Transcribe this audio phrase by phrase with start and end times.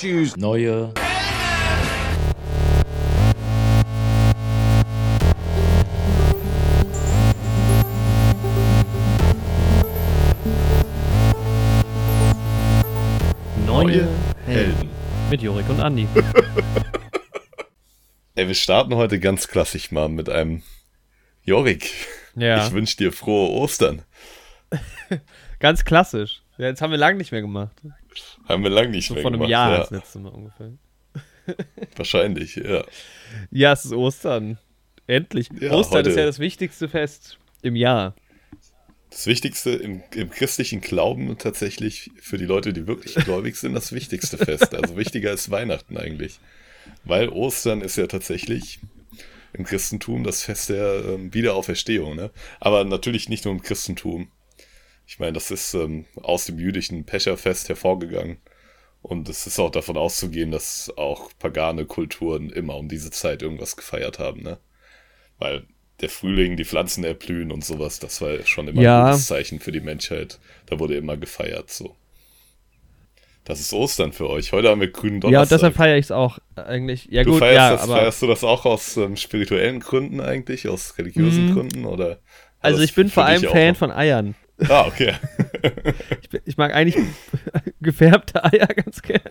[0.00, 0.94] choose neue
[13.66, 14.08] Neue
[14.46, 14.88] Helden.
[15.28, 16.08] Mit Jorik und Andi.
[18.34, 20.62] Ey, wir starten heute ganz klassisch mal mit einem
[21.42, 21.90] Jorik.
[22.36, 22.66] Ja.
[22.66, 24.00] Ich wünsche dir frohe Ostern.
[25.58, 26.40] Ganz klassisch.
[26.56, 27.76] Ja, jetzt haben wir lange nicht mehr gemacht.
[28.48, 29.50] Haben wir lange nicht So mehr vor einem gemacht.
[29.50, 30.72] Jahr ja, das letzte Mal ungefähr.
[31.96, 32.84] Wahrscheinlich, ja.
[33.50, 34.58] Ja, es ist Ostern.
[35.06, 35.48] Endlich.
[35.60, 38.14] Ja, Ostern heute- ist ja das wichtigste Fest im Jahr.
[39.10, 43.90] Das Wichtigste im, im christlichen Glauben tatsächlich für die Leute, die wirklich gläubig sind, das
[43.92, 44.72] wichtigste Fest.
[44.74, 46.38] Also wichtiger als Weihnachten eigentlich.
[47.04, 48.78] Weil Ostern ist ja tatsächlich
[49.52, 52.14] im Christentum das Fest der ähm, Wiederauferstehung.
[52.14, 52.30] Ne?
[52.60, 54.28] Aber natürlich nicht nur im Christentum.
[55.12, 58.36] Ich meine, das ist ähm, aus dem jüdischen Pescherfest hervorgegangen.
[59.02, 63.76] Und es ist auch davon auszugehen, dass auch pagane Kulturen immer um diese Zeit irgendwas
[63.76, 64.42] gefeiert haben.
[64.44, 64.58] Ne?
[65.40, 65.64] Weil
[66.00, 69.06] der Frühling, die Pflanzen erblühen und sowas, das war schon immer Ja.
[69.06, 70.38] ein gutes Zeichen für die Menschheit.
[70.66, 71.96] Da wurde immer gefeiert so.
[73.44, 74.52] Das ist Ostern für euch.
[74.52, 75.32] Heute haben wir grünen Donnerstag.
[75.32, 77.08] Ja, und deshalb feiere ich es auch eigentlich.
[77.10, 77.96] Ja, du gut, feierst, ja, das, aber.
[77.96, 81.54] feierst du das auch aus ähm, spirituellen Gründen eigentlich, aus religiösen Mhm.
[81.54, 82.20] Gründen oder?
[82.60, 84.34] Also, ich bin vor allem auch Fan noch- von Eiern.
[84.68, 85.14] Ah, okay.
[86.22, 86.96] Ich, ich mag eigentlich
[87.80, 89.20] gefärbte Eier ganz gern.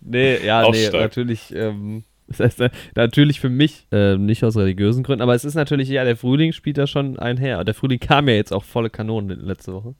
[0.00, 1.02] nee, ja, Auch nee, stark.
[1.02, 1.52] natürlich.
[1.54, 5.54] Ähm, das heißt, äh, natürlich für mich, äh, nicht aus religiösen Gründen, aber es ist
[5.54, 7.58] natürlich, ja, der Frühling spielt da schon einher.
[7.58, 9.94] Und der Frühling kam ja jetzt auch volle Kanonen letzte Woche.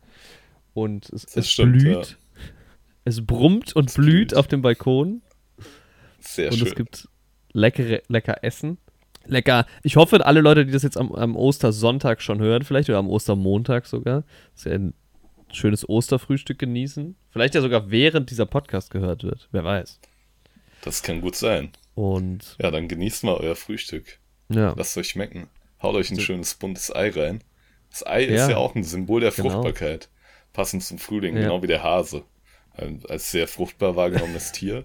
[0.75, 1.95] Und es, es stimmt, blüht.
[1.95, 2.03] ja.
[3.05, 4.34] Es brummt und Es blüht, blüht.
[4.36, 5.23] auf dem Balkon.
[6.20, 6.69] Sehr und schön.
[6.69, 7.09] es gibt
[7.53, 8.79] leckere, lecker Essen.
[9.27, 9.67] Lecker.
[9.83, 13.09] Ich hoffe, alle Leute, die das jetzt am, am Ostersonntag schon hören, vielleicht oder am
[13.09, 14.95] Ostermontag sogar, dass sie ein
[15.53, 17.14] schönes Osterfrühstück genießen.
[17.31, 19.48] Vielleicht ja sogar während dieser Podcast gehört wird.
[19.53, 20.01] Wer weiß.
[20.83, 21.70] Das kann gut sein.
[21.95, 24.19] Und Ja, dann genießt mal euer Frühstück.
[24.48, 24.75] ja.
[24.77, 25.48] Lasst euch schmecken.
[25.83, 26.23] Haut euch ein So.
[26.23, 27.42] schönes buntes Ei rein.
[27.91, 28.51] Das Ei ist Ja.
[28.51, 29.51] ja auch ein Symbol der Genau.
[29.51, 30.08] Fruchtbarkeit.
[30.52, 31.42] Passend zum Frühling, Ja.
[31.42, 32.25] genau wie der Hase.
[32.75, 34.85] Ein als sehr fruchtbar wahrgenommenes Tier.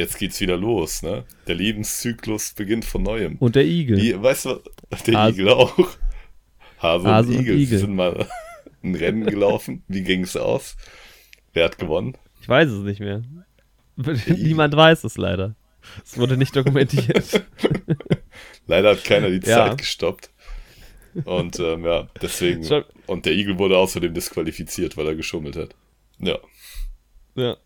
[0.00, 1.24] Jetzt geht's wieder los, ne?
[1.46, 3.36] Der Lebenszyklus beginnt von neuem.
[3.36, 3.98] Und der Igel.
[3.98, 4.60] Wie, weißt du,
[5.06, 5.32] der Hase.
[5.34, 5.76] Igel auch.
[6.78, 7.54] Hase, Hase und und Igel.
[7.56, 7.66] Igel.
[7.66, 8.26] Sie sind mal
[8.82, 9.84] ein Rennen gelaufen.
[9.88, 10.78] Wie ging's aus?
[11.52, 12.16] Wer hat gewonnen?
[12.40, 13.22] Ich weiß es nicht mehr.
[14.26, 15.54] Niemand weiß es leider.
[16.02, 17.44] Es wurde nicht dokumentiert.
[18.66, 19.68] Leider hat keiner die Ja.
[19.68, 20.30] Zeit gestoppt.
[21.24, 22.66] Und ähm, ja, deswegen.
[23.06, 25.74] Und der Igel wurde außerdem disqualifiziert, weil er geschummelt hat.
[26.18, 26.38] Ja.
[27.40, 27.56] Ja.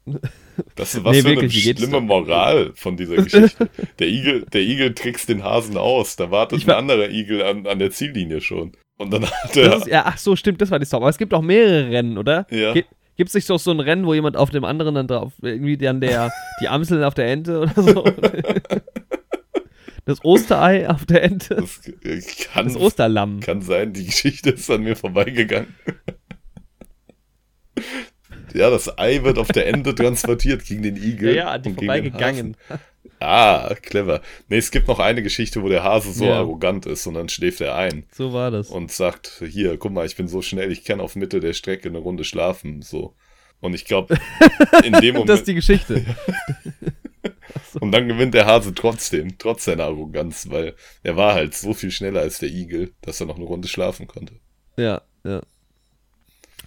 [0.77, 2.01] Das ist was Nee, für wirklich, eine schlimme?
[2.01, 3.69] Moral von dieser Geschichte.
[3.99, 6.17] Der Igel, der Igel trickst den Hasen aus.
[6.17, 8.73] Da wartet Ich ein war- anderer Igel an, an der Ziellinie schon.
[8.97, 9.77] Und dann hat er.
[9.79, 11.03] Ist, ja, ach so, stimmt, das war die Story.
[11.03, 12.47] Aber es gibt auch mehrere Rennen, oder?
[12.51, 12.73] Ja.
[12.73, 15.77] Gibt es nicht doch so ein Rennen, wo jemand auf dem anderen dann drauf, irgendwie
[15.77, 18.05] dann der, die Amsel auf der Ente oder so?
[20.05, 21.55] Das Osterei auf der Ente?
[21.56, 22.21] das äh,
[22.53, 23.41] kann, Das Osterlamm.
[23.41, 25.75] kann sein, die Geschichte ist an mir vorbeigegangen.
[28.54, 31.34] Ja, das Ei wird auf der Ende transportiert gegen den Ja, Igel.
[31.34, 32.56] ja, an die vorbeigegangen.
[33.20, 34.20] Ah, clever.
[34.48, 36.38] Nee, es gibt noch eine Geschichte, wo der Hase so Ja.
[36.38, 38.69] arrogant ist und dann schläft er ein So war das.
[38.70, 41.88] und sagt, hier, guck mal, ich bin so schnell, ich kann auf Mitte der Strecke
[41.88, 43.14] eine Runde schlafen, so.
[43.60, 44.16] Und ich glaube,
[44.84, 46.04] in dem Moment, das ist die Geschichte.
[47.81, 51.91] und dann gewinnt der Hase trotzdem, trotz seiner Arroganz, weil er war halt so viel
[51.91, 54.34] schneller als der Igel, dass er noch eine Runde schlafen konnte.
[54.76, 55.41] Ja, ja.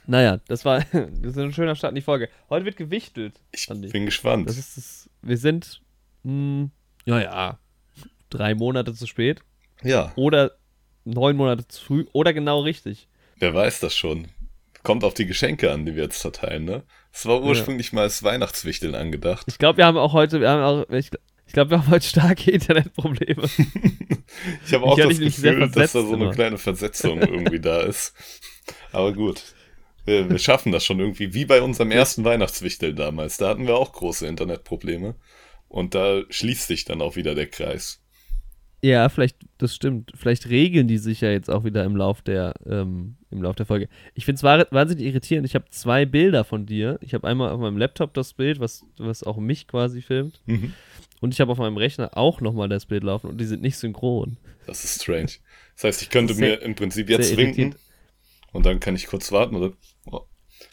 [0.07, 2.29] Naja, das war das ist ein schöner Start in die Folge.
[2.49, 3.39] Heute wird gewichtelt.
[3.51, 4.47] Ich bin gespannt.
[4.49, 5.81] Das ist das, wir sind,
[6.23, 6.69] mh,
[7.05, 7.59] ja, ja,
[8.29, 9.41] drei Monate zu spät
[9.83, 10.53] ja, oder
[11.05, 13.07] neun Monate zu früh oder genau richtig.
[13.37, 14.27] wer weiß das schon.
[14.83, 16.83] Kommt auf die Geschenke an, die wir jetzt verteilen, ne?
[17.11, 19.45] Es war ursprünglich mal als Weihnachtswichteln angedacht.
[19.49, 21.09] Ich glaube, wir haben auch heute, wir haben auch, ich,
[21.45, 23.43] ich glaube, wir haben heute starke Internetprobleme.
[24.65, 26.33] Ich habe auch Ich das Gefühl, dass da so eine immer.
[26.33, 28.13] kleine Versetzung irgendwie da ist.
[28.91, 29.41] Aber gut.
[30.07, 31.33] Wir, wir schaffen das schon irgendwie.
[31.33, 33.37] Wie bei unserem ersten Weihnachtswichtel damals.
[33.37, 35.15] Da hatten wir auch große Internetprobleme.
[35.67, 38.01] Und da schließt sich dann auch wieder der Kreis.
[38.81, 40.11] Ja, vielleicht, das stimmt.
[40.15, 43.65] Vielleicht regeln die sich ja jetzt auch wieder im Lauf der, ähm, im Lauf der
[43.65, 43.89] Folge.
[44.13, 45.45] Ich finde es wahnsinnig irritierend.
[45.45, 46.97] Ich habe zwei Bilder von dir.
[47.01, 50.41] Ich habe einmal auf meinem Laptop das Bild, was, was auch mich quasi filmt.
[50.45, 50.73] Mhm.
[51.19, 53.77] Und ich habe auf meinem Rechner auch nochmal das Bild laufen und die sind nicht
[53.77, 54.37] synchron.
[54.67, 55.31] Das ist strange.
[55.75, 57.75] Das heißt, ich könnte sehr- mir im Prinzip jetzt winken.
[58.53, 59.73] Und dann kann ich kurz warten oder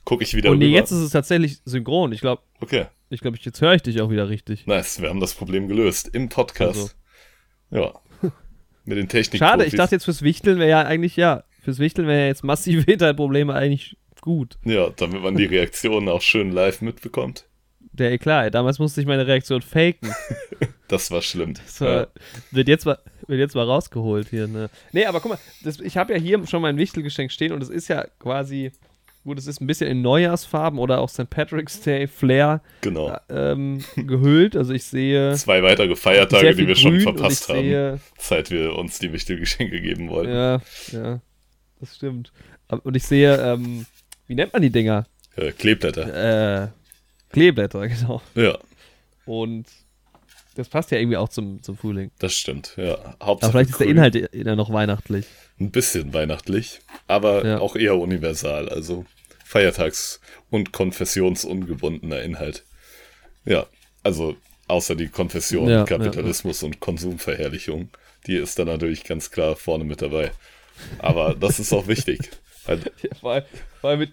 [0.05, 0.77] gucke ich wieder Und nee, rüber.
[0.77, 2.13] jetzt ist es tatsächlich synchron.
[2.13, 4.67] Ich glaube, okay, ich glaube, jetzt höre ich dich auch wieder richtig.
[4.67, 5.01] nice.
[5.01, 6.09] Wir haben das Problem gelöst.
[6.13, 6.97] Im Podcast.
[7.71, 7.93] Ja.
[8.85, 9.41] Mit den Technik.
[9.41, 9.53] Also.
[9.53, 12.45] Schade, ich dachte jetzt fürs Wichteln wäre ja eigentlich, ja, fürs Wichteln wäre ja jetzt
[12.45, 14.59] massive Internetprobleme eigentlich gut.
[14.65, 17.47] Ja, damit man die Reaktionen auch schön live mitbekommt.
[17.93, 18.55] der Eklat.
[18.55, 20.13] Damals musste ich meine Reaktion faken.
[20.87, 21.55] Das war schlimm.
[21.55, 22.07] Das war, ja.
[22.51, 24.47] wird, jetzt mal, wird jetzt mal rausgeholt hier.
[24.47, 24.69] Ne?
[24.93, 27.71] Nee, aber guck mal, das, ich habe ja hier schon mein Wichtelgeschenk stehen und es
[27.71, 28.71] ist ja quasi,
[29.25, 31.29] gut, es ist ein bisschen in Neujahrsfarben oder auch St.
[31.31, 33.17] Patrick's Day Flair Genau.
[33.29, 34.57] ähm, gehüllt.
[34.57, 38.99] Also ich sehe Zwei weitere Feiertage, die wir schon verpasst haben, sehe, seit wir uns
[38.99, 40.33] die Wichtelgeschenke geben wollten.
[40.33, 40.61] Ja,
[40.93, 41.21] ja,
[41.81, 42.33] das stimmt.
[42.83, 43.87] Und ich sehe, ähm,
[44.27, 45.07] wie nennt man die Dinger?
[45.37, 46.63] Äh, Kleeblätter.
[46.65, 46.69] Äh,
[47.33, 48.23] Kleeblätter, genau.
[48.35, 48.59] Ja,
[49.27, 49.67] Und
[50.57, 52.11] das passt ja irgendwie auch zum, zum Frühling.
[52.21, 52.75] das stimmt.
[52.77, 53.87] Ja, Aber Hauptsache vielleicht ist der.
[53.89, 55.27] Inhalt ja noch weihnachtlich.
[55.59, 57.59] ein bisschen weihnachtlich, aber Ja.
[57.59, 59.05] auch eher universal, also
[59.45, 60.21] feiertags-
[60.51, 62.65] und konfessionsungebundener Inhalt.
[63.45, 63.67] Ja,
[64.03, 64.37] also
[64.69, 67.89] außer die Konfession, Ja, Kapitalismus und Konsumverherrlichung,
[68.27, 70.33] die ist dann natürlich ganz klar vorne mit dabei.
[70.99, 72.31] Aber das ist auch wichtig.
[72.67, 73.45] Weil, Ja, vor allem,
[73.81, 74.13] vor allem mit,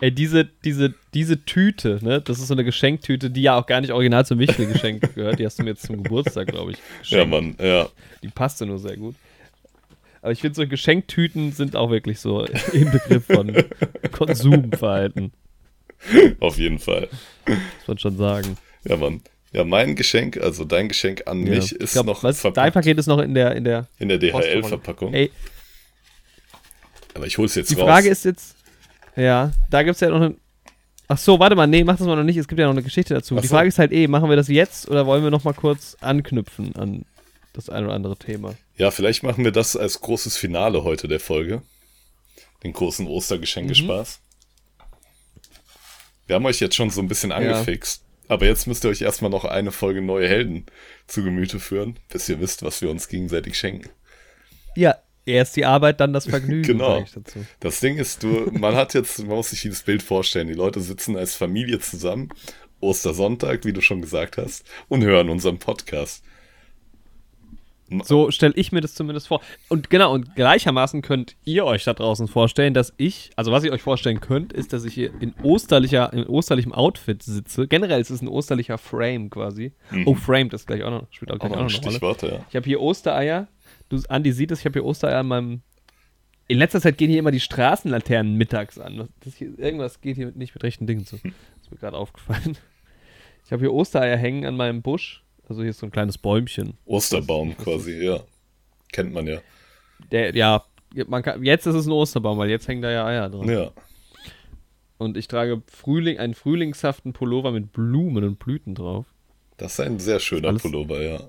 [0.00, 3.80] ey, diese, diese, diese Tüte, ne, das ist so eine Geschenktüte, die ja auch gar
[3.80, 5.38] nicht original zum Wichtelgeschenk gehört.
[5.38, 7.30] Die hast du mir jetzt zum Geburtstag, glaube ich, ja, geschenkt.
[7.30, 7.88] Mann, ja,
[8.22, 9.14] Die passte nur sehr gut.
[10.22, 13.52] Aber ich finde, so Geschenktüten sind auch wirklich so im Begriff von
[14.12, 15.32] Konsumverhalten,
[16.40, 17.08] auf jeden Fall.
[17.46, 17.58] muss
[17.88, 18.56] man schon sagen.
[18.84, 19.20] Ja, Mann.
[19.52, 21.76] Ja, mein Geschenk, also dein Geschenk an mich, ja.
[21.76, 24.08] ist Ich glaub, noch was, dein verpackt Paket ist noch in der, in der in
[24.08, 24.18] der.
[24.18, 25.12] DHL-Verpackung.
[25.12, 25.30] Ey,
[27.14, 27.84] Aber ich hol's jetzt die raus.
[27.84, 28.56] Frage ist jetzt,
[29.16, 30.36] ja, da gibt es ja noch eine.
[31.08, 32.38] Ach so, warte mal, nee, mach das mal noch nicht.
[32.38, 33.36] Es gibt ja noch eine Geschichte dazu.
[33.36, 33.54] Ach Die so.
[33.54, 36.74] Frage ist halt eh, machen wir das jetzt oder wollen wir noch mal kurz anknüpfen
[36.76, 37.04] an
[37.52, 38.54] das ein oder andere Thema?
[38.76, 41.62] Ja, vielleicht machen wir das als großes Finale heute der Folge.
[42.62, 44.20] Den großen Ostergeschenkespaß.
[46.26, 48.04] Wir haben euch jetzt schon so ein bisschen angefixt.
[48.28, 50.64] Aber jetzt müsst ihr euch erstmal noch eine Folge neue Helden
[51.06, 53.90] zu Gemüte führen, bis ihr wisst, was wir uns gegenseitig schenken.
[54.74, 54.96] Ja,
[55.26, 57.04] erst die Arbeit, dann das Vergnügen, Genau.
[57.60, 60.48] Das Ding ist, du, man hat jetzt, man muss sich dieses Bild vorstellen.
[60.48, 62.30] Die Leute sitzen als Familie zusammen,
[62.80, 66.24] Ostersonntag, wie du schon gesagt hast, und hören unseren Podcast.
[68.04, 69.42] So stelle ich mir das zumindest vor.
[69.68, 73.72] Und genau, und gleichermaßen könnt ihr euch da draußen vorstellen, dass ich, also was ihr
[73.72, 77.68] euch vorstellen könnt, ist, dass ich hier in osterlicher, in osterlichem Outfit sitze.
[77.68, 79.72] Generell ist es ein osterlicher Frame quasi.
[80.06, 81.90] Oh, Framed ist gleich auch noch, spielt auch Auch gleich auch ein noch eine Rolle.
[81.90, 82.44] Stichwort, ja.
[82.48, 83.48] Ich habe hier Ostereier.
[83.90, 85.62] Du, Andi sieht es, ich habe hier Ostereier in meinem.
[86.48, 89.08] In letzter Zeit gehen hier immer die Straßenlaternen mittags an.
[89.20, 91.16] Das hier, irgendwas geht hier nicht mit rechten Dingen zu.
[91.16, 91.24] Das
[91.62, 92.56] ist mir gerade aufgefallen.
[93.44, 95.21] Ich habe hier Ostereier hängen an meinem Busch.
[95.52, 96.78] Also hier ist so ein kleines Bäumchen.
[96.86, 98.20] Osterbaum quasi, ja.
[98.90, 99.38] Kennt man ja.
[100.10, 100.64] Der, ja,
[101.08, 103.46] man kann, jetzt ist es ein Osterbaum, weil jetzt hängen da ja Eier dran.
[103.50, 103.70] Ja.
[104.96, 109.04] Und ich trage Frühling, einen frühlingshaften Pullover mit Blumen und Blüten drauf.
[109.58, 111.20] Das ist ein sehr schöner Alles- Pullover, ja.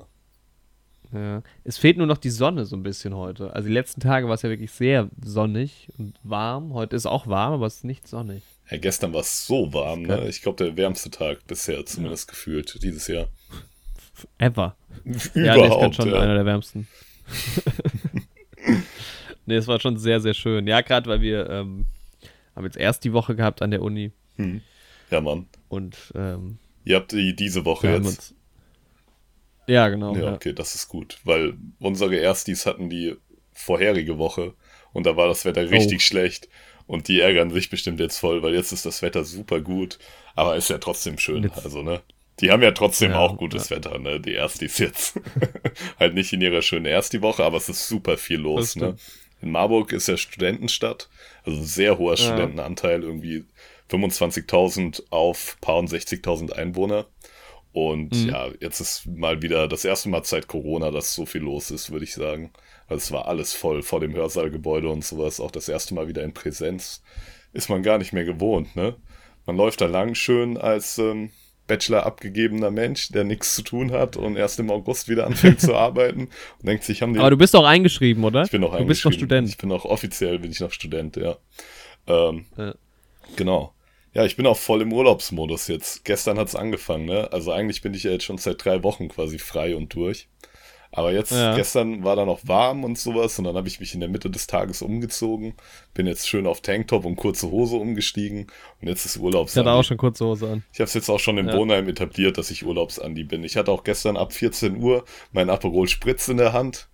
[1.12, 1.44] Ja.
[1.66, 3.54] Es fehlt nur noch die Sonne so ein bisschen heute.
[3.54, 6.74] Also die letzten Tage war es ja wirklich sehr sonnig und warm.
[6.74, 8.42] Heute ist es auch warm, aber es ist nicht sonnig.
[8.72, 10.30] Ja, gestern war es so warm, ne?
[10.30, 13.28] Ich glaube, der wärmste Tag bisher zumindest gefühlt dieses Jahr.
[14.38, 14.76] Ever.
[15.06, 16.20] Ja, nee, ist Überhaupt, schon ja.
[16.20, 16.88] einer der wärmsten.
[19.46, 20.68] nee, es war schon sehr, sehr schön.
[20.68, 21.86] Ja, gerade weil wir ähm,
[22.56, 24.62] haben jetzt erst die Woche gehabt an der Uni Hm.
[25.12, 25.48] Ja, Mann.
[25.70, 28.06] und ähm, Ihr habt die diese Woche jetzt.
[28.06, 28.36] uns.
[29.68, 30.16] Ja, genau.
[30.16, 31.20] Ja, Ja, okay, das ist gut.
[31.24, 33.16] Weil unsere Erstis hatten die
[33.54, 34.54] vorherige Woche
[34.92, 36.02] und da war das Wetter richtig Oh.
[36.02, 36.50] schlecht.
[36.86, 40.00] Und die ärgern sich bestimmt jetzt voll, weil jetzt ist das Wetter super gut.
[40.36, 41.44] Aber ist ja trotzdem schön.
[41.44, 42.02] Jetzt- Also, ne?
[42.40, 44.20] Die haben ja trotzdem Ja, auch gutes Wetter, ne?
[44.20, 45.20] Die Erstis jetzt.
[46.00, 48.96] halt nicht in ihrer schönen Ersti-Woche, aber es ist super viel los, ne?
[49.42, 51.10] In Marburg ist ja Studentenstadt.
[51.46, 52.24] Also sehr hoher Ja.
[52.26, 53.46] Studentenanteil, irgendwie
[53.90, 57.06] 25.000 auf paar und 60.000 Einwohner.
[57.72, 58.30] Und Mhm.
[58.30, 61.92] ja, jetzt ist mal wieder das erste Mal seit Corona, dass so viel los ist,
[61.92, 62.52] würde ich sagen.
[62.88, 65.40] Also es war alles voll vor dem Hörsaalgebäude und sowas.
[65.40, 67.02] Auch das erste Mal wieder in Präsenz.
[67.52, 68.96] Ist man gar nicht mehr gewohnt, ne?
[69.46, 71.32] Man läuft da lang schön als ähm,
[71.68, 75.74] Bachelor abgegebener Mensch, der nichts zu tun hat und erst im August wieder anfängt zu
[75.76, 76.22] arbeiten
[76.60, 78.44] und denkt sich, haben die Aber du bist doch eingeschrieben, oder?
[78.44, 79.14] ich bin noch Du bist noch eingeschrieben.
[79.20, 79.50] Student.
[79.50, 81.38] Ich bin noch offiziell bin ich noch Student, ja.
[82.08, 82.76] Ähm, Ja.
[83.36, 83.74] Genau.
[84.14, 86.06] Ja, ich bin auch voll im Urlaubsmodus jetzt.
[86.06, 87.32] Gestern hat's angefangen, ne?
[87.32, 90.28] Also eigentlich bin ich ja jetzt schon seit drei Wochen quasi frei und durch.
[90.96, 91.56] Aber jetzt, Ja.
[91.56, 94.30] gestern war da noch warm und sowas und dann habe ich mich in der Mitte
[94.30, 95.56] des Tages umgezogen,
[95.96, 98.46] bin jetzt schön auf Tanktop und kurze Hose umgestiegen
[98.80, 99.56] und jetzt ist Ich Urlaubs.
[99.58, 100.64] hatte auch schon kurze Hose an.
[100.72, 101.56] Ich habe es jetzt auch schon in Ja.
[101.56, 103.44] Bonheim etabliert, dass ich Urlaubsandi bin.
[103.44, 106.88] Ich hatte auch gestern ab 14 Uhr mein Aperol Spritz in der Hand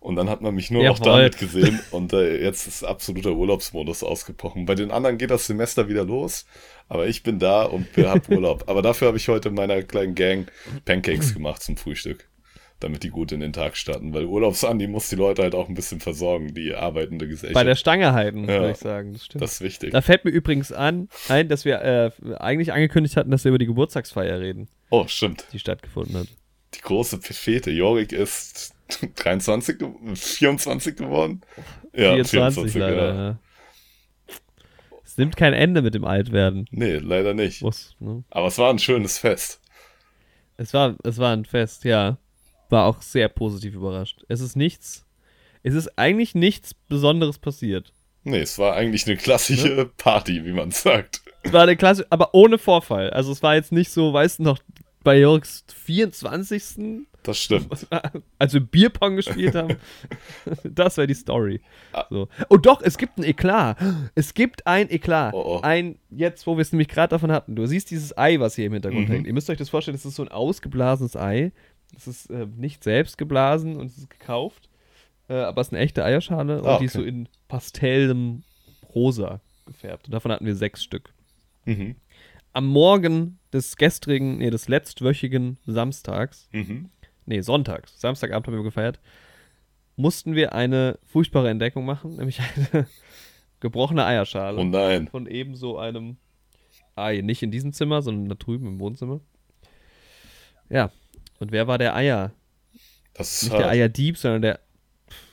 [0.00, 1.12] und dann hat man mich nur noch Jawohl.
[1.22, 4.66] damit gesehen und äh, jetzt ist absoluter Urlaubsmodus ausgebrochen.
[4.66, 6.44] Bei den anderen geht das Semester wieder los,
[6.90, 8.64] aber ich bin da und habe Urlaub.
[8.66, 10.52] aber dafür habe ich heute meiner kleinen Gang
[10.84, 12.25] Pancakes gemacht zum Frühstück.
[12.80, 14.12] Damit die gut in den Tag starten.
[14.12, 17.54] Weil Urlaubsandi muss die Leute halt auch ein bisschen versorgen, die arbeitende Gesellschaft.
[17.54, 18.48] Bei der Stange halten, Ja.
[18.60, 19.12] würde ich sagen.
[19.14, 19.42] Das stimmt.
[19.42, 19.92] das ist wichtig.
[19.92, 23.58] da fällt mir übrigens an, ein, dass wir äh, eigentlich angekündigt hatten, dass wir über
[23.58, 25.46] die Geburtstagsfeier reden, Oh, stimmt.
[25.52, 26.28] die stattgefunden hat.
[26.74, 27.70] Die große Fete.
[27.70, 28.74] Jorik ist
[29.16, 31.40] 23, ge- 24 geworden.
[31.94, 33.14] Ja, 24 leider, ja.
[33.30, 33.38] ja.
[35.04, 36.66] Es nimmt kein Ende mit dem Altwerden.
[36.70, 37.62] Nee, leider nicht.
[37.62, 38.22] Muss, ne?
[38.28, 39.60] Aber es war ein schönes Fest.
[40.58, 42.18] Es war, es war ein Fest, ja.
[42.70, 44.24] War auch sehr positiv überrascht.
[44.28, 45.04] Es ist nichts,
[45.62, 47.92] es ist eigentlich nichts Besonderes passiert.
[48.24, 49.86] Nee, es war eigentlich eine klassische Ne?
[49.96, 51.22] Party, wie man sagt.
[51.44, 53.10] Es war eine Klasse, aber ohne Vorfall.
[53.10, 54.58] Also es war jetzt nicht so, weißt du noch,
[55.04, 57.04] bei Jörgs 24.
[57.22, 57.68] Das stimmt.
[58.38, 59.76] als wir Bierpong gespielt haben.
[60.64, 61.60] das wäre die Story.
[61.92, 62.06] Ah.
[62.10, 62.28] So.
[62.48, 63.76] Oh doch, es gibt ein Eklat.
[64.16, 65.34] Es gibt ein Eklat.
[65.34, 65.60] Oh, oh.
[65.62, 67.54] Ein, jetzt, wo wir es nämlich gerade davon hatten.
[67.54, 69.12] Du siehst dieses Ei, was hier im Hintergrund Mhm.
[69.12, 69.26] hängt.
[69.28, 71.52] Ihr müsst euch das vorstellen, das ist so ein ausgeblasenes Ei.
[71.94, 74.68] Das ist äh, nicht selbst geblasen und es ist gekauft.
[75.28, 77.08] Äh, aber es ist eine echte Eierschale und Ah, die ist so okay.
[77.08, 78.42] in pastellem
[78.94, 80.06] Rosa gefärbt.
[80.06, 81.12] Und davon hatten wir sechs Stück.
[81.64, 81.96] Mhm.
[82.52, 86.90] Am Morgen des gestrigen, nee, des letztwöchigen Samstags, Mhm.
[87.26, 89.00] nee, Sonntags, Samstagabend haben wir gefeiert,
[89.96, 92.86] mussten wir eine furchtbare Entdeckung machen, nämlich eine
[93.60, 95.08] gebrochene Eierschale Oh nein.
[95.08, 96.18] von ebenso einem
[96.94, 97.20] Ei.
[97.22, 99.20] Nicht in diesem Zimmer, sondern da drüben im Wohnzimmer.
[100.70, 100.90] Ja,
[101.40, 102.32] und wer war der Eier?
[103.14, 103.70] Das Nicht der hart.
[103.72, 104.60] Eierdieb, sondern der,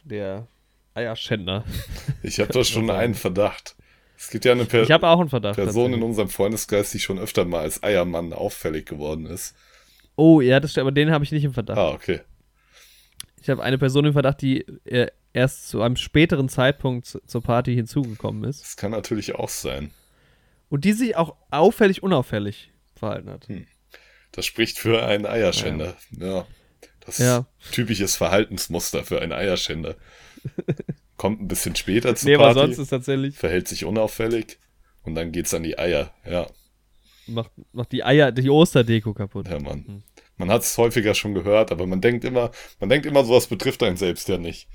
[0.03, 0.47] der
[0.93, 1.63] Eierschänder.
[2.23, 3.75] Ich habe da schon einen Verdacht.
[4.17, 5.55] Es gibt ja eine per Verdacht.
[5.55, 9.53] Person in unserem Freundeskreis, die schon öfter mal als Eiermann auffällig geworden ist.
[10.15, 11.77] Oh, ja, das stimmt, aber den habe ich nicht im Verdacht.
[11.77, 12.21] Ah, okay.
[13.41, 17.41] Ich habe eine Person im Verdacht, die äh, erst zu einem späteren Zeitpunkt zu- zur
[17.43, 19.91] Party hinzugekommen ist Das kann natürlich auch sein.
[20.69, 23.47] und die sich auch auffällig unauffällig verhalten hat.
[24.33, 25.95] Das spricht für einen Eierschänder.
[26.19, 26.45] Ja.
[27.05, 27.47] Das Ja.
[27.63, 29.95] ist typisches Verhaltensmuster für einen Eierschänder.
[31.17, 34.57] Kommt ein bisschen später zur Nee, aber Party, sonst ist tatsächlich, verhält sich unauffällig
[35.03, 36.13] und dann geht's an die Eier.
[36.29, 36.47] Ja,
[37.27, 39.47] macht, macht die Eier, die Osterdeko kaputt.
[39.47, 39.85] ja Mann.
[39.85, 40.03] Hm.
[40.37, 43.83] Man hat es häufiger schon gehört, aber man denkt immer, man denkt immer, sowas betrifft
[43.83, 44.67] einen selbst ja nicht.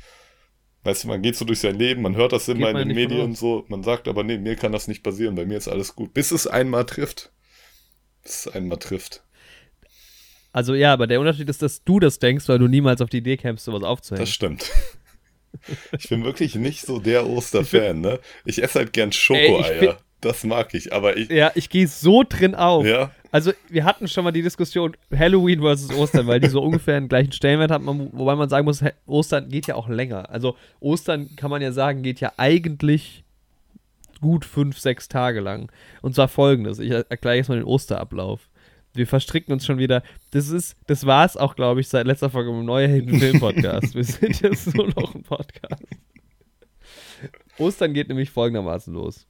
[0.84, 2.88] Weißt du, man geht so durch sein Leben, man hört das immer Geht in man
[2.88, 5.68] den Medien so, man sagt aber, nee, mir kann das nicht passieren, bei mir ist
[5.68, 6.14] alles gut.
[6.14, 7.32] Bis es einmal trifft.
[8.22, 9.24] Bis es einmal trifft.
[10.52, 13.18] Also ja, aber der Unterschied ist, dass du das denkst, weil du niemals auf die
[13.18, 14.22] Idee kämst, sowas aufzuhängen.
[14.24, 14.70] Das stimmt.
[15.98, 18.20] Ich bin wirklich nicht so der Osterfan, ne?
[18.44, 19.96] Ich esse halt gern Schokoeier.
[20.20, 21.30] Das mag ich, aber ich.
[21.30, 22.84] Ja, ich gehe so drin auf.
[22.84, 27.00] Ja, Also, wir hatten schon mal die Diskussion Halloween versus Ostern, weil die so ungefähr
[27.00, 30.28] den gleichen Stellenwert man- wobei man sagen muss, Ostern geht ja auch länger.
[30.28, 33.24] Also, Ostern kann man ja sagen, geht ja eigentlich
[34.20, 35.72] gut fünf, sechs Tage lang.
[36.02, 38.48] Und zwar folgendes: Ich er- erkläre jetzt mal den Osterablauf.
[38.98, 40.02] Wir verstricken uns schon wieder.
[40.32, 43.38] Das ist, das war es auch, glaube ich, seit letzter Folge im Neue Helden Film
[43.40, 43.94] Podcast.
[43.94, 45.84] Wir sind jetzt nur noch ein Podcast.
[47.58, 49.26] Ostern geht nämlich folgendermaßen los.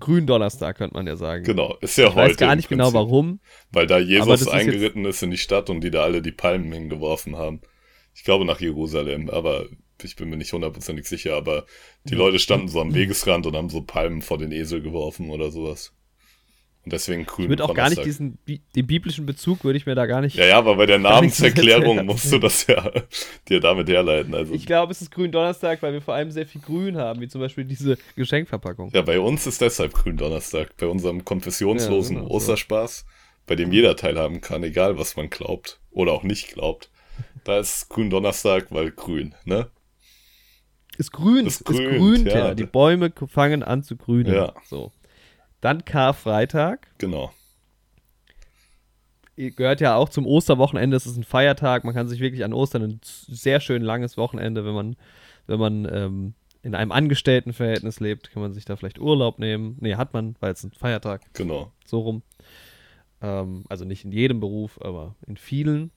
[0.00, 1.44] Gründonnerstag, könnte man ja sagen.
[1.44, 1.76] genau.
[1.80, 2.30] Ist ja Ich heute.
[2.30, 3.40] weiß gar nicht genau warum.
[3.70, 6.72] Weil da Jesus ist eingeritten ist in die Stadt und die da alle die Palmen
[6.72, 7.60] hingeworfen haben.
[8.14, 9.66] Ich glaube nach Jerusalem, aber
[10.02, 11.64] ich bin mir nicht hundertprozentig sicher, aber
[12.04, 15.50] die Leute standen so am Wegesrand und haben so Palmen vor den Esel geworfen oder
[15.50, 15.92] sowas.
[16.84, 17.44] Und deswegen grün.
[17.46, 18.36] Ich würde auch gar nicht Donnerstag.
[18.46, 20.36] diesen, den biblischen Bezug würde ich mir da gar nicht.
[20.36, 22.90] Ja, ja, aber bei der Namenserklärung musst du das ja
[23.48, 24.34] dir damit herleiten.
[24.34, 27.28] Also, Ich glaube, es ist Gründonnerstag, weil wir vor allem sehr viel Grün haben, wie
[27.28, 28.90] zum Beispiel diese Geschenkverpackung.
[28.92, 32.36] ja, bei uns ist deshalb Gründonnerstag, bei unserem konfessionslosen Ja, genau so.
[32.36, 33.06] Osterspaß,
[33.46, 36.90] bei dem jeder teilhaben kann, egal was man glaubt oder auch nicht glaubt.
[37.44, 39.68] Da ist Gründonnerstag, weil grün, ne?
[40.98, 42.54] Es grünt, Es es grünt, grünt, ja.
[42.54, 44.32] Die Bäume fangen an zu grünen.
[44.34, 44.52] Ja.
[44.66, 44.92] So.
[45.64, 46.88] Dann Karfreitag.
[46.98, 47.32] Genau.
[49.34, 50.94] Gehört ja auch zum Osterwochenende.
[50.94, 51.84] Es ist ein Feiertag.
[51.84, 54.96] Man kann sich wirklich an Ostern ein sehr schön langes Wochenende, wenn man,
[55.46, 59.78] wenn man ähm, in einem Angestelltenverhältnis lebt, kann man sich da vielleicht Urlaub nehmen.
[59.80, 61.22] Nee, hat man, weil es ein Feiertag.
[61.32, 61.72] Genau.
[61.86, 62.22] so rum.
[63.22, 65.92] Ähm, also nicht in jedem Beruf, aber in vielen.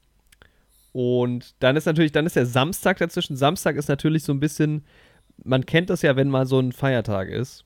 [0.93, 3.35] Und dann ist natürlich, dann ist der Samstag dazwischen.
[3.35, 4.85] Samstag ist natürlich so ein bisschen,
[5.43, 7.65] man kennt das ja, wenn mal so ein Feiertag ist.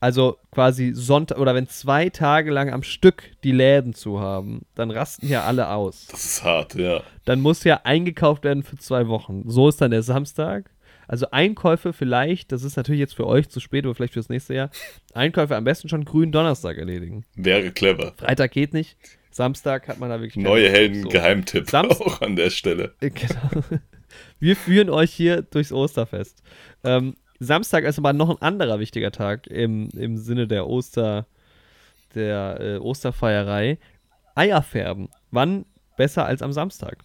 [0.00, 4.90] Also quasi Sonntag oder wenn zwei Tage lang am Stück die Läden zu haben, dann
[4.90, 6.06] rasten ja alle aus.
[6.10, 7.02] Das ist hart, ja.
[7.24, 9.44] Dann muss ja eingekauft werden für zwei Wochen.
[9.48, 10.70] So ist dann der Samstag.
[11.06, 14.54] Also Einkäufe vielleicht, das ist natürlich jetzt für euch zu spät, aber vielleicht fürs nächste
[14.54, 14.70] Jahr.
[15.12, 17.24] Einkäufe am besten schon grünen Donnerstag erledigen.
[17.36, 18.14] Wäre clever.
[18.16, 18.96] Freitag geht nicht.
[19.30, 20.42] Samstag hat man da wirklich.
[20.42, 20.70] Neue.
[20.70, 22.94] Helden-Geheimtipp Samst- auch an der Stelle.
[23.00, 23.08] So.
[23.10, 23.64] Genau.
[24.38, 26.42] Wir führen euch hier durchs Osterfest.
[26.84, 31.26] Ähm, Samstag ist aber noch ein anderer wichtiger Tag im, im Sinne der Oster,
[32.14, 33.78] der äh, Osterfeierei.
[34.34, 35.08] Eier färben.
[35.30, 35.64] Wann
[35.96, 36.98] besser als am Samstag?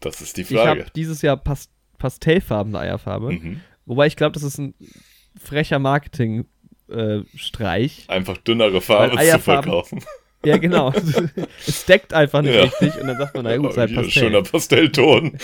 [0.00, 0.82] Das ist die Ich Frage.
[0.82, 3.32] habe dieses Jahr Pas pastellfarbene Eierfarbe.
[3.32, 3.60] Mhm.
[3.86, 4.74] Wobei ich glaube, das ist ein
[5.36, 8.04] frecher Marketing-Streich.
[8.08, 10.04] Einfach dünnere Farbe zu verkaufen.
[10.44, 10.92] Ja, genau.
[11.66, 12.62] es deckt einfach nicht Ja.
[12.62, 14.10] richtig und dann sagt man, na gut, sei Pastell.
[14.10, 15.38] schöner Pastellton.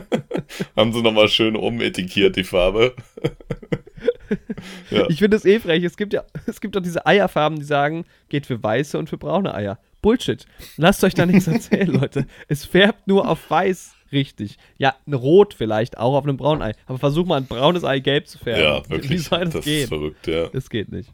[0.76, 2.94] Haben sie nochmal schön umetikiert, die Farbe.
[4.90, 5.08] ja.
[5.08, 5.82] Ich finde es eh frech.
[5.84, 9.18] Es gibt ja, es gibt doch diese Eierfarben, die sagen, geht für weiße und für
[9.18, 9.78] braune Eier.
[10.02, 10.46] Bullshit.
[10.76, 12.26] Lasst euch da nichts erzählen, Leute.
[12.48, 14.56] Es färbt nur auf weiß richtig.
[14.78, 16.72] Ja, ein Rot vielleicht, auch auf einem braunen Ei.
[16.86, 18.62] Aber versuch mal ein braunes Ei gelb zu färben.
[18.62, 19.24] ja, Wie wirklich.
[19.24, 19.82] soll das, das gehen?
[19.82, 20.48] ist verrückt, ja.
[20.48, 21.10] Das geht nicht.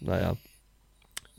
[0.00, 0.36] Naja.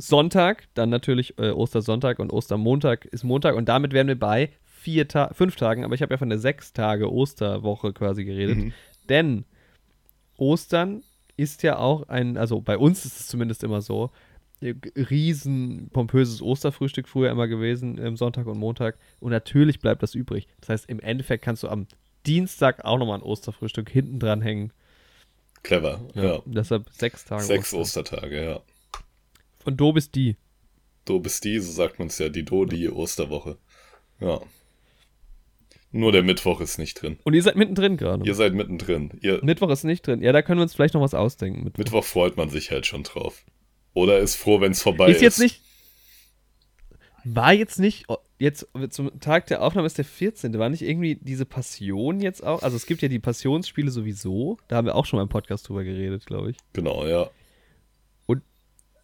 [0.01, 5.08] Sonntag, dann natürlich äh, Ostersonntag und Ostermontag ist Montag und damit wären wir bei vier
[5.08, 8.58] Ta fünf Tagen, aber ich habe ja von der sechs Tage Osterwoche quasi geredet.
[8.58, 8.74] Mhm.
[9.10, 9.46] Denn
[10.38, 11.03] Ostern
[11.38, 14.10] ist ja auch ein, also bei uns ist es zumindest immer so,
[14.62, 18.98] äh, riesen pompöses Osterfrühstück früher immer gewesen, ähm, Sonntag und Montag.
[19.20, 20.48] Und natürlich bleibt das übrig.
[20.60, 21.88] Das heißt, im Endeffekt kannst du am
[22.25, 24.72] Dienstag auch nochmal ein Osterfrühstück hinten dran hängen.
[25.63, 26.41] Clever, ja.
[26.46, 27.43] Deshalb sechs Tage.
[27.43, 28.03] Sechs Ostern.
[28.03, 28.62] Ostertage, ja.
[29.63, 30.38] Von Do bis Die.
[31.06, 33.58] Do bis die, so sagt man es ja, die Do, die Osterwoche.
[34.20, 34.39] Ja.
[35.91, 37.18] Nur der Mittwoch ist nicht drin.
[37.24, 38.25] Und ihr seid mittendrin gerade.
[38.25, 39.12] Ihr seid mittendrin.
[39.22, 40.22] Ihr, Mittwoch ist nicht drin.
[40.22, 41.63] Ja, da können wir uns vielleicht noch was ausdenken.
[41.65, 41.80] Mittwoch.
[41.80, 43.44] Mittwoch freut man sich halt schon drauf.
[43.94, 45.18] Oder ist froh, wenn es vorbei ist.
[45.18, 45.62] ist jetzt nicht.
[47.25, 48.06] War jetzt nicht.
[48.08, 50.58] oh, Jetzt zum Tag der Aufnahme ist der 14.
[50.58, 52.63] War nicht irgendwie diese Passion jetzt auch?
[52.63, 54.58] Also es gibt ja die Passionsspiele sowieso.
[54.68, 56.58] Da haben wir auch schon mal im Podcast drüber geredet, glaube ich.
[56.74, 57.30] Genau, ja.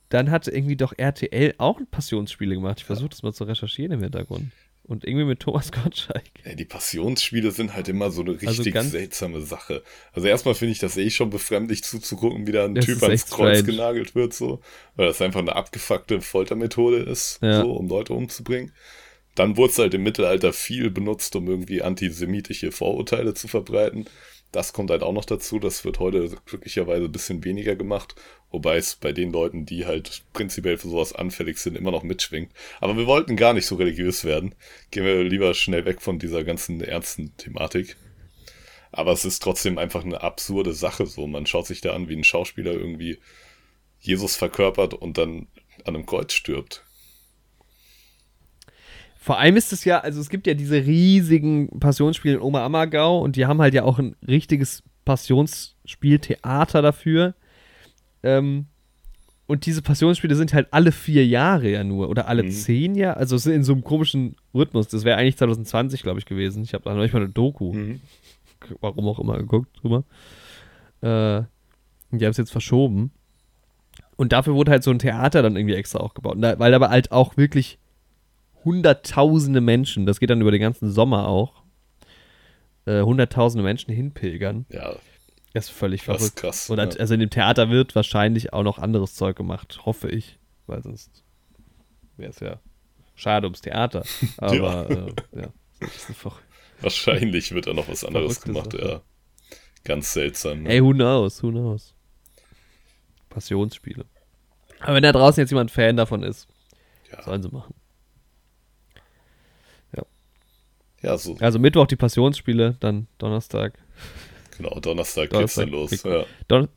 [0.10, 2.78] Dann hatte irgendwie doch RTL auch Passionsspiele gemacht.
[2.80, 4.52] Ich versuche das mal zu recherchieren im Hintergrund.
[4.84, 6.24] Und irgendwie mit Thomas Gottschalk.
[6.44, 9.84] Ey, die Passionsspiele sind halt immer so eine richtig Also seltsame Sache.
[10.14, 13.26] Also erstmal finde ich das eh schon befremdlich zuzugucken, wie da ein Das Typ ans
[13.26, 13.64] Kreuz strange.
[13.64, 14.62] genagelt wird, so.
[14.96, 17.62] Weil das einfach eine abgefuckte Foltermethode ist, Ja.
[17.62, 18.72] so, um Leute umzubringen.
[19.36, 24.06] Dann wurde es halt im Mittelalter viel benutzt, um irgendwie antisemitische Vorurteile zu verbreiten.
[24.52, 25.60] Das kommt halt auch noch dazu.
[25.60, 28.16] Das wird heute glücklicherweise ein bisschen weniger gemacht.
[28.50, 32.54] Wobei es bei den Leuten, die halt prinzipiell für sowas anfällig sind, immer noch mitschwingt.
[32.80, 34.56] Aber wir wollten gar nicht so religiös werden.
[34.90, 37.98] Gehen wir lieber schnell weg von dieser ganzen ernsten Thematik.
[38.92, 41.28] Aber es ist trotzdem einfach eine absurde Sache so.
[41.28, 43.20] Man schaut sich da an, wie ein Schauspieler irgendwie
[44.00, 45.48] Jesus verkörpert und dann
[45.84, 46.87] an einem Kreuz stirbt.
[49.28, 53.20] Vor allem ist es ja, also es gibt ja diese riesigen Passionsspiele in Oma Ammergau
[53.20, 57.36] und die haben halt ja auch ein richtiges Passionsspieltheater dafür.
[58.24, 58.68] Ähm,
[59.46, 62.52] und diese Passionsspiele sind halt alle vier Jahre ja nur oder alle Mhm.
[62.52, 64.88] zehn Jahre, also in so einem komischen Rhythmus.
[64.88, 66.64] Das wäre eigentlich 2020, glaube ich, gewesen.
[66.64, 68.00] Ich habe da neulich mal eine Doku, Mhm.
[68.80, 70.04] warum auch immer, geguckt drüber.
[71.02, 71.40] Äh,
[72.12, 73.12] und die haben es jetzt verschoben.
[74.16, 76.38] Und dafür wurde halt so ein Theater dann irgendwie extra auch gebaut.
[76.40, 77.78] Da, weil aber halt auch wirklich
[78.68, 81.64] hunderttausende Menschen, das geht dann über den ganzen Sommer auch,
[82.86, 84.66] äh, hunderttausende Menschen hinpilgern.
[84.70, 84.96] Ja,
[85.54, 86.36] Das ist völlig das ist verrückt.
[86.38, 86.70] krass.
[86.70, 86.86] Und ja.
[87.00, 90.38] also in dem Theater wird wahrscheinlich auch noch anderes Zeug gemacht, hoffe ich.
[90.68, 91.24] Weil sonst
[92.18, 92.60] wäre es ja
[93.16, 94.04] schade ums Theater.
[94.38, 95.48] Aber äh, ja,
[95.80, 96.40] das ist einfach.
[96.82, 98.92] Wahrscheinlich wird da noch was anderes Verrückte gemacht, Sache.
[98.94, 99.02] ja.
[99.84, 100.64] Ganz seltsam.
[100.64, 100.70] ne?
[100.70, 101.94] Ey, who knows, who knows.
[103.30, 104.06] Passionsspiele.
[104.82, 106.48] Aber wenn da draußen jetzt jemand Fan davon ist,
[107.12, 107.24] Ja.
[107.24, 107.74] sollen sie machen.
[111.08, 113.74] Ja, so, Also Mittwoch die Passionsspiele, dann Donnerstag.
[114.58, 116.04] genau, Donnerstag, Donnerstag geht's dann los.
[116.04, 116.26] Ja.
[116.48, 116.68] Don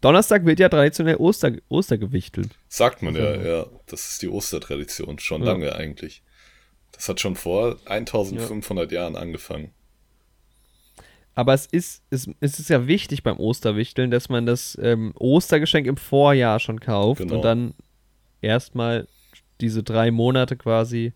[0.00, 2.50] Donnerstag wird ja traditionell Oster, Oster gewichtelt.
[2.68, 3.40] Sagt man ja, So.
[3.48, 3.66] ja.
[3.86, 5.52] Das ist die Ostertradition, schon Ja.
[5.52, 6.22] lange eigentlich.
[6.92, 9.72] Das hat schon vor 1500 Jahren angefangen.
[11.34, 15.86] Aber es ist, es, es ist ja wichtig beim Osterwichteln, dass man das ähm, Ostergeschenk
[15.86, 17.36] im Vorjahr schon kauft Genau.
[17.36, 17.74] und dann
[18.40, 19.06] erstmal
[19.60, 21.12] diese drei Monate quasi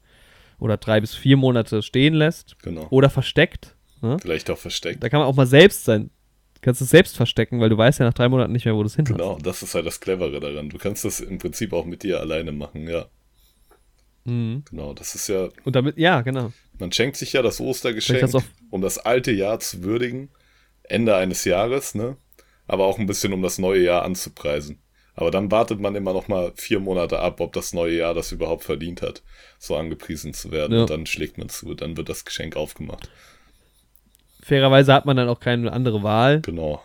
[0.63, 2.87] oder drei bis vier Monate stehen lässt Genau.
[2.91, 3.77] oder versteckt.
[4.01, 4.17] Ne?
[4.21, 5.03] Vielleicht auch versteckt.
[5.03, 6.11] Da kann man auch mal selbst sein.
[6.61, 8.87] Kannst es selbst verstecken, weil du weißt ja nach drei Monaten nicht mehr, wo du
[8.87, 9.13] es hin hast.
[9.17, 10.69] Genau, das ist halt das Clevere daran.
[10.71, 13.07] Du kannst das im Prinzip auch mit dir alleine machen, ja.
[14.25, 14.63] Mhm.
[14.71, 16.53] Genau, das ist ja, Und damit, ja, genau.
[16.79, 18.37] man schenkt sich ja das Ostergeschenk, das
[18.71, 20.29] um das alte Jahr zu würdigen,
[20.85, 22.17] Ende eines Jahres, ne?
[22.69, 24.79] Aber auch ein bisschen, um das neue Jahr anzupreisen.
[25.15, 28.33] Aber dann wartet man immer noch mal vier Monate ab, ob das neue Jahr das
[28.33, 29.23] überhaupt verdient hat,
[29.59, 30.73] so angepriesen zu werden.
[30.75, 30.81] Ja.
[30.83, 33.11] Und dann schlägt man zu, dann wird das Geschenk aufgemacht.
[34.43, 36.83] Fairerweise hat man dann auch keine andere Wahl, Genau.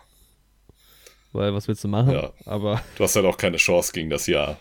[1.32, 2.12] weil was willst du machen?
[2.12, 2.32] Ja.
[2.44, 4.58] Aber Du hast halt auch keine Chance gegen das Jahr.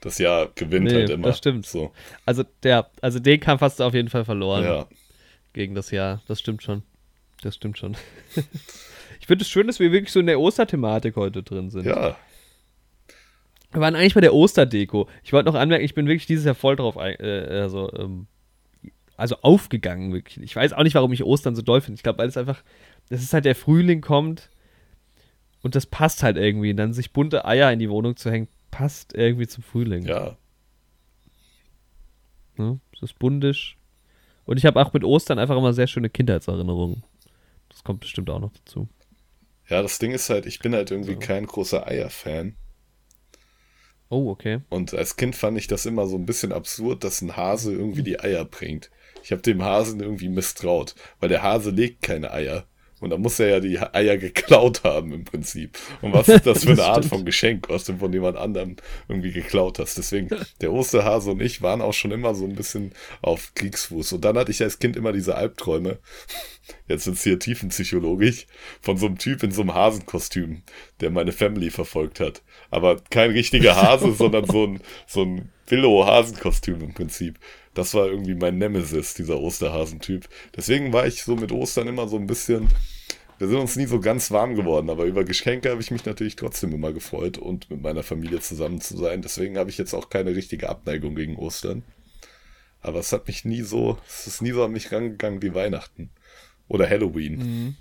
[0.00, 1.28] Das Jahr gewinnt Nee, halt immer.
[1.28, 1.64] das stimmt.
[1.66, 1.92] So,
[2.26, 4.64] also der, also den Kampf hast du auf jeden Fall verloren.
[4.64, 4.86] ja.
[5.52, 6.20] gegen das Jahr.
[6.26, 6.82] Das stimmt schon.
[7.42, 7.96] Das stimmt schon.
[9.20, 11.84] ich finde es schön, dass wir wirklich so in der Osterthematik heute drin sind.
[11.86, 12.16] Ja,
[13.72, 15.08] Wir waren eigentlich bei der Osterdeko.
[15.22, 17.16] Ich wollte noch anmerken, ich bin wirklich dieses Jahr voll drauf, äh,
[17.60, 18.26] also, ähm,
[19.16, 20.44] also aufgegangen, wirklich.
[20.44, 21.96] Ich weiß auch nicht, warum ich Ostern so doll finde.
[21.96, 22.62] Ich glaube, weil es einfach,
[23.08, 24.50] das ist halt der Frühling kommt
[25.62, 26.70] und das passt halt irgendwie.
[26.70, 30.04] Und dann sich bunte Eier in die Wohnung zu hängen, passt irgendwie zum Frühling.
[30.04, 30.36] Ja.
[32.56, 32.80] Ne?
[32.92, 33.78] Das ist buntisch.
[34.44, 37.04] Und ich habe auch mit Ostern einfach immer sehr schöne Kindheitserinnerungen.
[37.68, 38.88] Das kommt bestimmt auch noch dazu.
[39.68, 42.56] Ja, das Ding ist halt, ich bin halt irgendwie kein großer Eier-Fan.
[44.12, 44.60] Oh, okay.
[44.68, 48.02] Und als Kind fand ich das immer so ein bisschen absurd, dass ein Hase irgendwie
[48.02, 48.90] die Eier bringt.
[49.22, 52.66] Ich habe dem Hasen irgendwie misstraut, weil der Hase legt keine Eier.
[53.02, 55.78] Und da muss er ja die Eier geklaut haben im Prinzip.
[56.00, 58.76] Und was ist das für eine Art von Geschenk, was du von jemand anderem
[59.08, 59.98] irgendwie geklaut hast?
[59.98, 60.28] Deswegen,
[60.60, 64.12] der Osterhase und ich waren auch schon immer so ein bisschen auf Kriegsfuß.
[64.12, 65.98] Und dann hatte ich als Kind immer diese Albträume.
[66.86, 68.46] Jetzt sind hier tiefenpsychologisch,
[68.80, 70.62] von so einem Typ in so einem Hasenkostüm,
[71.00, 72.42] der meine Family verfolgt hat.
[72.70, 77.38] Aber kein richtiger Hase, sondern so ein, so ein Billo-Hasenkostüm im Prinzip.
[77.74, 80.28] Das war irgendwie mein Nemesis, dieser Osterhasentyp.
[80.54, 82.68] Deswegen war ich so mit Ostern immer so ein bisschen.
[83.42, 86.36] Wir sind uns nie so ganz warm geworden, aber über Geschenke habe ich mich natürlich
[86.36, 89.20] trotzdem immer gefreut und mit meiner Familie zusammen zu sein.
[89.20, 91.82] Deswegen habe ich jetzt auch keine richtige Abneigung gegen Ostern.
[92.82, 96.10] Aber es hat mich nie so, es ist nie so an mich rangegangen wie Weihnachten.
[96.68, 97.74] Oder Halloween.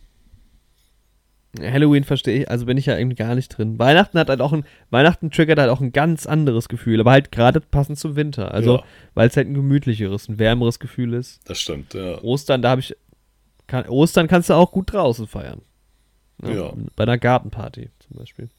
[1.59, 1.63] Mhm.
[1.63, 3.77] Halloween verstehe ich, also bin ich ja irgendwie gar nicht drin.
[3.77, 7.31] Weihnachten hat halt auch ein, Weihnachten triggert halt auch ein ganz anderes Gefühl, aber halt
[7.31, 8.51] gerade passend zum Winter.
[8.51, 8.83] Also, Ja.
[9.13, 11.39] weil es halt ein gemütlicheres, ein wärmeres Gefühl ist.
[11.47, 12.19] Das stimmt, ja.
[12.23, 12.95] Ostern, da habe ich,
[13.71, 15.61] kann, Ostern kannst du auch gut draußen feiern.
[16.39, 16.55] Ne?
[16.57, 16.73] Ja.
[16.97, 18.49] Bei einer Gartenparty zum Beispiel.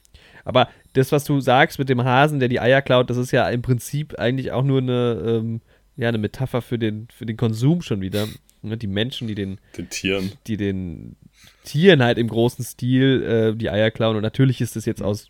[0.44, 3.46] Aber das, was du sagst mit dem Hasen, der die Eier klaut, das ist ja
[3.51, 5.61] im Prinzip eigentlich auch nur eine, ähm,
[5.96, 8.27] ja, eine Metapher für den, für den Konsum schon wieder.
[8.62, 8.79] Ne?
[8.79, 10.33] Die Menschen, die den Den Tieren.
[10.46, 11.16] die den
[11.64, 14.16] Tieren halt im großen Stil äh, die Eier klauen.
[14.16, 15.29] Und natürlich ist das jetzt aus,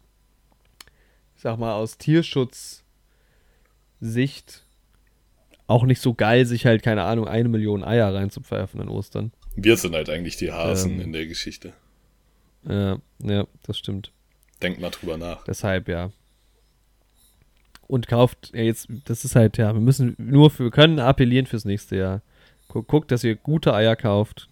[1.34, 2.84] ich sag mal, aus Tierschutzsicht
[5.66, 9.32] auch nicht so geil, sich halt, keine Ahnung, eine Million Eier reinzupfeifen an Ostern.
[9.56, 11.00] Wir sind halt eigentlich die Hasen Ähm.
[11.00, 11.72] in der Geschichte.
[12.68, 14.12] Ja, ja, das stimmt.
[14.62, 15.44] Denkt mal drüber nach.
[15.44, 16.10] Deshalb, ja.
[17.88, 21.46] Und kauft, ja, jetzt, das ist halt, ja, wir müssen nur für, wir können appellieren
[21.46, 22.22] fürs nächste Jahr.
[22.68, 24.48] Guckt, dass ihr gute Eier kauft.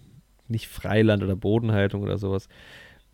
[0.48, 2.48] Nicht Freiland oder Bodenhaltung oder sowas.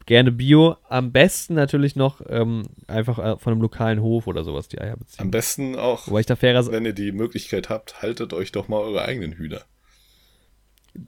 [0.07, 0.77] Gerne Bio.
[0.89, 4.95] Am besten natürlich noch ähm, einfach äh, von einem lokalen Hof oder sowas die Eier
[4.95, 5.31] Am beziehen.
[5.31, 6.67] besten auch, Wobei ich da fairer.
[6.73, 9.61] wenn ihr die Möglichkeit habt, haltet euch doch mal eure eigenen Hühner.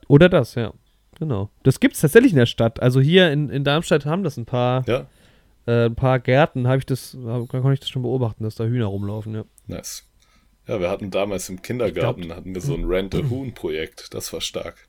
[0.08, 0.72] Oder das, ja.
[1.18, 1.50] Genau.
[1.64, 2.80] Das gibt es tatsächlich in der Stadt.
[2.80, 5.06] Also hier in, in Darmstadt haben das ein paar, Ja,
[5.66, 8.64] äh, ein paar Gärten, habe ich das, hab, konnte ich das schon beobachten, dass da
[8.64, 9.44] Hühner rumlaufen, ja.
[9.66, 10.04] nice.
[10.66, 14.12] Ja, wir hatten damals im Kindergarten hatten wir so ein Rent-a-Huhn-Projekt.
[14.12, 14.86] Das war stark.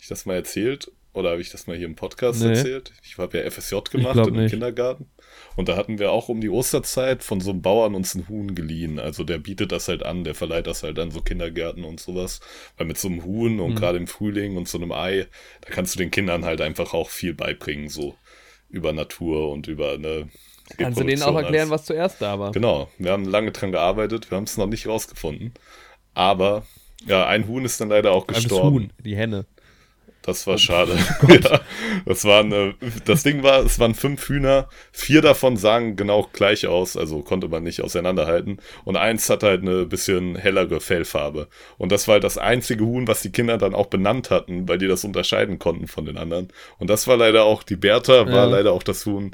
[0.00, 0.90] Ich das mal erzählt?
[1.12, 2.50] Oder habe ich das mal hier im Podcast Nee.
[2.50, 2.92] erzählt?
[3.02, 4.50] Ich habe ja FSJ gemacht im nicht.
[4.52, 5.10] Kindergarten.
[5.56, 8.54] Und da hatten wir auch um die Osterzeit von so einem Bauern uns ein Huhn
[8.54, 9.00] geliehen.
[9.00, 12.40] Also der bietet das halt an, der verleiht das halt an so Kindergärten und sowas.
[12.76, 13.60] Weil mit so einem Huhn Mhm.
[13.60, 15.26] und gerade im Frühling und so einem Ei,
[15.62, 18.14] da kannst du den Kindern halt einfach auch viel beibringen, so
[18.68, 20.28] über Natur und über eine.
[20.78, 22.52] Kannst du denen auch erklären, als- was zuerst da war?
[22.52, 25.52] Genau, wir haben lange dran gearbeitet, wir haben es noch nicht rausgefunden.
[26.14, 26.64] Aber
[27.06, 28.76] ja, ein Huhn ist dann leider auch Ah, Das gestorben.
[28.76, 29.46] Huhn, die Henne.
[30.22, 30.98] Das war schade.
[31.28, 31.60] ja,
[32.04, 32.74] das waren, äh,
[33.06, 37.48] das Ding war, es waren fünf Hühner, vier davon sahen genau gleich aus, also konnte
[37.48, 38.58] man nicht auseinanderhalten.
[38.84, 41.48] Und eins hatte halt eine bisschen hellere Fellfarbe.
[41.78, 44.76] Und das war halt das einzige Huhn, was die Kinder dann auch benannt hatten, weil
[44.78, 46.48] die das unterscheiden konnten von den anderen.
[46.78, 48.44] Und das war leider auch, die Bertha war Ja.
[48.44, 49.30] leider auch das Huhn,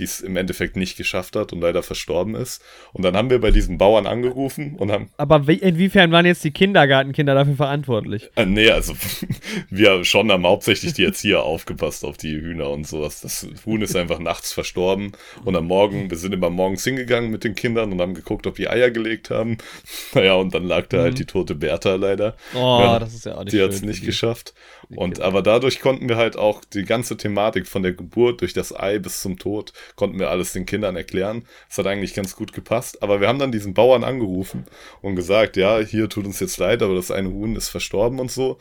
[0.00, 2.62] die es im Endeffekt nicht geschafft hat und leider verstorben ist.
[2.92, 6.42] Und dann haben wir bei diesem Bauern angerufen und haben Aber wie, inwiefern waren jetzt
[6.42, 8.30] die Kindergartenkinder dafür verantwortlich?
[8.34, 8.94] Äh, nee, also
[9.70, 13.20] wir schon haben hauptsächlich die Erzieher aufgepasst auf die Hühner und sowas.
[13.20, 15.12] Das Huhn ist einfach nachts verstorben
[15.44, 18.56] und am Morgen, wir sind immer morgens hingegangen mit den Kindern und haben geguckt, ob
[18.56, 19.58] die Eier gelegt haben.
[20.14, 22.34] Naja, und dann lag da halt die tote Bertha leider.
[22.54, 24.54] Oh, Ja, das ist ja auch nicht Die hat es nicht geschafft.
[24.96, 28.74] Und aber dadurch konnten wir halt auch die ganze Thematik von der Geburt durch das
[28.74, 31.44] Ei bis zum Tod, konnten wir alles den Kindern erklären.
[31.68, 33.02] Das hat eigentlich ganz gut gepasst.
[33.02, 34.64] Aber wir haben dann diesen Bauern angerufen
[35.02, 38.30] und gesagt, ja, hier tut uns jetzt leid, aber das eine Huhn ist verstorben und
[38.30, 38.58] so.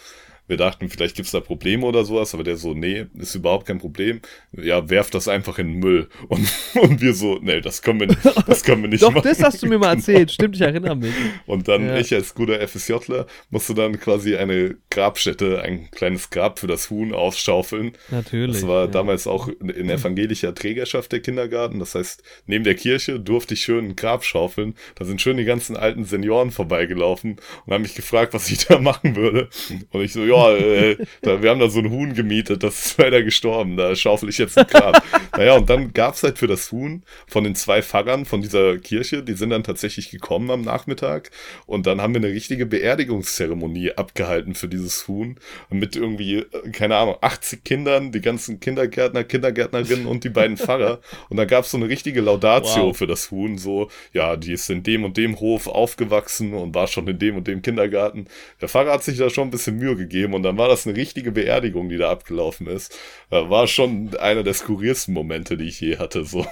[0.49, 3.77] Wir dachten, vielleicht gibt's da Probleme oder sowas, aber der so, nee, ist überhaupt kein
[3.77, 4.19] Problem.
[4.51, 6.09] Ja, werft das einfach in den Müll.
[6.27, 6.47] Und,
[6.79, 9.27] und wir so, nee, das können wir nicht, das können wir nicht Doch, machen.
[9.27, 10.31] das hast du mir mal erzählt.
[10.39, 11.13] Stimmt, ich erinnere mich.
[11.45, 11.97] Und dann, Ja.
[11.97, 17.13] ich als guter FSJler, musste dann quasi eine Grabstätte, ein kleines Grab für das Huhn
[17.13, 17.93] aufschaufeln.
[18.09, 18.57] Natürlich.
[18.57, 18.88] Das war ja.
[18.88, 21.79] damals auch in evangelischer Trägerschaft der Kindergarten.
[21.79, 24.73] Das heißt, neben der Kirche durfte ich schön ein Grab schaufeln.
[24.95, 28.79] Da sind schön die ganzen alten Senioren vorbeigelaufen und haben mich gefragt, was ich da
[28.79, 29.49] machen würde.
[29.91, 32.86] Und ich so, ja, ja, äh, da, wir haben da so ein Huhn gemietet, das
[32.86, 35.04] ist leider gestorben, da schaufel ich jetzt ein Grab.
[35.38, 39.23] naja, und dann gab's halt für das Huhn von den zwei Pfarrern von dieser Kirche,
[39.23, 41.32] die sind dann tatsächlich gekommen am Nachmittag
[41.65, 45.38] und dann haben wir eine richtige Beerdigungszeremonie abgehalten für dieses Huhn
[45.69, 50.99] mit irgendwie, äh, keine Ahnung, 80 Kindern, die ganzen Kindergärtner, Kindergärtnerinnen und die beiden Pfarrer
[51.30, 52.97] und da gab's so eine richtige Laudatio wow.
[52.97, 56.88] für das Huhn, so, ja, die ist in dem und dem Hof aufgewachsen und war
[56.88, 58.28] schon in dem und dem Kindergarten.
[58.62, 60.95] Der Pfarrer hat sich da schon ein bisschen Mühe gegeben und dann war das eine
[60.95, 62.97] richtige Beerdigung, die da abgelaufen ist.
[63.29, 66.45] War schon einer der skurrilsten Momente, die ich je hatte, so.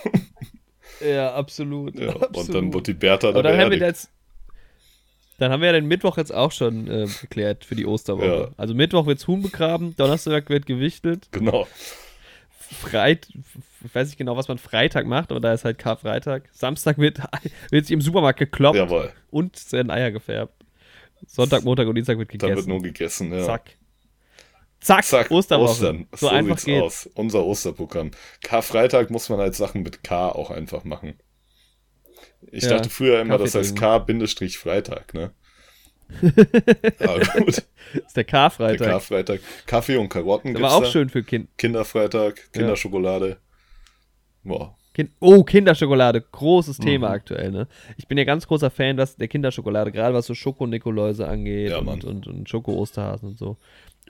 [1.05, 1.99] Ja, absolut.
[1.99, 2.37] Ja, absolut.
[2.37, 4.09] Und dann wurde die Bertha da dann Haben jetzt,
[5.37, 8.25] dann haben wir ja den Mittwoch jetzt auch schon äh, geklärt für die Osterwoche.
[8.25, 8.47] Ja.
[8.57, 11.27] Also Mittwoch wird's Huhn begraben, Donnerstag wird gewichtet.
[11.31, 11.67] Genau.
[12.49, 13.27] Freit,
[13.85, 16.49] ich weiß nicht genau, was man Freitag macht, aber da ist halt Karfreitag.
[16.51, 17.21] Samstag wird,
[17.69, 19.11] wird sich im Supermarkt gekloppt Jawohl.
[19.29, 20.57] und werden Eier gefärbt.
[21.27, 22.49] Sonntag, Montag und Dienstag wird gegessen.
[22.51, 23.43] Da wird nur gegessen, ja.
[23.43, 23.77] Zack.
[24.79, 25.69] Zack, Zack Osterwoche.
[25.71, 26.07] Ostern.
[26.11, 26.81] So, so einfach geht's.
[26.81, 27.09] aus.
[27.13, 28.11] Unser Osterprogramm.
[28.41, 31.15] Karfreitag muss man halt Sachen mit K auch einfach machen.
[32.51, 35.31] Ich ja, dachte früher immer, das heißt K-Freitag, ne?
[36.99, 37.47] Aber gut.
[37.93, 38.77] Das ist der Karfreitag.
[38.77, 39.41] Der Karfreitag.
[39.65, 40.89] Kaffee und Karotten gibt's war auch da.
[40.89, 41.49] schön für Kind.
[41.57, 43.37] Kinderfreitag, Kinderschokolade.
[44.43, 44.76] Boah.
[44.97, 46.83] Kind oh, Kinderschokolade, großes mhm.
[46.83, 47.67] Thema aktuell, ne?
[47.97, 51.77] Ich bin ja ganz großer Fan was, der Kinderschokolade, gerade was so Schoko-Nikoläuse angeht ja,
[51.77, 53.57] und, und, und Schoko-Osterhasen und so.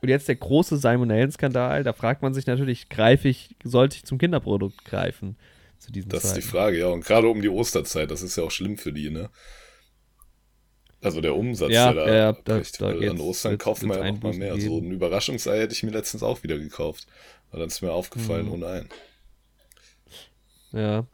[0.01, 4.17] Und jetzt der große Salmonellen-Skandal, da fragt man sich natürlich, greife ich, sollte ich zum
[4.17, 5.35] Kinderprodukt greifen?
[5.77, 6.39] Zu diesem das Zeiten.
[6.39, 6.87] ist die Frage, ja.
[6.87, 9.29] Und gerade um die Osterzeit, das ist ja auch schlimm für die, ne?
[11.01, 14.21] Also der Umsatz, ja, der da, ja, da, da an Ostern kauft man ja noch
[14.21, 14.55] mal mehr.
[14.55, 14.67] Geben.
[14.67, 17.07] So ein Überraschungsei hätte ich mir letztens auch wieder gekauft.
[17.49, 18.53] Aber dann ist mir aufgefallen, mhm.
[18.53, 18.89] ohne ein.
[20.77, 21.07] Ja.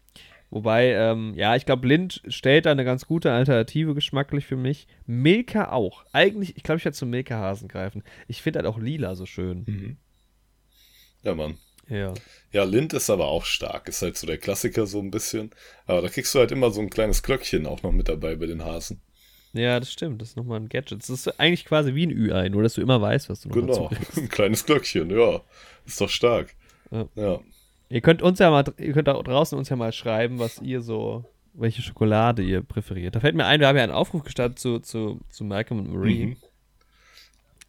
[0.49, 4.87] Wobei, ähm, ja, ich glaube, Lind stellt da eine ganz gute Alternative geschmacklich für mich.
[5.07, 6.05] Milka auch.
[6.11, 8.03] Eigentlich, ich glaube, ich werde zum Milka-Hasen greifen.
[8.27, 9.63] Ich finde halt auch lila so schön.
[9.65, 9.97] Mhm.
[11.23, 11.57] Ja, Mann.
[11.89, 12.13] Ja.
[12.51, 13.87] Ja, Lind ist aber auch stark.
[13.89, 15.49] Ist halt so der Klassiker so ein bisschen.
[15.87, 18.45] Aber da kriegst du halt immer so ein kleines Glöckchen auch noch mit dabei bei
[18.45, 19.01] den Hasen.
[19.53, 20.21] Ja, das stimmt.
[20.21, 20.99] Das ist nochmal ein Gadget.
[20.99, 23.55] Das ist eigentlich quasi wie ein Ü-Ei, nur dass du immer weißt, was du noch
[23.55, 25.41] Genau, ein kleines Glöckchen, ja.
[25.85, 26.55] Ist doch stark.
[26.91, 27.07] Ja.
[27.15, 27.39] ja.
[27.93, 30.81] Ihr könnt uns ja mal, ihr könnt da draußen uns ja mal schreiben, was ihr
[30.81, 33.13] so, welche Schokolade ihr präferiert.
[33.13, 35.93] Da fällt mir ein, wir haben ja einen Aufruf gestartet zu, zu, zu Malcolm und
[35.93, 36.25] Marie.
[36.25, 36.37] Mhm.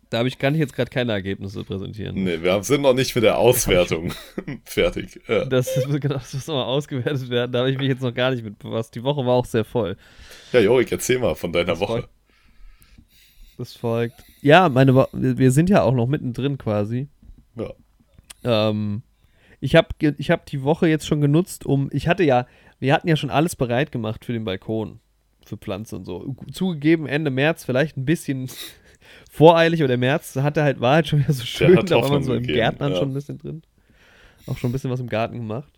[0.08, 2.14] Da ich, kann ich jetzt gerade keine Ergebnisse präsentieren.
[2.24, 4.14] Nee, wir sind noch nicht mit der Auswertung
[4.64, 5.20] fertig.
[5.28, 5.44] Ja.
[5.44, 5.68] Das,
[6.00, 7.52] genau, das muss nochmal ausgewertet werden.
[7.52, 8.94] Da habe ich mich jetzt noch gar nicht mit befasst.
[8.94, 9.98] Die Woche war auch sehr voll.
[10.52, 11.92] Ja, Jorik, erzähl mal von deiner das Woche.
[11.92, 12.08] Folgt.
[13.58, 14.24] Das folgt.
[14.40, 17.08] Ja, meine Wo wir sind ja auch noch mittendrin quasi.
[17.56, 17.74] Ja.
[18.42, 19.02] Ähm,
[19.64, 21.88] ich habe ich hab die Woche jetzt schon genutzt, um.
[21.90, 22.46] Ich hatte ja,
[22.80, 25.00] wir hatten ja schon alles bereit gemacht für den Balkon.
[25.46, 26.36] Für Pflanzen und so.
[26.52, 28.50] Zugegeben, Ende März vielleicht ein bisschen
[29.30, 32.34] voreilig oder März hatte halt, war halt schon wieder so schön, da war man so
[32.34, 32.98] im Gärtnern ja.
[32.98, 33.62] schon ein bisschen drin.
[34.46, 35.72] Auch schon ein bisschen was im Garten gemacht.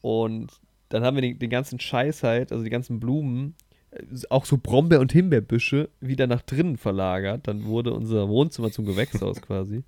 [0.00, 0.52] Und
[0.88, 3.56] dann haben wir den, den ganzen Scheiß halt, also die ganzen Blumen,
[3.90, 7.48] äh, auch so Brombeer- und Himbeerbüsche wieder nach drinnen verlagert.
[7.48, 9.82] Dann wurde unser Wohnzimmer zum Gewächshaus quasi.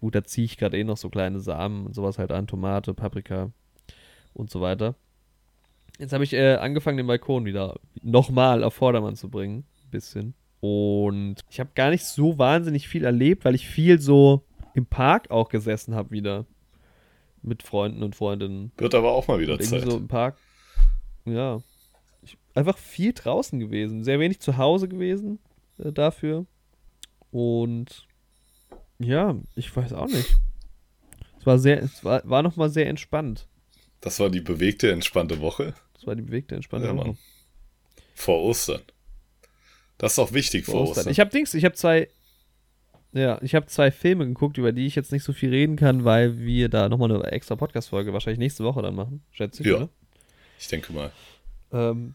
[0.00, 2.94] Gut, da ziehe ich gerade eh noch so kleine Samen und sowas halt an, Tomate,
[2.94, 3.50] Paprika
[4.34, 4.94] und so weiter.
[5.98, 9.64] Jetzt habe ich äh, angefangen, den Balkon wieder nochmal auf Vordermann zu bringen.
[9.84, 10.34] Ein bisschen.
[10.60, 15.30] Und ich habe gar nicht so wahnsinnig viel erlebt, weil ich viel so im Park
[15.30, 16.44] auch gesessen habe wieder.
[17.42, 18.72] Mit Freunden und Freundinnen.
[18.76, 19.88] Wird aber auch mal wieder Zeit.
[19.88, 20.36] so im Park.
[21.24, 21.60] Ja.
[22.22, 24.02] Ich, einfach viel draußen gewesen.
[24.02, 25.38] Sehr wenig zu Hause gewesen
[25.78, 26.44] äh, dafür.
[27.30, 28.08] Und
[28.98, 30.36] ja, ich weiß auch nicht.
[31.38, 33.46] Es war sehr, es war, war nochmal sehr entspannt.
[34.00, 35.74] Das war die bewegte, entspannte Woche?
[35.94, 37.08] Das war die bewegte, entspannte ja, Woche.
[37.08, 37.18] Mann.
[38.14, 38.82] Vor Ostern.
[39.98, 41.08] Das ist auch wichtig vor Ostern.
[41.08, 42.08] Ich habe Dings, ich habe zwei,
[43.12, 46.04] ja, ich habe zwei Filme geguckt, über die ich jetzt nicht so viel reden kann,
[46.04, 49.68] weil wir da nochmal eine extra Podcast-Folge wahrscheinlich nächste Woche dann machen, schätze ich.
[49.68, 49.88] Ja, oder?
[50.58, 51.12] ich denke mal.
[51.72, 52.14] Ähm,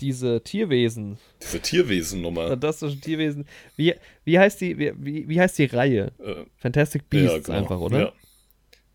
[0.00, 1.18] diese Tierwesen.
[1.42, 2.48] Diese Tierwesen-Nummer.
[2.48, 3.46] Fantastische Tierwesen.
[3.76, 6.12] Wie, wie, heißt die, wie, wie heißt die Reihe?
[6.18, 7.58] Äh, Fantastic Beasts ja, genau.
[7.58, 7.98] einfach, oder?
[7.98, 8.12] Ja.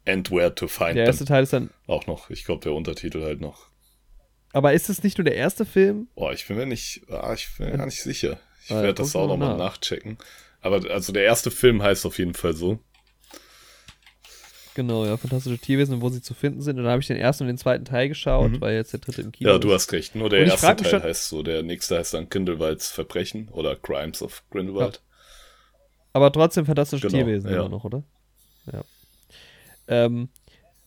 [0.05, 1.27] And Where to Find Der erste them.
[1.27, 1.69] Teil ist dann.
[1.88, 3.67] Auch noch, ich glaube, der Untertitel halt noch.
[4.51, 6.07] Aber ist es nicht nur der erste Film?
[6.15, 8.39] Boah, ich bin mir nicht, ah, ich bin mir gar nicht sicher.
[8.65, 9.75] Ich ah, werde das auch nochmal nach.
[9.75, 10.17] nachchecken.
[10.62, 12.79] Aber also der erste Film heißt auf jeden Fall so.
[14.80, 16.78] Genau, ja, fantastische Tierwesen, wo sie zu finden sind.
[16.78, 18.62] Und dann habe ich den ersten und den zweiten Teil geschaut, mhm.
[18.62, 20.15] weil jetzt der dritte im Kino Ja, du hast recht.
[20.15, 21.44] Nur der erste Teil schon, heißt so.
[21.44, 24.96] Der nächste heißt dann Grindelwalds Verbrechen oder Crimes of Grindelwald.
[24.96, 25.02] Ja.
[26.13, 27.58] Aber trotzdem fantastische genau, Tierwesen ja.
[27.58, 28.04] immer noch, oder?
[28.72, 28.86] Ja.
[29.89, 30.30] Ähm,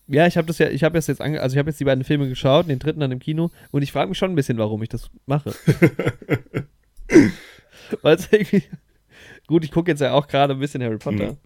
[0.07, 2.03] ja, ich habe das ja, ich habe jetzt ange also ich habe jetzt die beiden
[2.03, 4.83] Filme geschaut, den dritten dann im Kino und ich frage mich schon ein bisschen, warum
[4.83, 5.53] ich das mache.
[8.01, 8.63] Weil es irgendwie
[9.47, 11.33] Gut, ich gucke jetzt ja auch gerade ein bisschen Harry Potter.
[11.33, 11.37] Mhm.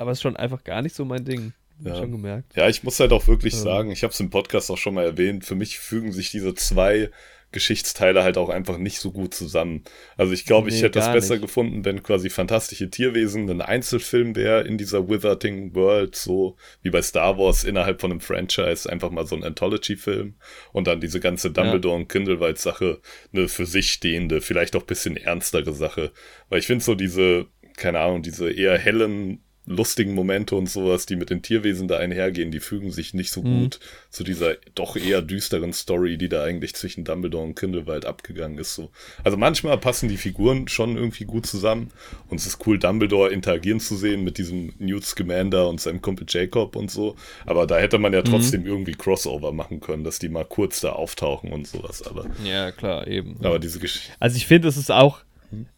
[0.00, 1.52] Aber es ist schon einfach gar nicht so mein Ding.
[1.84, 1.94] Ja.
[1.94, 2.56] Schon gemerkt.
[2.56, 3.60] Ja, ich muss halt auch wirklich ähm.
[3.60, 6.54] sagen, ich habe es im Podcast auch schon mal erwähnt, für mich fügen sich diese
[6.54, 7.10] zwei
[7.52, 9.84] Geschichtsteile halt auch einfach nicht so gut zusammen.
[10.16, 11.42] Also ich glaube, nee, ich hätte es besser nicht.
[11.42, 17.02] gefunden, wenn quasi fantastische Tierwesen ein Einzelfilm wäre in dieser Withering World, so wie bei
[17.02, 20.34] Star Wars innerhalb von einem Franchise, einfach mal so ein Anthology-Film
[20.72, 22.00] und dann diese ganze Dumbledore ja.
[22.00, 23.00] und Grindelwald-Sache
[23.34, 26.12] eine für sich stehende, vielleicht auch bisschen ernstere Sache.
[26.48, 31.16] Weil ich finde so diese, keine Ahnung, diese eher hellen lustigen Momente und sowas, die
[31.16, 33.60] mit den Tierwesen da einhergehen, die fügen sich nicht so mhm.
[33.60, 33.80] gut
[34.10, 38.74] zu dieser doch eher düsteren Story, die da eigentlich zwischen Dumbledore und Grindelwald abgegangen ist.
[38.74, 38.90] So.
[39.22, 41.92] Also manchmal passen die Figuren schon irgendwie gut zusammen
[42.28, 46.26] und es ist cool, Dumbledore interagieren zu sehen mit diesem Newt Scamander und seinem Kumpel
[46.28, 47.14] Jacob und so.
[47.46, 48.24] Aber da hätte man ja mhm.
[48.24, 48.66] trotzdem mhm.
[48.66, 52.02] irgendwie Crossover machen können, dass die mal kurz da auftauchen und sowas.
[52.02, 53.36] Aber ja, klar, eben.
[53.44, 54.10] Aber diese Geschichte.
[54.18, 55.20] Also ich finde, es ist auch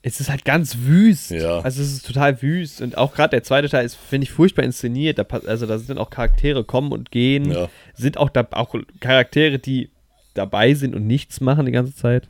[0.03, 1.31] es ist halt ganz wüst.
[1.31, 1.61] Ja.
[1.61, 2.81] Also es ist total wüst.
[2.81, 5.19] Und auch gerade der zweite Teil ist, finde ich, furchtbar inszeniert.
[5.19, 7.51] Da, also da sind auch Charaktere kommen und gehen.
[7.51, 7.69] Ja.
[7.95, 9.91] Sind auch da auch Charaktere, die
[10.35, 12.29] dabei sind und nichts machen die ganze Zeit.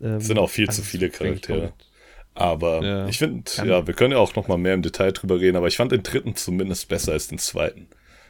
[0.00, 1.72] Ähm, sind auch viel also zu viele Charaktere.
[2.34, 3.08] Aber ja.
[3.08, 5.66] ich finde, ja, wir können ja auch noch mal mehr im Detail drüber reden, aber
[5.66, 7.88] ich fand den dritten zumindest besser als den zweiten.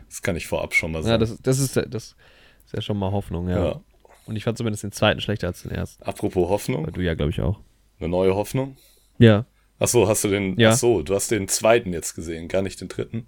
[0.08, 1.12] Das kann ich vorab schon mal sagen.
[1.12, 2.16] Ja, das, das, ist, das
[2.64, 3.64] ist ja schon mal Hoffnung, ja.
[3.66, 3.80] ja.
[4.24, 6.02] Und ich fand zumindest den zweiten schlechter als den ersten.
[6.02, 6.86] Apropos Hoffnung.
[6.86, 7.60] Weil du ja, glaube ich, auch.
[8.00, 8.76] Eine neue Hoffnung?
[9.18, 9.44] Ja.
[9.78, 10.70] Ach so, hast du den, ja.
[10.70, 13.26] ach so, du hast den zweiten jetzt gesehen, gar nicht den dritten?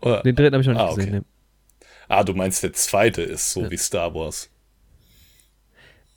[0.00, 0.22] Oder?
[0.22, 1.14] Den dritten habe ich noch nicht ah, gesehen.
[1.14, 1.18] Okay.
[1.20, 1.86] Nee.
[2.08, 3.70] Ah, du meinst, der zweite ist so ja.
[3.70, 4.50] wie Star Wars.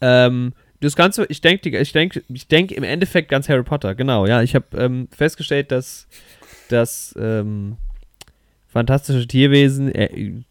[0.02, 4.26] Ähm, das Ganze, ich denke, ich denke, ich denke im Endeffekt ganz Harry Potter, genau,
[4.26, 4.42] ja.
[4.42, 6.08] Ich habe ähm, festgestellt, dass
[6.70, 7.78] das ähm,
[8.68, 10.44] fantastische Tierwesen äh,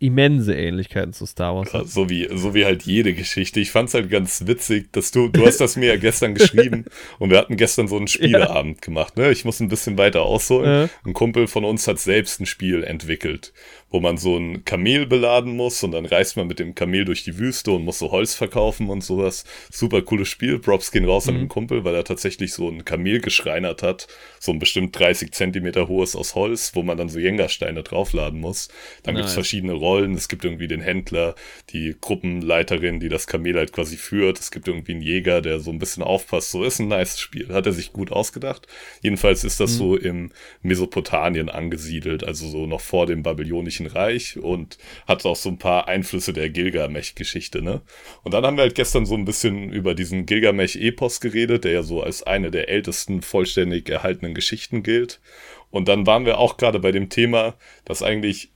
[0.00, 1.72] immense Ähnlichkeiten zu Star Wars.
[1.72, 3.60] Ja, so wie, so wie halt jede Geschichte.
[3.60, 6.86] Ich fand's halt ganz witzig, dass du, du hast das mir ja gestern geschrieben
[7.18, 8.80] und wir hatten gestern so einen Spieleabend ja.
[8.80, 9.30] gemacht, ne?
[9.30, 10.88] Ich muss ein bisschen weiter ausholen.
[10.88, 10.88] Ja.
[11.04, 13.52] Ein Kumpel von uns hat selbst ein Spiel entwickelt
[13.90, 17.24] wo man so ein Kamel beladen muss und dann reist man mit dem Kamel durch
[17.24, 19.44] die Wüste und muss so Holz verkaufen und sowas.
[19.70, 20.58] Super cooles Spiel.
[20.60, 21.30] Props gehen raus mhm.
[21.30, 24.06] an den Kumpel, weil er tatsächlich so ein Kamel geschreinert hat.
[24.38, 28.68] So ein bestimmt 30 Zentimeter hohes aus Holz, wo man dann so Jengersteine draufladen muss.
[29.02, 29.22] Dann nice.
[29.22, 30.14] gibt's verschiedene Rollen.
[30.14, 31.34] Es gibt irgendwie den Händler,
[31.70, 34.38] die Gruppenleiterin, die das Kamel halt quasi führt.
[34.38, 36.52] Es gibt irgendwie einen Jäger, der so ein bisschen aufpasst.
[36.52, 37.48] So ist ein nice Spiel.
[37.52, 38.68] Hat er sich gut ausgedacht.
[39.02, 39.76] Jedenfalls ist das mhm.
[39.76, 45.36] so im Mesopotamien angesiedelt, also so noch vor dem babylonischen Römischen Reich und hat auch
[45.36, 47.82] so ein paar Einflüsse der Gilgamesch-Geschichte, ne?
[48.22, 51.82] Und dann haben wir halt gestern so ein bisschen über diesen Gilgamesch-Epos geredet, der ja
[51.82, 55.20] so als eine der ältesten vollständig erhaltenen Geschichten gilt.
[55.70, 58.50] Und dann waren wir auch gerade bei dem Thema, dass eigentlich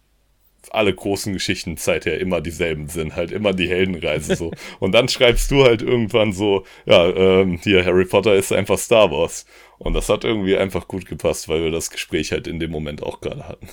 [0.70, 4.50] alle großen Geschichten seither immer dieselben sind, halt immer die Heldenreise so.
[4.80, 9.10] Und dann schreibst du halt irgendwann so, ja, ähm, hier Harry Potter ist einfach Star
[9.10, 9.44] Wars.
[9.78, 13.02] Und das hat irgendwie einfach gut gepasst, weil wir das Gespräch halt in dem Moment
[13.02, 13.68] auch gerade hatten.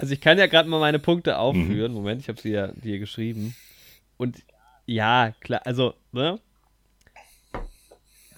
[0.00, 1.92] Also ich kann ja gerade mal meine Punkte aufführen.
[1.92, 1.98] Mhm.
[1.98, 3.54] Moment, ich habe sie ja dir geschrieben.
[4.16, 4.38] Und
[4.86, 6.40] ja, klar, also, ne?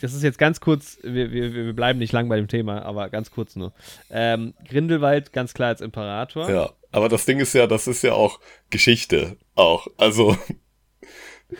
[0.01, 3.09] Das ist jetzt ganz kurz, wir, wir, wir bleiben nicht lang bei dem Thema, aber
[3.09, 3.73] ganz kurz nur.
[4.11, 6.51] Ähm, Grindelwald ganz klar als Imperator.
[6.51, 9.87] Ja, aber das Ding ist ja, das ist ja auch Geschichte auch.
[9.99, 10.37] Also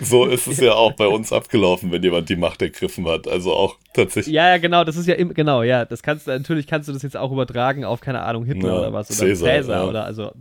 [0.01, 3.29] so ist es ja auch bei uns abgelaufen, wenn jemand die Macht ergriffen hat.
[3.29, 4.35] Also auch tatsächlich.
[4.35, 5.85] Ja, ja, genau, das ist ja im, genau, ja.
[5.85, 8.93] Das kannst natürlich kannst du das jetzt auch übertragen auf, keine Ahnung, Hitler ja, oder
[8.93, 9.89] was oder Caesar, Caesar ja.
[9.89, 10.33] oder also.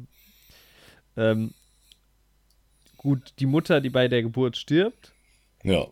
[1.17, 1.53] Ähm,
[2.97, 5.11] gut, die Mutter, die bei der Geburt stirbt.
[5.63, 5.87] Ja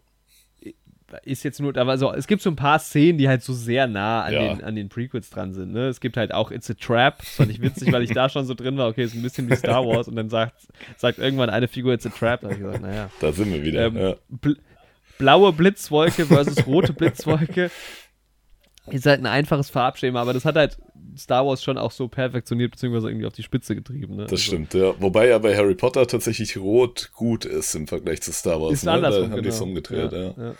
[1.23, 4.23] ist jetzt nur, also es gibt so ein paar Szenen, die halt so sehr nah
[4.23, 4.53] an, ja.
[4.53, 5.71] den, an den Prequels dran sind.
[5.71, 5.87] Ne?
[5.87, 8.45] Es gibt halt auch It's a Trap, das fand ich witzig, weil ich da schon
[8.45, 10.53] so drin war, okay, ist ein bisschen wie Star Wars und dann sagt,
[10.97, 12.41] sagt irgendwann eine Figur It's a Trap.
[12.41, 13.09] Da habe ich gesagt, naja.
[13.19, 13.85] Da sind wir wieder.
[13.87, 14.15] Ähm, ja.
[14.29, 14.57] bl
[15.17, 17.69] blaue Blitzwolke versus rote Blitzwolke
[18.93, 20.77] ist halt ein einfaches Farbschema, aber das hat halt
[21.17, 24.15] Star Wars schon auch so perfektioniert, beziehungsweise irgendwie auf die Spitze getrieben.
[24.15, 24.23] Ne?
[24.23, 24.43] Das also.
[24.43, 24.93] stimmt, ja.
[24.99, 28.73] Wobei ja bei Harry Potter tatsächlich rot gut ist im Vergleich zu Star Wars.
[28.73, 28.93] Ist ne?
[28.93, 29.69] andersrum, da haben die es genau.
[29.69, 30.33] umgedreht, ja.
[30.37, 30.55] ja.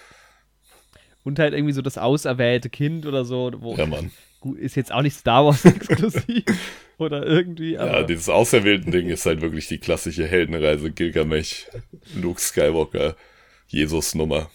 [1.24, 3.52] Und halt irgendwie so das auserwählte Kind oder so.
[3.58, 4.12] Wo, ja, Mann.
[4.40, 6.44] Gut, ist jetzt auch nicht Star Wars exklusiv
[6.98, 7.74] oder irgendwie.
[7.74, 11.68] ja, dieses auserwählten Ding ist halt wirklich die klassische Heldenreise Gilgamesh,
[12.16, 13.16] Luke Skywalker,
[13.68, 14.50] Jesus-Nummer.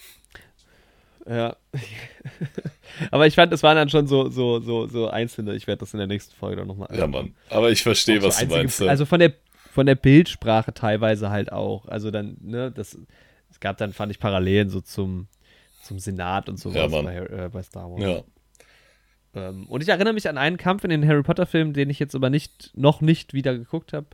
[1.26, 1.56] Ja.
[3.10, 5.54] aber ich fand, das waren dann schon so, so, so, so einzelne.
[5.54, 6.88] Ich werde das in der nächsten Folge dann nochmal.
[6.96, 7.34] Ja, Mann.
[7.50, 8.82] Aber ich verstehe, was so du meinst.
[8.82, 9.32] Also von der,
[9.72, 11.86] von der Bildsprache teilweise halt auch.
[11.86, 12.98] Also dann, ne, das,
[13.50, 15.28] es gab dann, fand ich, Parallelen so zum,
[15.84, 18.02] zum Senat und sowas ja, bei, äh, bei, Star Wars.
[18.02, 18.22] Ja.
[19.34, 22.14] Ähm, und ich erinnere mich an einen Kampf in den Harry Potter-Filmen, den ich jetzt
[22.14, 24.06] aber nicht, noch nicht wieder geguckt habe,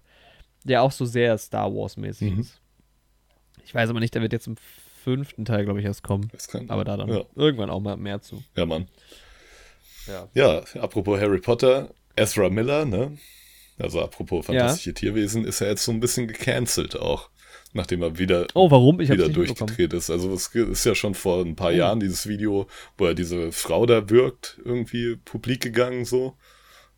[0.64, 2.40] der auch so sehr Star Wars-mäßig mhm.
[2.40, 2.60] ist.
[3.64, 4.56] Ich weiß aber nicht, der wird jetzt im
[5.02, 6.30] fünften Teil, glaube ich, erst kommen.
[6.68, 7.24] Aber da dann Ja.
[7.34, 8.42] irgendwann auch mal mehr zu.
[8.56, 8.88] ja, Mann.
[10.06, 10.28] Ja.
[10.34, 13.16] Ja, apropos Harry Potter, Ezra Miller, ne?
[13.78, 17.30] Also apropos fantastische Tierwesen, ist er jetzt so ein bisschen gecancelt auch.
[17.72, 19.00] Nachdem er wieder, Oh, warum?
[19.00, 20.10] Ich wieder durchgedreht ist.
[20.10, 21.54] Also es ist ja schon vor ein Oh.
[21.54, 22.66] paar Jahren dieses Video,
[22.98, 26.34] wo er diese Frau da wirkt, irgendwie publik gegangen so.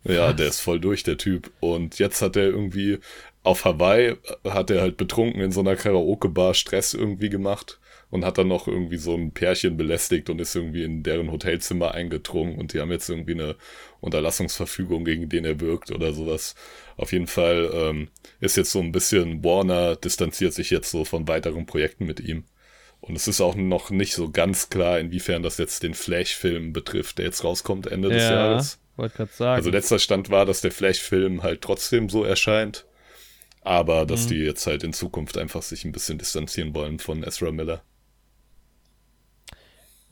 [0.03, 1.51] Ja, der ist voll durch, der Typ.
[1.59, 2.99] Und jetzt hat er irgendwie
[3.43, 4.09] auf Hawaii,
[4.43, 7.79] äh, hat er halt betrunken in so einer Karaoke-Bar Stress irgendwie gemacht
[8.13, 11.93] und hat dann noch irgendwie so ein Pärchen belästigt und ist irgendwie in deren Hotelzimmer
[11.95, 13.55] eingedrungen und die haben jetzt irgendwie eine
[14.01, 16.53] Unterlassungsverfügung, gegen den er wirkt oder sowas.
[16.95, 18.09] Auf jeden Fall ähm,
[18.39, 22.43] ist jetzt so ein bisschen Warner distanziert sich jetzt so von weiteren Projekten mit ihm.
[23.01, 27.17] Und es ist auch noch nicht so ganz klar, inwiefern das jetzt den Flash-Film betrifft,
[27.17, 28.79] der jetzt rauskommt Ende des Ja, Jahres.
[28.95, 29.55] wollte gerade sagen.
[29.55, 32.85] Also letzter Stand war, dass der Flash-Film halt trotzdem so erscheint,
[33.61, 37.51] aber dass die jetzt halt in Zukunft einfach sich ein bisschen distanzieren wollen von Ezra
[37.51, 37.83] Miller.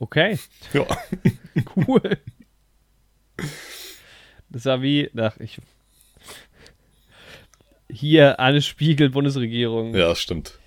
[0.02, 0.38] Okay,
[0.74, 0.86] Ja,
[1.76, 2.18] cool.
[4.50, 5.60] Das war wie, ach, ich.
[7.90, 10.60] Hier Anne Spiegel, Bundesregierung, ja, stimmt.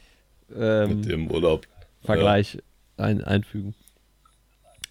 [0.55, 1.66] ähm, Mit dem Urlaub.
[2.03, 2.59] Vergleich
[2.97, 3.74] ein, einfügen.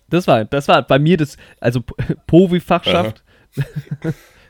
[0.10, 1.82] Das war, das war bei mir das, also
[2.28, 3.24] Povi-Fachschaft.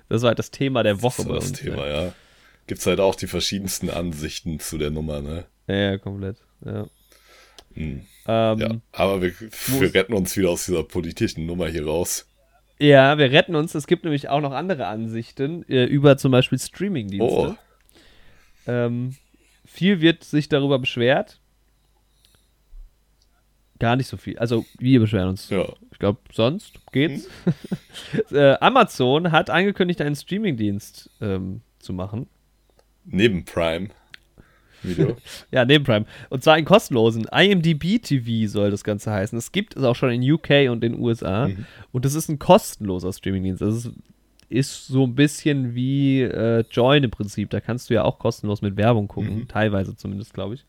[0.09, 1.59] Das war halt das Thema der Das Woche ist bei das uns.
[1.59, 2.13] Thema, ja.
[2.67, 5.45] Gibt's halt auch die verschiedensten Ansichten zu der Nummer, ne?
[5.67, 6.37] Ja, ja komplett.
[6.63, 6.85] Ja.
[7.76, 8.01] Hm.
[8.28, 12.28] Ähm, Ja, aber wir, wir retten uns wieder aus dieser politischen Nummer hier raus.
[12.80, 13.76] Ja, wir retten uns.
[13.76, 17.57] Es gibt nämlich auch noch andere Ansichten äh, über zum Beispiel Oh, Streamingdienste.
[18.67, 19.15] Ähm,
[19.65, 21.39] viel wird sich darüber beschwert.
[23.80, 24.38] Gar nicht so viel.
[24.39, 25.49] Also wir beschweren uns.
[25.49, 25.65] ja.
[25.91, 27.30] Ich glaube, sonst geht's.
[28.32, 32.28] äh, Amazon hat angekündigt, einen Streamingdienst ähm, zu machen.
[33.05, 33.89] Neben Prime
[34.84, 35.17] Video.
[35.51, 36.05] Ja, neben Prime.
[36.29, 37.25] Und zwar einen kostenlosen.
[37.31, 39.38] IMDb TV soll das Ganze heißen.
[39.38, 41.47] Es gibt es auch schon in UK und in den USA.
[41.47, 41.65] Mhm.
[41.91, 43.61] Und das ist ein kostenloser Streamingdienst.
[43.61, 43.91] Das ist,
[44.49, 47.49] ist so ein bisschen wie äh, Join im Prinzip.
[47.49, 49.39] Da kannst du ja auch kostenlos mit Werbung gucken.
[49.39, 49.47] Mhm.
[49.47, 50.65] Teilweise zumindest, glaube ich.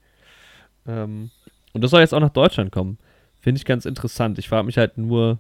[0.87, 1.31] Ähm,
[1.73, 2.99] und das soll jetzt auch nach Deutschland kommen.
[3.41, 4.39] Finde ich ganz interessant.
[4.39, 5.39] Ich frage mich halt nur,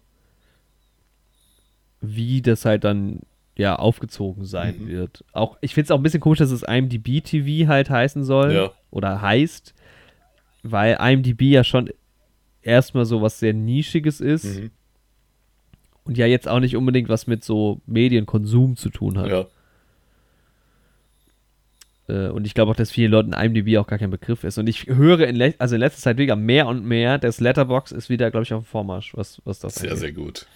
[2.00, 3.20] wie das halt dann
[3.56, 4.88] ja aufgezogen sein Mhm.
[4.88, 5.24] wird.
[5.32, 8.52] Auch ich finde es auch ein bisschen komisch, dass es IMDb TV halt heißen soll
[8.52, 8.72] Ja.
[8.90, 9.74] oder heißt,
[10.62, 11.90] weil IMDb ja schon
[12.62, 14.70] erstmal so was sehr nischiges ist Mhm.
[16.04, 19.28] und ja jetzt auch nicht unbedingt was mit so Medienkonsum zu tun hat.
[19.28, 19.46] Ja.
[22.08, 24.58] Äh, und ich glaube auch, dass vielen Leuten IMDb auch gar kein Begriff ist.
[24.58, 28.10] Und ich höre in, also in letzter Zeit wieder mehr und mehr, das Letterbox ist
[28.10, 30.00] wieder, glaube ich, auf dem Vormarsch, was, was das Sehr, angeht.
[30.00, 30.46] sehr gut.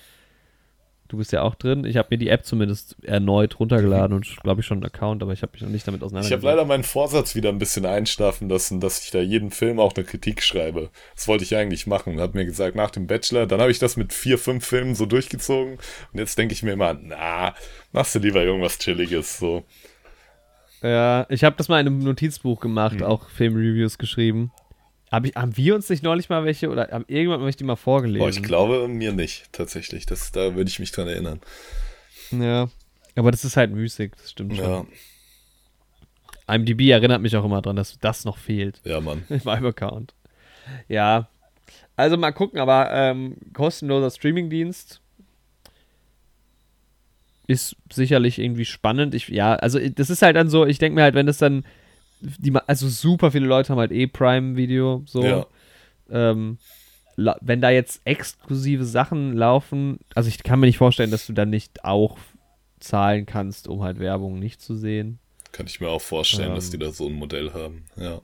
[1.08, 1.84] Du bist ja auch drin.
[1.86, 5.32] Ich habe mir die App zumindest erneut runtergeladen und glaube ich schon einen Account, aber
[5.32, 6.44] ich habe mich noch nicht damit Ich auseinandergesetzt.
[6.44, 9.94] habe leider meinen Vorsatz wieder ein bisschen einschlafen lassen, dass ich da jeden Film auch
[9.96, 10.90] eine Kritik schreibe.
[11.14, 12.20] Das wollte ich eigentlich machen.
[12.20, 15.06] Hab mir gesagt, nach dem Bachelor, dann habe ich das mit vier, fünf Filmen so
[15.06, 15.78] durchgezogen.
[16.12, 17.54] Und jetzt denke ich mir immer, na,
[17.92, 19.38] machst du lieber irgendwas Chilliges.
[19.38, 19.64] So.
[20.82, 23.02] Ja, ich habe das mal in einem Notizbuch gemacht, Mhm.
[23.04, 24.52] auch Filmreviews geschrieben.
[25.10, 27.64] Hab ich, haben wir uns nicht neulich mal welche oder haben irgendwann mal ich die
[27.64, 28.20] mal vorgelesen?
[28.20, 30.06] Boah, ich glaube mir nicht, tatsächlich.
[30.06, 31.40] Das, da würde ich mich dran erinnern.
[32.30, 32.68] Ja.
[33.16, 34.64] Aber das ist halt müßig, das stimmt schon.
[34.64, 34.86] Ja,
[36.48, 39.24] IMDb erinnert mich auch immer dran, dass das noch fehlt ja, Mann.
[39.44, 40.14] meinem Account.
[40.88, 41.28] Ja.
[41.96, 45.00] Also mal gucken, aber ähm, kostenloser Streamingdienst
[47.46, 49.14] ist sicherlich irgendwie spannend.
[49.14, 51.64] Ich, ja, also das ist halt dann so, ich denke mir halt, wenn das dann,
[52.20, 55.22] die, also super viele Leute haben halt eh Prime-Video, so.
[55.24, 55.46] Ja.
[56.10, 56.58] ähm,
[57.40, 61.50] wenn da jetzt exklusive Sachen laufen, also ich kann mir nicht vorstellen, dass du dann
[61.50, 62.16] nicht auch
[62.78, 65.18] zahlen kannst, um halt Werbung nicht zu sehen.
[65.50, 66.54] Kann ich mir auch vorstellen, Ähm.
[66.54, 67.86] dass die da so ein Modell haben.
[67.96, 68.20] Ja.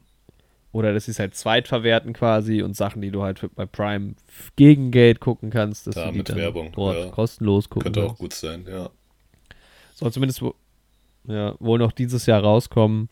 [0.71, 4.15] Oder dass sie es halt zweitverwerten quasi und Sachen, die du halt bei Prime
[4.57, 7.11] gegen Geld gucken kannst, dass Da du die Werbung, dort ja.
[7.11, 8.21] kostenlos gucken Könnte auch kannst.
[8.21, 8.91] gut sein, ja.
[9.95, 10.55] Soll zumindest wo,
[11.27, 13.09] ja, wohl noch dieses Jahr rauskommen.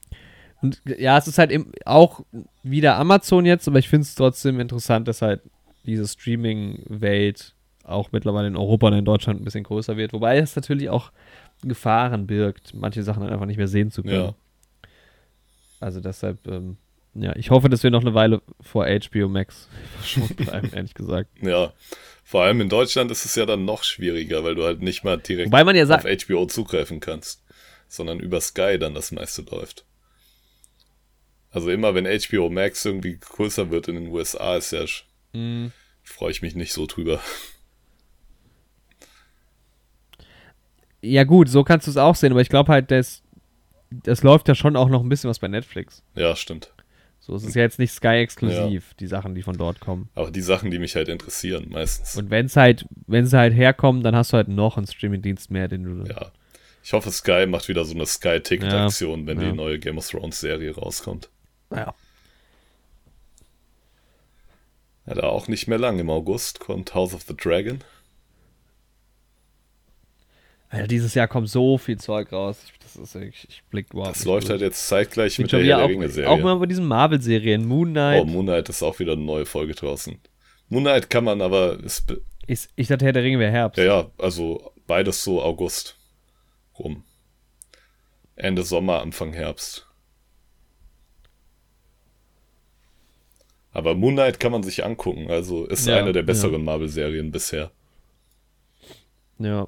[0.63, 2.21] Und ja, es ist halt eben auch
[2.63, 5.43] wieder Amazon jetzt, aber ich finde es trotzdem interessant, dass halt
[5.85, 7.55] diese Streaming-Welt
[7.85, 10.13] auch mittlerweile in Europa und in Deutschland ein bisschen größer wird.
[10.13, 11.11] Wobei es natürlich auch
[11.63, 14.15] Gefahren birgt, manche Sachen dann einfach nicht mehr sehen zu können.
[14.15, 14.35] Ja.
[15.81, 16.77] Also deshalb, ähm,
[17.15, 21.31] ja, ich hoffe, dass wir noch eine Weile vor HBO Max verschont bleiben, ehrlich gesagt.
[21.43, 21.73] Ja.
[22.25, 25.19] Vor allem in Deutschland ist es ja dann noch schwieriger, weil du halt nicht mal
[25.19, 27.43] direkt Wobei man ja sagt, auf HBO zugreifen kannst,
[27.89, 29.85] sondern über Sky dann das meiste läuft.
[31.53, 35.71] Also immer wenn HBO Max irgendwie größer wird in den USA, ist ja, sch- mh,
[36.03, 37.21] freue ich mich nicht so drüber.
[41.03, 43.23] ja gut, so kannst du es auch sehen, aber ich glaube halt, das,
[43.91, 46.03] das läuft ja schon auch noch ein bisschen was bei Netflix.
[46.15, 46.73] Ja, stimmt.
[47.21, 50.09] So, es ist ja jetzt nicht Sky-exklusiv, die Sachen, die von dort kommen.
[50.17, 52.17] Aber die Sachen, die mich halt interessieren, meistens.
[52.17, 55.51] Und wenn es halt, wenn sie halt herkommen, dann hast du halt noch einen Streaming-Dienst
[55.51, 56.11] mehr, den du.
[56.11, 56.33] ja.
[56.85, 59.51] Ich hoffe, Sky macht wieder so eine Sky-Ticket-Aktion, wenn Ja.
[59.51, 61.31] die neue Game of Thrones-Serie rauskommt.
[61.75, 61.95] Ja.
[65.07, 65.99] Ja, da auch nicht mehr lang.
[65.99, 67.83] Im August kommt House of the Dragon.
[70.69, 72.59] Alter, dieses Jahr kommt so viel Zeug raus.
[72.65, 74.53] Ich, das ist wirklich, ich blick überhaupt Das läuft durch.
[74.53, 76.31] halt jetzt zeitgleich Bin mit der Herr der auch, Ringe-Serie.
[76.31, 77.67] auch mal bei diesen Marvel-Serien.
[77.67, 78.23] Moon Knight.
[78.23, 80.19] Oh, Moon Knight ist auch wieder eine neue Folge draußen.
[80.69, 81.79] Moon Knight kann man aber,
[82.47, 83.77] ich, ich dachte, Herr der Ringe wäre Herbst.
[83.79, 85.99] ja, ja, also beides so August
[86.79, 87.05] rum.
[88.37, 89.87] Ende Sommer, Anfang Herbst.
[93.73, 96.27] Aber Moon Knight kann man sich angucken, also ist Ja, eine der ja.
[96.27, 97.71] besseren Marvel-Serien bisher.
[99.39, 99.67] Ja.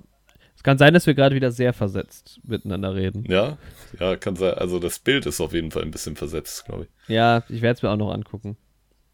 [0.57, 3.25] Es kann sein, dass wir gerade wieder sehr versetzt miteinander reden.
[3.29, 3.59] Ja,
[3.99, 4.55] ja, kann sein.
[4.55, 7.15] Also das Bild ist auf jeden Fall ein bisschen versetzt, glaube ich.
[7.15, 8.57] Ja, ich werde es mir auch noch angucken.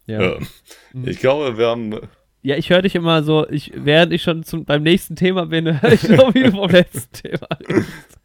[0.07, 0.21] Ja.
[0.21, 0.37] Ja.
[1.05, 1.95] Ich glaube, wir haben
[2.41, 5.81] Ja, ich höre dich immer so, ich, während ich schon zum, beim nächsten Thema bin,
[5.81, 7.87] höre ich noch wie du vom letzten Thema redest.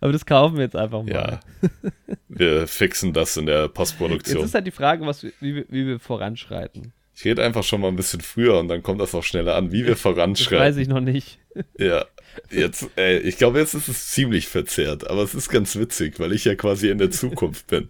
[0.00, 1.12] Aber das kaufen wir jetzt einfach mal.
[1.12, 1.40] Ja,
[2.28, 4.44] wir fixen das in der Jetzt Postproduktion.
[4.44, 6.92] ist halt die Frage, was, wie, wir- wie wir voranschreiten.
[7.16, 9.70] Ich rede einfach schon mal ein bisschen früher und dann kommt das auch schneller an,
[9.70, 10.80] wie wir Das weiß voranschreiten.
[10.80, 11.38] ich noch nicht.
[11.78, 12.04] Ja,
[12.50, 16.32] jetzt, ey, ich glaube, jetzt ist es ziemlich verzerrt, aber es ist ganz witzig, weil
[16.32, 17.88] ich ja quasi in der Zukunft bin.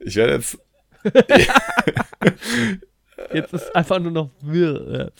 [0.00, 0.58] Ich werde jetzt,
[3.32, 5.12] Jetzt ist einfach nur noch wirr.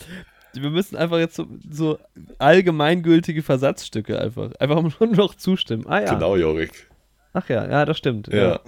[0.55, 0.61] Ja.
[0.63, 1.99] Wir müssen einfach jetzt so, so
[2.37, 5.85] allgemeingültige Versatzstücke einfach, einfach nur noch zustimmen.
[5.87, 6.13] Ah ja.
[6.13, 6.89] genau, Jorik.
[7.33, 8.27] Ach ja, ja, das stimmt.
[8.27, 8.59] Ja,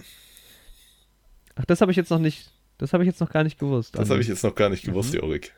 [1.55, 3.97] Ach, das habe ich jetzt noch nicht, das habe ich jetzt noch gar nicht gewusst.
[3.97, 5.53] das habe ich jetzt noch gar nicht gewusst, Jorik.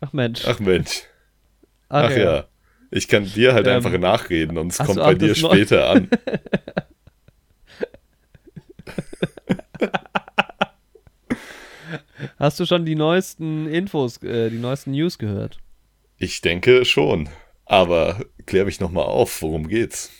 [0.00, 0.46] Ach Mensch.
[0.46, 1.02] Ach Mensch,
[1.88, 2.44] ach ja.
[2.90, 6.08] Ich kann dir halt Ähm, einfach nachreden und es kommt bei dir später an.
[12.38, 15.58] Hast du schon die neuesten Infos, äh, die neuesten News gehört?
[16.18, 17.28] Ich denke schon.
[17.66, 20.10] Aber klär mich nochmal auf, worum geht's?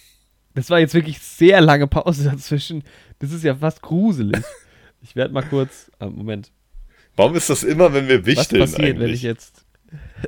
[0.54, 2.84] Das war jetzt wirklich sehr lange Pause dazwischen.
[3.18, 4.42] Das ist ja fast gruselig.
[5.02, 5.90] Ich werde mal kurz.
[5.98, 6.50] Ah, Moment.
[7.16, 9.00] Warum ist das immer, wenn wir Was wichteln passiert, eigentlich?
[9.00, 9.64] wenn ich jetzt.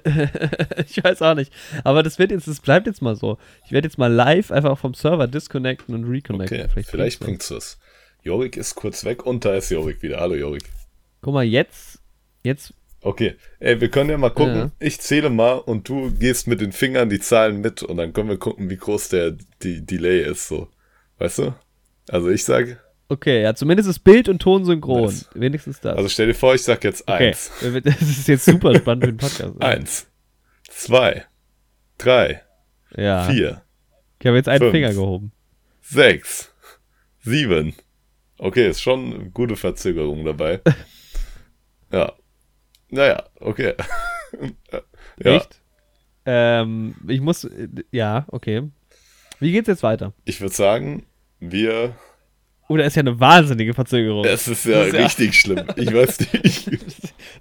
[0.87, 1.53] ich weiß auch nicht.
[1.83, 3.39] Aber das wird jetzt, das bleibt jetzt mal so.
[3.65, 6.61] Ich werde jetzt mal live einfach vom Server disconnecten und reconnecten.
[6.61, 7.79] okay, vielleicht, bringt's bringt's was.
[8.23, 10.21] Jorik ist kurz weg und da ist Jorik wieder.
[10.21, 10.65] Hallo Jorik.
[11.27, 11.99] Guck mal, jetzt.
[12.45, 12.73] Jetzt.
[13.01, 14.55] Okay, ey, wir können ja mal gucken.
[14.57, 14.71] Ja.
[14.79, 18.29] Ich zähle mal und du gehst mit den Fingern die Zahlen mit und dann können
[18.29, 20.47] wir gucken, wie groß der die Delay ist.
[20.47, 20.69] So,
[21.19, 21.55] weißt du?
[22.09, 25.07] Also ich sage, Okay, ja, zumindest ist Bild und Ton synchron.
[25.07, 25.29] Nice.
[25.35, 25.97] Wenigstens das.
[25.97, 27.31] also stell dir vor, ich sag jetzt okay.
[27.31, 27.51] eins,
[27.85, 29.53] Das ist jetzt super spannend für den Podcast.
[29.61, 30.07] eins,
[30.69, 31.25] zwei,
[31.99, 32.43] drei,
[32.97, 33.25] Ja.
[33.29, 33.63] vier,
[34.21, 34.71] Ich habe jetzt einen Fünf.
[34.71, 35.33] Finger gehoben.
[35.83, 36.55] sechs,
[37.25, 37.75] sieben.
[38.39, 40.61] Okay, ist schon eine gute Verzögerung dabei.
[41.93, 42.13] ja.
[42.89, 43.75] Naja, okay.
[44.73, 44.81] ja,
[45.37, 45.61] Echt?
[46.25, 47.45] Ähm, ich muss.
[47.45, 48.69] äh, Ja, okay.
[49.41, 50.13] Wie geht's jetzt weiter?
[50.25, 51.07] ich würde sagen,
[51.41, 51.95] wir.
[52.69, 54.25] Oder ist ja eine wahnsinnige Verzögerung.
[54.25, 55.67] Es ist ja Das ist ja- richtig schlimm.
[55.77, 56.69] Ich weiß nicht.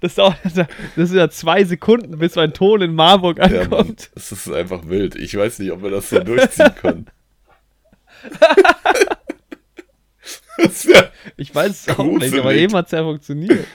[0.00, 0.54] Das dauert, das
[0.94, 4.10] sind ja zwei Sekunden, bis so ein Ton in Marburg Ja, Mann, ankommt.
[4.14, 5.16] es ist einfach wild.
[5.16, 7.06] Ich weiß nicht, ob wir das so durchziehen können.
[10.58, 11.04] das ja,
[11.36, 13.66] ich weiß es auch nicht, aber eben hat es ja funktioniert.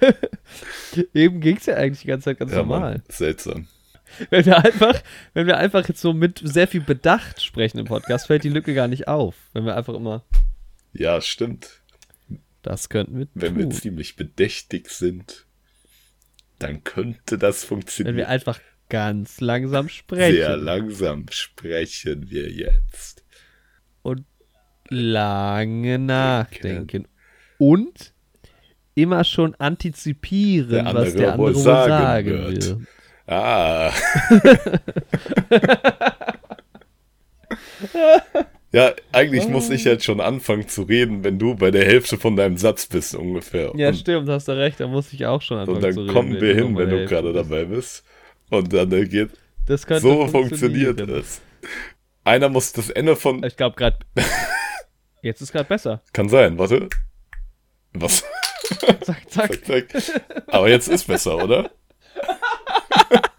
[1.14, 2.80] eben ging es ja eigentlich die ganze Zeit ganz ja, normal.
[2.92, 3.68] Mann, seltsam.
[4.30, 5.02] Wenn wir einfach,
[5.32, 8.74] wenn wir einfach jetzt so mit sehr viel Bedacht sprechen im Podcast, fällt die Lücke
[8.74, 9.34] gar nicht auf.
[9.54, 10.24] Wenn wir einfach immer,
[10.92, 11.80] Ja, stimmt.
[12.62, 13.58] das könnten wir Wenn tun.
[13.58, 15.46] wir ziemlich bedächtig sind,
[16.58, 18.16] dann könnte das wenn funktionieren.
[18.16, 18.60] wir einfach
[18.90, 20.36] ganz langsam sprechen.
[20.36, 23.24] Sehr langsam sprechen wir jetzt.
[24.02, 24.26] und
[24.90, 27.08] lange nachdenken.
[27.56, 28.11] Und
[28.94, 32.68] immer schon antizipieren, Der was der andere wohl sagen sagen, wird.
[32.68, 32.86] will.
[33.26, 33.92] Ah.
[38.72, 42.36] ja, eigentlich muss ich jetzt schon anfangen zu reden, wenn du bei der Hälfte von
[42.36, 43.72] deinem Satz bist ungefähr.
[43.76, 46.00] Ja, und, stimmt, hast du recht, da muss ich auch schon anfangen und dann zu
[46.00, 46.12] reden.
[46.12, 48.04] kommen wir hin, wenn du gerade dabei bist.
[48.50, 49.30] Und dann äh, geht.
[49.66, 51.40] Das könnte So funktioniert es.
[52.24, 53.42] Einer muss das Ende von.
[53.44, 53.96] Ich glaube gerade.
[55.22, 56.02] Jetzt ist gerade besser.
[56.12, 56.88] Kann sein, warte.
[57.94, 58.24] Was?
[59.04, 59.64] Zack, zack.
[59.64, 60.22] Zack, zack.
[60.48, 61.70] Aber jetzt ist besser, oder?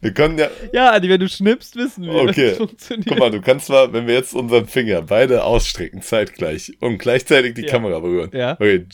[0.00, 0.48] Wir können ja.
[0.72, 2.50] Ja, Adi, wenn du schnippst, wissen wir, Okay.
[2.50, 3.08] das funktioniert.
[3.08, 7.54] Guck mal, du kannst mal, wenn wir jetzt unseren Finger beide ausstrecken, zeitgleich und gleichzeitig
[7.54, 7.70] die Ja.
[7.70, 8.30] Kamera berühren.
[8.32, 8.52] Ja.
[8.52, 8.86] Okay.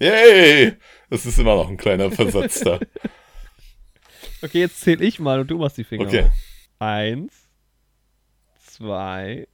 [0.00, 0.74] Yay!
[1.10, 2.78] Das ist immer noch ein kleiner Versatz da.
[4.40, 6.22] Okay, jetzt zähle ich mal und du machst die Finger Okay.
[6.22, 6.30] hoch.
[6.78, 7.32] Eins,
[8.64, 9.48] zwei,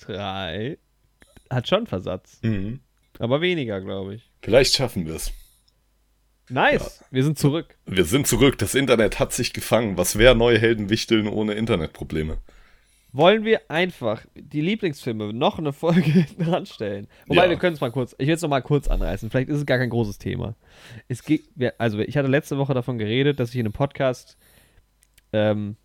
[0.00, 0.78] 3
[1.54, 2.40] hat schon Versatz.
[2.42, 2.80] Mhm.
[3.18, 4.30] Aber weniger, glaube ich.
[4.42, 5.32] Vielleicht schaffen wir es.
[6.50, 7.06] Nice, ja.
[7.10, 7.78] wir sind zurück.
[7.86, 8.58] Wir sind zurück.
[8.58, 9.96] Das Internet hat sich gefangen.
[9.96, 12.38] Was wäre neue Heldenwichteln ohne Internetprobleme?
[13.12, 17.06] Wollen wir einfach die Lieblingsfilme noch eine Folge hinten ranstellen?
[17.26, 17.50] Wobei, ja.
[17.50, 19.30] wir können es mal kurz, ich will es noch mal kurz anreißen.
[19.30, 20.56] Vielleicht ist es gar kein großes Thema.
[21.08, 21.48] Es geht,
[21.78, 24.36] also ich hatte letzte Woche davon geredet, dass ich in einem Podcast,
[25.32, 25.76] ähm,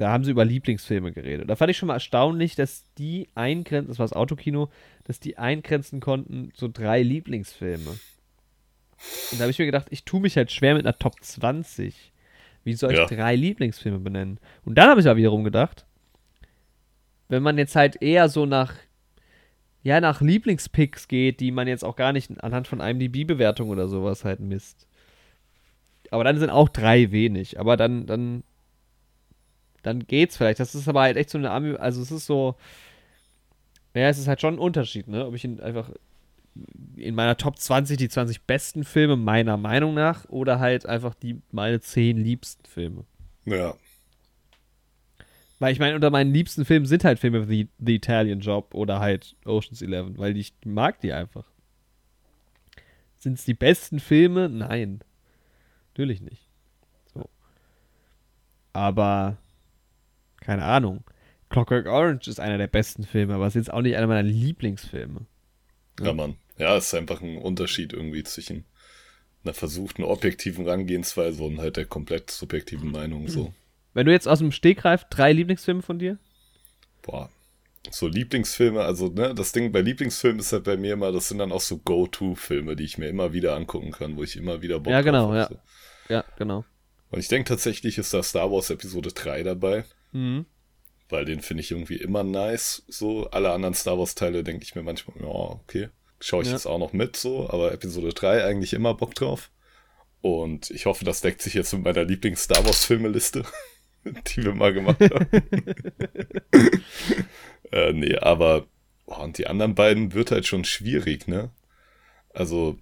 [0.00, 1.50] da haben sie über Lieblingsfilme geredet.
[1.50, 4.70] Da fand ich schon mal erstaunlich, dass die eingrenzen, das war das Autokino,
[5.04, 7.90] dass die eingrenzen konnten, so drei Lieblingsfilme.
[7.90, 8.00] Und
[9.32, 12.12] da habe ich mir gedacht, ich tue mich halt schwer mit einer Top 20.
[12.64, 13.04] Wie soll ich ja.
[13.04, 14.40] drei Lieblingsfilme benennen?
[14.64, 15.84] Und dann habe ich aber wiederum gedacht,
[17.28, 18.72] wenn man jetzt halt eher so nach,
[19.82, 24.24] ja, nach Lieblingspicks geht, die man jetzt auch gar nicht anhand von IMDb-Bewertung oder sowas
[24.24, 24.86] halt misst.
[26.10, 27.60] Aber dann sind auch drei wenig.
[27.60, 28.44] Aber dann, dann,
[29.82, 30.60] dann geht's vielleicht.
[30.60, 31.50] Das ist aber halt echt so eine,
[31.80, 32.56] also es ist so,
[33.94, 35.26] ja, es ist halt schon ein Unterschied, ne?
[35.26, 35.90] Ob ich ihn einfach
[36.96, 41.40] in meiner Top 20 die 20 besten Filme meiner Meinung nach oder halt einfach die
[41.50, 43.04] meine 10 liebsten Filme.
[43.44, 43.74] Ja.
[45.58, 48.98] Weil ich meine, unter meinen liebsten Filmen sind halt Filme wie The Italian Job oder
[49.00, 51.44] halt Ocean's Eleven, weil ich mag die einfach.
[53.18, 54.48] Sind es die besten Filme?
[54.48, 55.00] Nein.
[55.92, 56.48] Natürlich nicht.
[57.12, 57.28] So.
[58.72, 59.36] Aber,
[60.40, 61.04] keine Ahnung.
[61.48, 64.22] Clockwork Orange ist einer der besten Filme, aber es ist jetzt auch nicht einer meiner
[64.22, 65.26] Lieblingsfilme.
[66.00, 66.36] Ja, Mann.
[66.58, 68.64] Ja, es ist einfach ein Unterschied irgendwie zwischen
[69.44, 73.52] einer versuchten objektiven Rangehensweise und halt der komplett subjektiven Meinung so.
[73.94, 76.18] Wenn du jetzt aus dem Stegreif drei Lieblingsfilme von dir?
[77.02, 77.30] Boah.
[77.90, 81.38] So Lieblingsfilme, also ne, das Ding bei Lieblingsfilmen ist halt bei mir immer, das sind
[81.38, 84.78] dann auch so Go-To-Filme, die ich mir immer wieder angucken kann, wo ich immer wieder
[84.80, 85.48] Bock Ja, genau, ja.
[85.48, 85.56] So.
[86.10, 86.64] Ja, genau.
[87.10, 89.84] Und ich denke tatsächlich ist da Star Wars Episode 3 dabei.
[90.12, 90.46] Mhm.
[91.08, 92.84] Weil den finde ich irgendwie immer nice.
[92.88, 95.88] So, alle anderen Star Wars-Teile denke ich mir manchmal, ja, okay.
[96.20, 96.54] Schaue ich ja.
[96.54, 99.50] jetzt auch noch mit, so, aber Episode 3 eigentlich immer Bock drauf.
[100.20, 103.44] Und ich hoffe, das deckt sich jetzt mit meiner Lieblings-Star Wars-Filmeliste.
[104.04, 105.28] die wir mal gemacht haben.
[107.72, 108.66] äh, nee, aber
[109.06, 111.50] boah, und die anderen beiden wird halt schon schwierig, ne?
[112.32, 112.78] Also,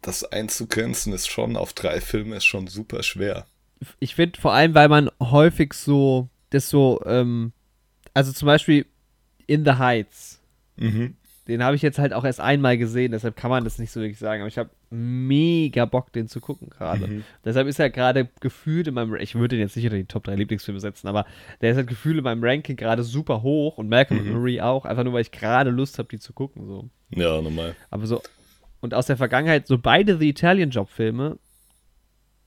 [0.00, 3.46] das einzugrenzen ist schon auf drei Filme ist schon super schwer.
[4.00, 7.52] Ich finde vor allem, weil man häufig so, das so, ähm,
[8.14, 8.86] also zum Beispiel
[9.46, 10.40] In the Heights.
[10.76, 11.14] Mhm.
[11.46, 14.00] Den habe ich jetzt halt auch erst einmal gesehen, deshalb kann man das nicht so
[14.00, 14.42] wirklich sagen.
[14.42, 17.06] Aber ich habe mega Bock, den zu gucken gerade.
[17.06, 17.24] Mhm.
[17.44, 20.24] Deshalb ist er gerade gefühlt in meinem, ich würde den jetzt nicht unter die Top
[20.24, 21.24] 3 Lieblingsfilme setzen, aber
[21.62, 24.26] der ist halt gefühlt in meinem Ranking gerade super hoch und Malcolm mhm.
[24.26, 26.66] und Marie auch, einfach nur, weil ich gerade Lust habe, die zu gucken.
[26.66, 26.90] So.
[27.10, 27.74] Ja, normal.
[27.90, 28.22] Aber so,
[28.80, 31.38] und aus der Vergangenheit, so beide The Italian Job Filme,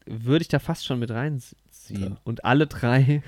[0.06, 1.56] würde ich da fast schon mit reinziehen.
[1.90, 2.18] Ja.
[2.24, 3.22] Und alle drei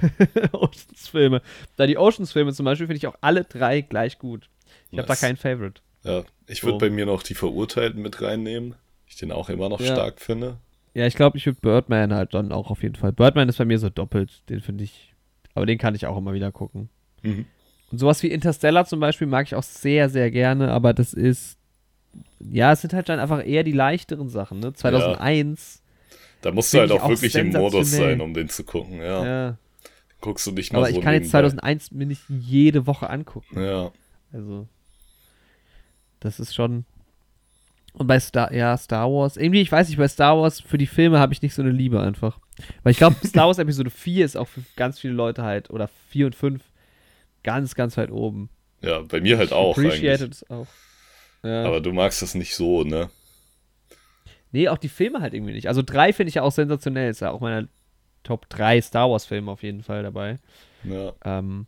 [0.52, 1.42] Oceans-Filme.
[1.76, 4.48] Da die Oceans-Filme zum Beispiel finde ich auch alle drei gleich gut.
[4.86, 5.08] Ich nice.
[5.08, 5.80] habe da keinen Favorite.
[6.04, 6.78] Ja, ich würde so.
[6.78, 8.74] bei mir noch die Verurteilten mit reinnehmen.
[9.06, 9.94] Ich den auch immer noch ja.
[9.94, 10.58] stark finde.
[10.94, 13.12] Ja, ich glaube, ich würde Birdman halt dann auch auf jeden Fall.
[13.12, 14.48] Birdman ist bei mir so doppelt.
[14.48, 15.14] Den finde ich.
[15.54, 16.88] Aber den kann ich auch immer wieder gucken.
[17.22, 17.46] Mhm.
[17.90, 21.58] Und sowas wie Interstellar zum Beispiel mag ich auch sehr, sehr gerne, aber das ist.
[22.40, 24.72] Ja, es sind halt dann einfach eher die leichteren Sachen, ne?
[24.72, 25.81] 2001.
[26.42, 29.24] Da musst du halt auch wirklich im Modus sein, um den zu gucken, ja.
[29.24, 29.56] ja.
[30.20, 31.24] Guckst du nicht mal aber so ich kann nebenbei.
[31.24, 33.60] jetzt 2001 mir nicht jede Woche angucken.
[33.60, 33.92] Ja.
[34.32, 34.68] Also.
[36.20, 36.84] Das ist schon.
[37.94, 40.86] Und bei Star, ja, Star Wars, irgendwie, ich weiß nicht, bei Star Wars für die
[40.86, 42.38] Filme habe ich nicht so eine Liebe einfach.
[42.82, 45.88] Weil ich glaube, Star Wars Episode 4 ist auch für ganz viele Leute halt, oder
[46.10, 46.62] 4 und 5,
[47.42, 48.48] ganz, ganz weit oben.
[48.80, 49.76] Ja, bei mir halt auch.
[49.76, 50.66] Appreciated es auch.
[51.42, 51.64] Ja.
[51.64, 53.10] Aber du magst das nicht so, ne?
[54.52, 55.68] Nee, auch die Filme halt irgendwie nicht.
[55.68, 57.10] Also 3 finde ich ja auch sensationell.
[57.10, 57.68] Ist ja auch meiner
[58.22, 60.38] Top 3 Star Wars Filme auf jeden Fall dabei.
[60.84, 61.12] Ja.
[61.24, 61.66] Ähm,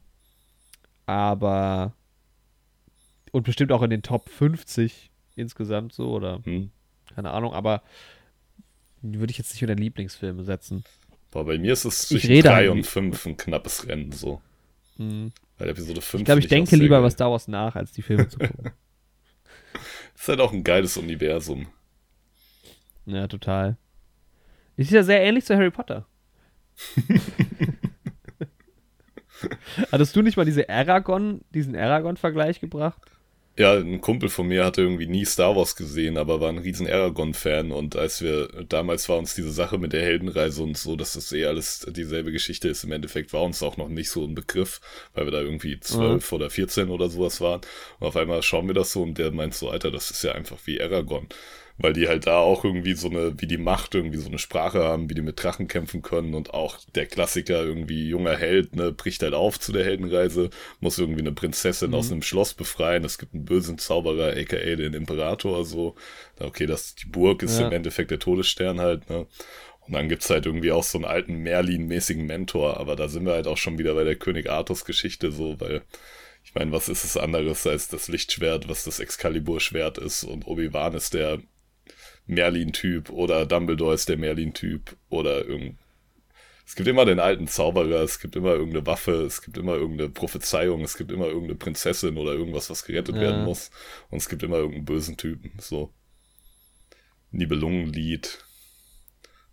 [1.07, 1.93] aber
[3.33, 6.71] und bestimmt auch in den Top 50 insgesamt so oder hm.
[7.15, 7.83] keine Ahnung, aber
[9.03, 10.85] würde ich jetzt nicht unter Lieblingsfilme setzen.
[11.31, 14.41] Boah, bei mir ist es zwischen 3 und 5 ein knappes Rennen so.
[14.97, 15.33] Hm.
[15.59, 16.21] Bei Episode 5.
[16.21, 18.71] Ich glaube, ich denke lieber was Star Wars nach, als die Filme zu gucken.
[20.15, 21.67] ist halt auch ein geiles Universum.
[23.07, 23.77] Ja, total.
[24.77, 26.07] Ist ja sehr ähnlich zu Harry Potter.
[29.93, 33.01] Hattest du nicht mal diese Aragon, diesen Aragon-Vergleich gebracht?
[33.57, 36.89] Ja, ein Kumpel von mir hatte irgendwie nie Star Wars gesehen, aber war ein riesen
[36.89, 41.13] Aragon-Fan und als wir, damals war uns diese Sache mit der Heldenreise und so, dass
[41.13, 44.35] das eh alles dieselbe Geschichte ist, im Endeffekt war uns auch noch nicht so ein
[44.35, 44.81] Begriff,
[45.15, 46.37] weil wir da irgendwie zwölf mhm.
[46.37, 47.61] oder vierzehn oder sowas waren
[48.01, 50.33] und auf einmal schauen wir das so und der meint so, Alter, das ist ja
[50.33, 51.29] einfach wie Aragon.
[51.77, 54.85] Weil die halt da auch irgendwie so eine, wie die Macht irgendwie so eine Sprache
[54.85, 58.93] haben, wie die mit Drachen kämpfen können und auch der Klassiker irgendwie junger Held, ne,
[58.93, 60.51] bricht halt auf zu der Heldenreise,
[60.81, 61.97] muss irgendwie eine Prinzessin mhm.
[61.97, 65.97] aus einem Schloss befreien, es gibt einen bösen Zauberer, aka den Imperator, so.
[66.39, 67.67] Okay, das, die Burg ist ja.
[67.67, 69.27] im Endeffekt der Todesstern halt, ne.
[69.87, 73.35] Und dann gibt's halt irgendwie auch so einen alten Merlin-mäßigen Mentor, aber da sind wir
[73.35, 75.83] halt auch schon wieder bei der König Artus-Geschichte so, weil
[76.43, 80.95] ich meine, was ist es anderes als das Lichtschwert, was das Excalibur-Schwert ist und Obi-Wan
[80.95, 81.41] ist der
[82.27, 85.79] Merlin-Typ oder Dumbledore ist der Merlin-Typ oder irgend.
[86.67, 90.09] Es gibt immer den alten Zauberer, es gibt immer irgendeine Waffe, es gibt immer irgendeine
[90.09, 93.21] Prophezeiung, es gibt immer irgendeine Prinzessin oder irgendwas, was gerettet ja.
[93.21, 93.71] werden muss.
[94.11, 95.53] Und es gibt immer irgendeinen bösen Typen.
[95.59, 95.93] So.
[97.33, 98.45] Nibelungenlied,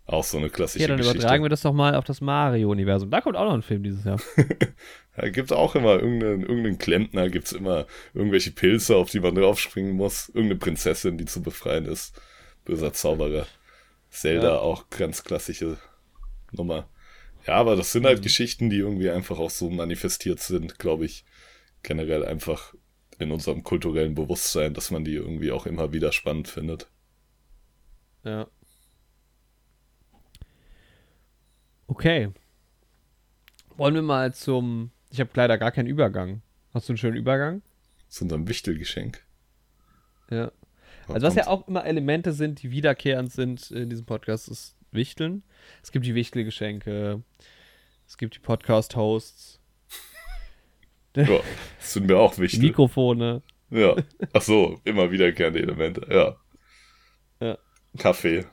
[0.06, 1.18] auch so eine klassische Ja, dann Geschichte.
[1.18, 3.10] übertragen wir das doch mal auf das Mario-Universum.
[3.10, 4.20] Da kommt auch noch ein Film dieses Jahr.
[5.16, 9.20] da gibt es auch immer irgendeinen, irgendeinen Klempner, gibt es immer irgendwelche Pilze, auf die
[9.20, 10.28] man draufspringen muss.
[10.28, 12.20] Irgendeine Prinzessin, die zu befreien ist.
[12.64, 13.46] Böser Zauberer.
[14.10, 14.58] Zelda, ja.
[14.58, 15.78] auch ganz klassische
[16.52, 16.88] Nummer.
[17.46, 18.22] Ja, aber das sind halt mhm.
[18.22, 21.24] Geschichten, die irgendwie einfach auch so manifestiert sind, glaube ich.
[21.82, 22.74] Generell einfach
[23.18, 26.88] in unserem kulturellen Bewusstsein, dass man die irgendwie auch immer wieder spannend findet.
[28.24, 28.46] Ja.
[31.86, 32.30] Okay.
[33.76, 34.92] Wollen wir mal zum.
[35.10, 36.42] Ich habe leider gar keinen Übergang.
[36.72, 37.62] Hast du einen schönen Übergang?
[38.08, 39.24] Zu unserem Wichtelgeschenk.
[40.30, 40.52] Ja.
[41.08, 45.42] Also, was ja auch immer Elemente sind, die wiederkehrend sind in diesem Podcast, ist Wichteln.
[45.82, 47.22] Es gibt die Wichtelgeschenke.
[48.06, 49.60] Es gibt die Podcast-Hosts.
[51.16, 51.40] Ja,
[51.78, 52.60] das sind mir auch wichtig.
[52.60, 53.42] Mikrofone.
[53.70, 53.96] Ja.
[54.32, 56.06] Ach so, immer wiederkehrende Elemente.
[56.10, 56.36] Ja.
[57.40, 57.58] Ja.
[57.98, 58.44] Kaffee.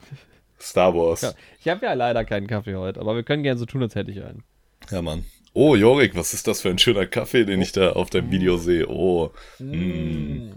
[0.60, 1.34] Star Wars.
[1.60, 4.10] Ich habe ja leider keinen Kaffee heute, aber wir können gerne so tun, als hätte
[4.10, 4.44] ich einen.
[4.90, 5.24] Ja, Mann.
[5.52, 8.56] Oh, Jorik, was ist das für ein schöner Kaffee, den ich da auf deinem Video
[8.56, 8.86] sehe?
[8.88, 10.52] Oh, mm.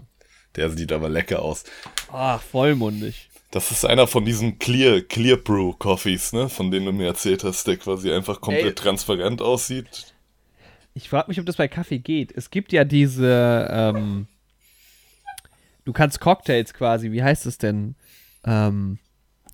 [0.56, 1.64] Der sieht aber lecker aus.
[2.12, 3.28] Ach, vollmundig.
[3.50, 6.48] Das ist einer von diesen Clear, Clear Brew Coffees, ne?
[6.48, 8.74] Von denen du mir erzählt hast, der quasi einfach komplett Ey.
[8.74, 10.12] transparent aussieht.
[10.94, 12.32] Ich frage mich, ob das bei Kaffee geht.
[12.36, 14.26] Es gibt ja diese, ähm,
[15.84, 17.96] du kannst Cocktails quasi, wie heißt es denn?
[18.44, 18.98] Ähm,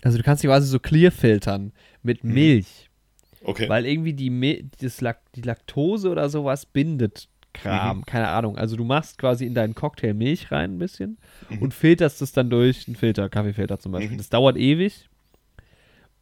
[0.03, 1.73] also du kannst die quasi so clear filtern
[2.03, 2.35] mit mhm.
[2.35, 2.91] Milch.
[3.43, 3.69] Okay.
[3.69, 8.07] Weil irgendwie die, das Lak die Laktose oder sowas bindet Kram, mhm.
[8.07, 8.57] keine Ahnung.
[8.57, 11.63] Also du machst quasi in deinen Cocktail Milch rein ein bisschen mhm.
[11.63, 14.13] und filterst es dann durch einen Filter, Kaffeefilter zum Beispiel.
[14.13, 14.19] Mhm.
[14.19, 15.09] Das dauert ewig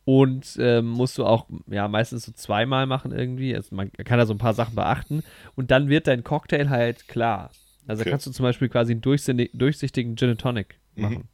[0.05, 3.55] und ähm, musst du auch, ja, meistens so zweimal machen irgendwie.
[3.55, 5.22] Also man kann da so ein paar Sachen beachten
[5.55, 7.51] und dann wird dein Cocktail halt klar.
[7.87, 8.11] Also okay.
[8.11, 11.03] kannst du zum Beispiel quasi einen durchsichtigen Gin Tonic mhm.
[11.03, 11.29] machen.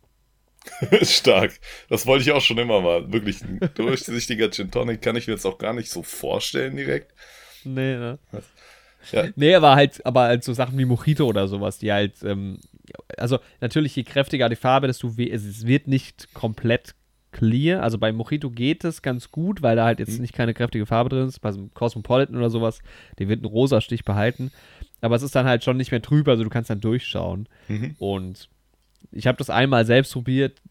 [1.03, 1.53] Stark.
[1.88, 3.12] Das wollte ich auch schon immer mal.
[3.12, 7.14] Wirklich ein durchsichtiger Gin Tonic kann ich mir jetzt auch gar nicht so vorstellen direkt.
[7.64, 8.18] Nee, ne?
[9.12, 9.24] Ja.
[9.36, 12.59] Nee, aber halt, aber halt so Sachen wie Mojito oder sowas, die halt, ähm,
[13.16, 16.94] also natürlich je kräftiger die Farbe, desto es wird nicht komplett
[17.34, 17.82] clear.
[17.82, 20.22] Also bei Mojito geht es ganz gut, weil da halt jetzt mhm.
[20.22, 21.40] nicht keine kräftige Farbe drin ist.
[21.40, 22.80] Bei so einem Cosmopolitan oder sowas,
[23.18, 24.50] der wird einen rosa Stich behalten.
[25.02, 27.48] Aber es ist dann halt schon nicht mehr trüb, also du kannst dann durchschauen.
[27.68, 27.96] Mhm.
[27.98, 28.48] Und
[29.12, 30.62] ich habe das einmal selbst probiert.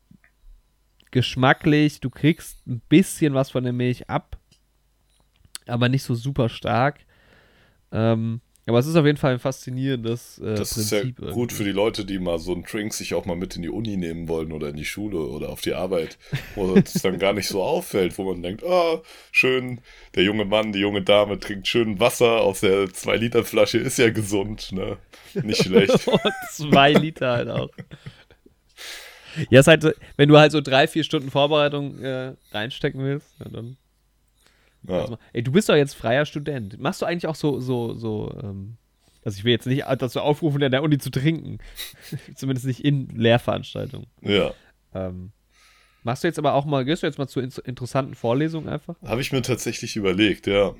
[1.11, 4.39] Geschmacklich, du kriegst ein bisschen was von der Milch ab,
[5.67, 7.01] aber nicht so super stark.
[7.93, 11.51] Ähm, aber es ist auf jeden Fall ein faszinierendes äh, Das Prinzip ist ja gut
[11.51, 13.97] für die Leute, die mal so einen Drink sich auch mal mit in die Uni
[13.97, 16.17] nehmen wollen oder in die Schule oder auf die Arbeit,
[16.55, 19.81] wo es dann gar nicht so auffällt, wo man denkt, ah, oh, schön,
[20.15, 24.71] der junge Mann, die junge Dame trinkt schön Wasser aus der 2-Liter-Flasche, ist ja gesund,
[24.71, 24.97] ne?
[25.43, 25.99] Nicht schlecht.
[26.51, 27.69] Zwei Liter halt auch.
[29.49, 33.49] Ja, ist halt, wenn du halt so drei, vier Stunden Vorbereitung äh, reinstecken willst, ja,
[33.49, 33.77] dann.
[34.87, 35.17] Ja.
[35.31, 36.79] Ey, du bist doch jetzt freier Student.
[36.79, 38.77] Machst du eigentlich auch so, so, so, ähm,
[39.23, 41.59] also ich will jetzt nicht dazu aufrufen, in der Uni zu trinken.
[42.35, 44.07] Zumindest nicht in Lehrveranstaltungen.
[44.21, 44.53] Ja.
[44.93, 45.31] Ähm,
[46.03, 48.95] machst du jetzt aber auch mal, gehst du jetzt mal zu in interessanten Vorlesungen einfach?
[49.03, 50.75] Habe ich mir tatsächlich überlegt, ja.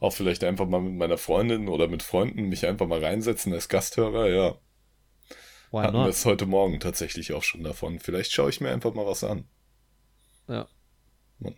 [0.00, 3.68] Auch vielleicht einfach mal mit meiner Freundin oder mit Freunden mich einfach mal reinsetzen als
[3.68, 4.56] Gasthörer, ja.
[5.70, 7.98] Why hatten wir es heute Morgen tatsächlich auch schon davon.
[7.98, 9.44] Vielleicht schaue ich mir einfach mal was an.
[10.48, 10.68] Ja.
[11.38, 11.54] Mann.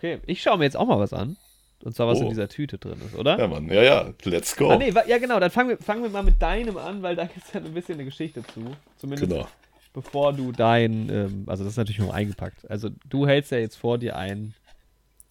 [0.00, 1.36] Okay, ich schaue mir jetzt auch mal was an.
[1.82, 2.22] Und zwar, was oh.
[2.22, 3.38] in dieser Tüte drin ist, oder?
[3.38, 3.68] Ja, Mann.
[3.68, 4.14] Ja, ja.
[4.24, 4.70] Let's go.
[4.70, 5.38] Ah, nee, ja, genau.
[5.38, 7.74] Dann fangen wir, fangen wir mal mit deinem an, weil da gibt es ja ein
[7.74, 8.74] bisschen eine Geschichte zu.
[8.96, 9.46] Zumindest genau.
[9.92, 12.70] bevor du dein, ähm, also das ist natürlich nur eingepackt.
[12.70, 14.54] Also du hältst ja jetzt vor dir ein...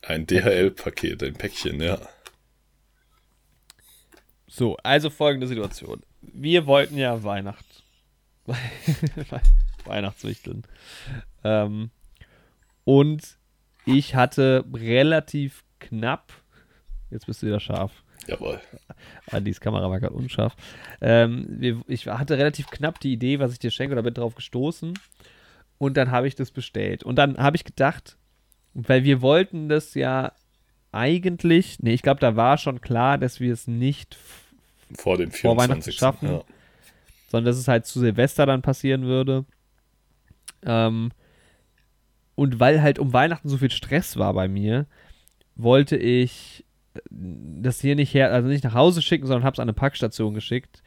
[0.04, 1.98] Ein DHL-Paket, ein Päckchen, ja.
[4.46, 6.04] So, also folgende Situation.
[6.22, 7.66] Wir wollten ja Weihnacht.
[9.86, 10.62] Weihnachtswichteln.
[11.44, 11.90] Ähm,
[12.84, 13.39] und
[13.96, 16.32] ich hatte relativ knapp.
[17.10, 17.92] Jetzt bist du wieder scharf.
[18.28, 18.60] Jawohl.
[19.32, 20.56] Andis Kamera war gerade unscharf.
[21.02, 24.94] Ähm, ich hatte relativ knapp die Idee, was ich dir schenke, oder bin drauf gestoßen.
[25.78, 27.04] Und dann habe ich das bestellt.
[27.04, 28.18] Und dann habe ich gedacht,
[28.74, 30.34] weil wir wollten das ja
[30.92, 34.18] eigentlich, nee, ich glaube, da war schon klar, dass wir es nicht
[34.98, 36.44] vor dem vor Weihnachten schaffen, ja.
[37.28, 39.46] sondern dass es halt zu Silvester dann passieren würde.
[40.66, 41.12] Ähm,
[42.40, 44.86] und weil halt um Weihnachten so viel Stress war bei mir,
[45.58, 46.64] wollte ich
[47.12, 50.34] das hier nicht her, also nicht nach Hause schicken, sondern habe es an eine Packstation
[50.34, 50.82] geschickt,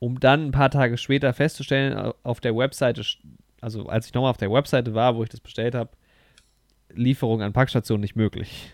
[0.00, 3.04] um dann ein paar Tage später festzustellen, auf der Webseite,
[3.60, 5.90] also als ich nochmal auf der Webseite war, wo ich das bestellt habe,
[6.92, 8.72] Lieferung an Packstation nicht möglich.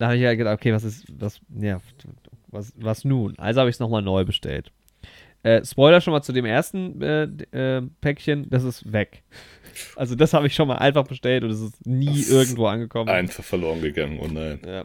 [0.00, 1.80] Da habe ich ja gedacht, okay, was ist, was, ja,
[2.48, 3.38] was, was nun?
[3.38, 4.72] Also habe ich es nochmal neu bestellt.
[5.42, 9.22] Äh, Spoiler schon mal zu dem ersten äh, äh, Päckchen, das ist weg.
[9.96, 13.08] Also das habe ich schon mal einfach bestellt und es ist nie ist irgendwo angekommen.
[13.08, 14.60] Einfach verloren gegangen, oh nein.
[14.66, 14.84] Ja.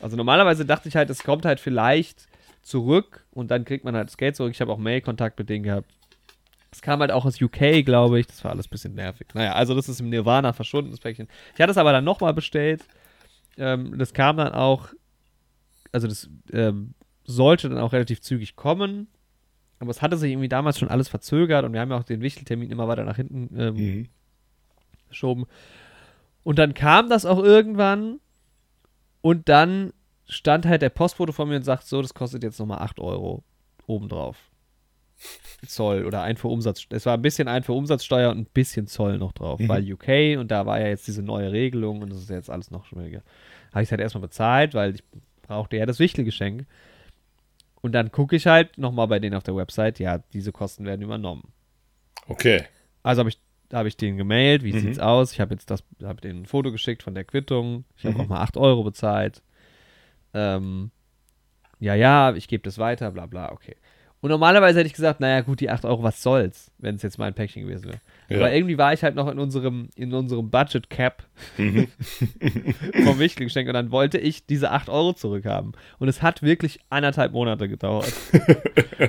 [0.00, 2.26] Also normalerweise dachte ich halt, es kommt halt vielleicht
[2.62, 4.52] zurück und dann kriegt man halt das Geld zurück.
[4.52, 5.92] Ich habe auch Mail-Kontakt mit denen gehabt.
[6.72, 8.26] Es kam halt auch aus UK, glaube ich.
[8.26, 9.28] Das war alles ein bisschen nervig.
[9.34, 11.28] Naja, also das ist im Nirvana verschwunden, das Päckchen.
[11.54, 12.82] Ich hatte es aber dann nochmal bestellt.
[13.58, 14.88] Ähm, das kam dann auch,
[15.92, 16.94] also das ähm,
[17.24, 19.08] sollte dann auch relativ zügig kommen.
[19.82, 22.20] Aber es hatte sich irgendwie damals schon alles verzögert und wir haben ja auch den
[22.20, 24.08] Wichteltermin immer weiter nach hinten ähm, mhm.
[25.08, 25.46] geschoben.
[26.44, 28.20] Und dann kam das auch irgendwann
[29.22, 29.92] und dann
[30.28, 33.42] stand halt der Postbote vor mir und sagt so, das kostet jetzt nochmal 8 Euro
[33.88, 34.36] obendrauf.
[35.66, 36.86] Zoll oder Einfuhrumsatz.
[36.90, 39.68] Es war ein bisschen Einfuhrumsatzsteuer und ein bisschen Zoll noch drauf, mhm.
[39.68, 42.70] weil UK und da war ja jetzt diese neue Regelung und das ist jetzt alles
[42.70, 43.22] noch schwieriger.
[43.72, 45.02] Habe ich es halt erstmal bezahlt, weil ich
[45.42, 46.66] brauchte ja das Wichtelgeschenk.
[47.82, 51.02] Und dann gucke ich halt nochmal bei denen auf der Website, ja, diese Kosten werden
[51.02, 51.52] übernommen.
[52.28, 52.64] Okay.
[53.02, 53.40] Also habe ich,
[53.72, 54.78] hab ich denen gemailt, wie mhm.
[54.78, 55.32] sieht's aus?
[55.32, 57.84] Ich habe jetzt das, habe denen ein Foto geschickt von der Quittung.
[57.96, 58.22] Ich habe mhm.
[58.22, 59.42] nochmal 8 Euro bezahlt.
[60.32, 60.92] Ähm,
[61.80, 63.76] ja, ja, ich gebe das weiter, bla bla, okay.
[64.22, 67.18] Und normalerweise hätte ich gesagt, naja, gut, die 8 Euro, was soll's, wenn es jetzt
[67.18, 68.00] mal ein Päckchen gewesen wäre.
[68.28, 68.36] Ja.
[68.36, 71.24] Aber irgendwie war ich halt noch in unserem, in unserem Budget Cap
[71.58, 71.88] mhm.
[73.04, 75.72] vom Wichtelgeschenk und dann wollte ich diese 8 Euro zurückhaben.
[75.98, 78.12] Und es hat wirklich anderthalb Monate gedauert.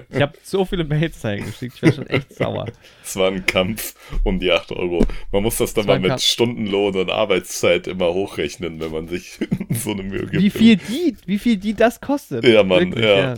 [0.10, 2.66] ich habe so viele Mails dahin geschickt, ich war schon echt sauer.
[3.04, 3.94] Es war ein Kampf
[4.24, 5.06] um die 8 Euro.
[5.32, 6.24] Man muss das dann mal mit Kampf.
[6.24, 9.38] Stundenlohn und Arbeitszeit immer hochrechnen, wenn man sich
[9.70, 10.42] so eine Mühe gibt.
[10.42, 12.44] Wie viel die, wie viel die das kostet.
[12.46, 13.20] Ja, Mann, wirklich, ja.
[13.20, 13.36] ja.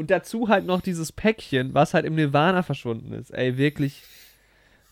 [0.00, 3.34] Und dazu halt noch dieses Päckchen, was halt im Nirvana verschwunden ist.
[3.34, 4.02] Ey, wirklich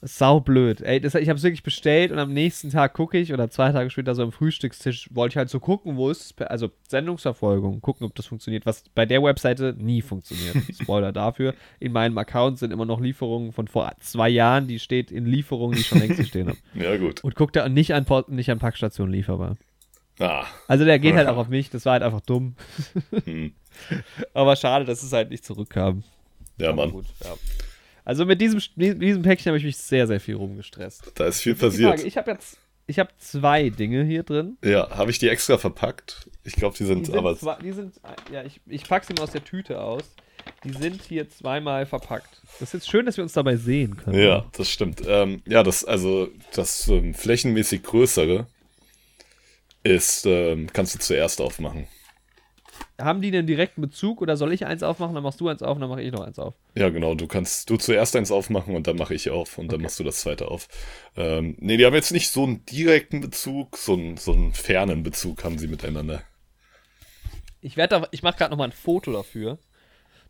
[0.02, 0.82] saublöd.
[0.82, 3.72] Ey, das, ich habe es wirklich bestellt und am nächsten Tag gucke ich oder zwei
[3.72, 7.80] Tage später so am Frühstückstisch wollte ich halt so gucken, wo ist es, also Sendungsverfolgung,
[7.80, 10.56] gucken, ob das funktioniert, was bei der Webseite nie funktioniert.
[10.78, 11.54] Spoiler dafür.
[11.80, 15.74] In meinem Account sind immer noch Lieferungen von vor zwei Jahren, die steht in Lieferungen,
[15.74, 16.58] die ich schon längst stehen habe.
[16.74, 17.24] Ja, gut.
[17.24, 19.56] Und guckt da nicht an, nicht an Packstation lieferbar.
[20.18, 20.46] Ah.
[20.66, 22.54] Also der geht halt auch auf mich, das war halt einfach dumm.
[23.24, 23.52] Hm.
[24.34, 26.02] Aber schade, dass es halt nicht zurückkam.
[26.58, 26.90] Ja, Mann.
[26.90, 27.34] Gut, ja.
[28.04, 31.12] Also mit diesem, diesem Päckchen habe ich mich sehr, sehr viel rumgestresst.
[31.14, 31.90] Da ist viel passiert.
[31.90, 32.58] Frage, ich habe jetzt
[32.88, 34.56] ich habe zwei Dinge hier drin.
[34.64, 36.30] Ja, habe ich die extra verpackt?
[36.42, 37.36] Ich glaube, die sind, die sind aber.
[37.36, 38.00] Zwei, die sind,
[38.32, 40.02] ja, ich, ich packe sie mal aus der Tüte aus.
[40.64, 42.40] Die sind hier zweimal verpackt.
[42.58, 44.18] Das ist jetzt schön, dass wir uns dabei sehen können.
[44.18, 45.02] Ja, das stimmt.
[45.06, 48.46] Ähm, ja, das, also das ähm, flächenmäßig größere
[49.82, 51.86] ist, ähm, kannst du zuerst aufmachen.
[53.00, 55.76] Haben die einen direkten Bezug oder soll ich eins aufmachen, dann machst du eins auf
[55.76, 56.54] und dann mache ich noch eins auf?
[56.74, 57.14] Ja, genau.
[57.14, 59.76] Du kannst du zuerst eins aufmachen und dann mache ich auf und okay.
[59.76, 60.68] dann machst du das zweite auf.
[61.16, 65.04] Ähm, nee, die haben jetzt nicht so einen direkten Bezug, so einen, so einen fernen
[65.04, 66.22] Bezug haben sie miteinander.
[67.60, 69.58] Ich werde ich mache gerade noch mal ein Foto dafür,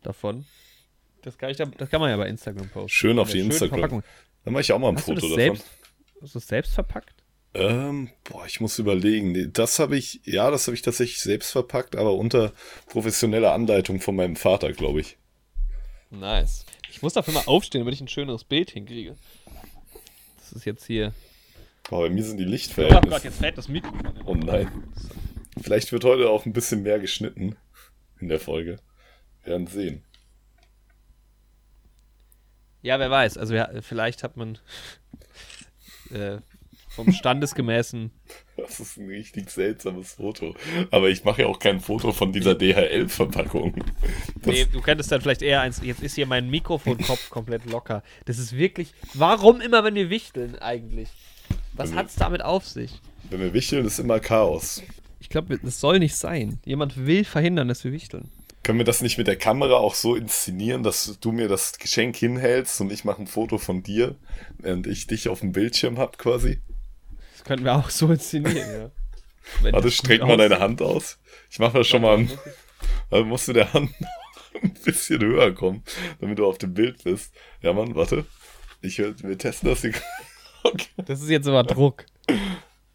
[0.03, 0.45] davon.
[1.23, 2.89] Das kann, ich da, das kann man ja bei Instagram posten.
[2.89, 3.79] Schön auf die Instagram.
[3.79, 4.03] Verpackung.
[4.45, 5.35] Dann mache ich auch mal ein Hast Foto davon.
[5.35, 5.65] Selbst,
[6.21, 7.23] hast du es selbst verpackt?
[7.53, 9.51] Ähm, boah, ich muss überlegen.
[9.53, 12.53] Das habe ich, ja, das habe ich tatsächlich selbst verpackt, aber unter
[12.87, 15.17] professioneller Anleitung von meinem Vater, glaube ich.
[16.11, 16.65] Nice.
[16.91, 19.15] Ich muss dafür mal aufstehen, damit ich ein schöneres Bild hinkriege.
[20.37, 21.13] Das ist jetzt hier.
[21.89, 23.07] Boah, bei mir sind die Lichtverhältnisse.
[23.07, 24.13] Oh Gott, jetzt fällt das Mikrofon.
[24.25, 24.71] Oh nein.
[25.61, 27.55] Vielleicht wird heute auch ein bisschen mehr geschnitten
[28.19, 28.79] in der Folge.
[29.43, 30.03] Wir werden sehen.
[32.81, 33.37] Ja, wer weiß.
[33.37, 34.59] Also vielleicht hat man
[36.11, 36.37] äh,
[36.89, 38.11] vom standesgemäßen.
[38.57, 40.53] Das ist ein richtig seltsames Foto.
[40.91, 43.73] Aber ich mache ja auch kein Foto von dieser DHL-Verpackung.
[44.43, 45.79] Nee, du könntest dann vielleicht eher eins.
[45.81, 48.03] Jetzt ist hier mein Mikrofonkopf komplett locker.
[48.25, 48.93] Das ist wirklich.
[49.13, 51.07] Warum immer, wenn wir wichteln, eigentlich?
[51.71, 52.99] Was hat es damit auf sich?
[53.29, 54.83] Wenn wir wichteln, ist immer Chaos.
[55.21, 56.59] Ich glaube, das soll nicht sein.
[56.65, 58.29] Jemand will verhindern, dass wir wichteln.
[58.63, 62.17] Können wir das nicht mit der Kamera auch so inszenieren, dass du mir das Geschenk
[62.17, 64.15] hinhältst und ich mache ein Foto von dir,
[64.57, 66.59] während ich dich auf dem Bildschirm habe quasi?
[67.39, 68.91] Das könnten wir auch so inszenieren, ja.
[69.61, 71.17] Wenn Warte, streck mal deine Hand aus.
[71.49, 72.29] Ich mache das schon mal an.
[73.11, 73.91] Also musst du der Hand
[74.61, 75.83] ein bisschen höher kommen,
[76.21, 77.33] damit du auf dem Bild bist.
[77.61, 78.23] Ja, Mann, warte.
[78.81, 79.93] Ich, wir testen das hier.
[80.63, 80.87] Okay.
[80.97, 82.05] Das ist jetzt aber Druck.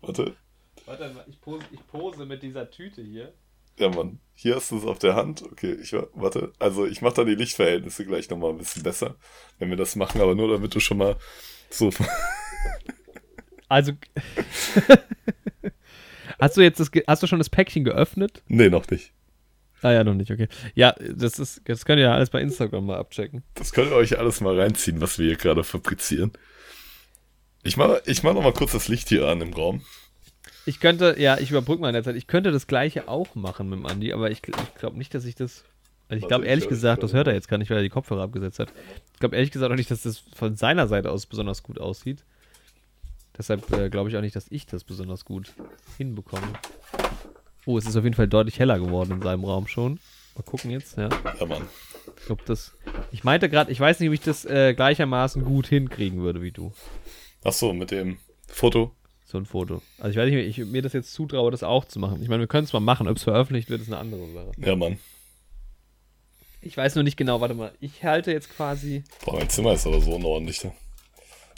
[0.02, 0.36] Warte.
[0.84, 3.32] Warte, ich pose, ich pose mit dieser Tüte hier.
[3.78, 4.20] Ja, Mann.
[4.34, 5.42] Hier hast du es auf der Hand.
[5.42, 6.52] Okay, ich warte.
[6.58, 9.16] Also ich mache dann die Lichtverhältnisse gleich nochmal ein bisschen besser,
[9.58, 11.16] wenn wir das machen, aber nur damit du schon mal
[11.70, 11.90] so.
[13.74, 13.90] Also.
[16.38, 18.40] hast du jetzt das, hast du schon das Päckchen geöffnet?
[18.46, 19.10] Nee, noch nicht.
[19.82, 20.46] Ah ja, noch nicht, okay.
[20.76, 23.42] Ja, das ist, das könnt ihr ja alles bei Instagram mal abchecken.
[23.54, 26.30] Das könnt ihr euch alles mal reinziehen, was wir hier gerade fabrizieren.
[27.64, 29.82] Ich mache ich mach noch mal kurz das Licht hier an im Raum.
[30.66, 32.14] Ich könnte, ja, ich überbrücke mal in der Zeit.
[32.14, 35.24] Ich könnte das gleiche auch machen mit dem Andi, aber ich, ich glaube nicht, dass
[35.24, 35.64] ich das.
[36.08, 38.22] Also ich glaube ehrlich gesagt, das hört er jetzt gar nicht, weil er die Kopfhörer
[38.22, 38.72] abgesetzt hat.
[39.14, 42.24] Ich glaube ehrlich gesagt auch nicht, dass das von seiner Seite aus besonders gut aussieht.
[43.36, 45.54] Deshalb äh, glaube ich auch nicht, dass ich das besonders gut
[45.96, 46.46] hinbekomme.
[47.66, 49.98] Oh, es ist auf jeden Fall deutlich heller geworden in seinem Raum schon.
[50.36, 51.08] Mal gucken jetzt, ja.
[51.38, 51.62] Ja, Mann.
[52.18, 52.72] Ich glaube, das.
[53.12, 56.50] Ich meinte gerade, ich weiß nicht, ob ich das äh, gleichermaßen gut hinkriegen würde wie
[56.50, 56.72] du.
[57.44, 58.18] Ach so, mit dem
[58.48, 58.92] Foto.
[59.24, 59.82] So ein Foto.
[59.98, 62.22] Also ich weiß nicht, ich mir das jetzt zutraue, das auch zu machen.
[62.22, 63.08] Ich meine, wir können es mal machen.
[63.08, 64.52] Ob es veröffentlicht wird, ist eine andere Sache.
[64.58, 64.98] Ja, Mann.
[66.60, 67.72] Ich weiß nur nicht genau, warte mal.
[67.80, 69.04] Ich halte jetzt quasi.
[69.24, 70.64] Boah, mein Zimmer ist aber so unordentlich.
[70.64, 70.72] Ne?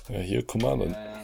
[0.09, 0.79] Ja, hier, guck mal.
[0.79, 1.16] Ja, ja.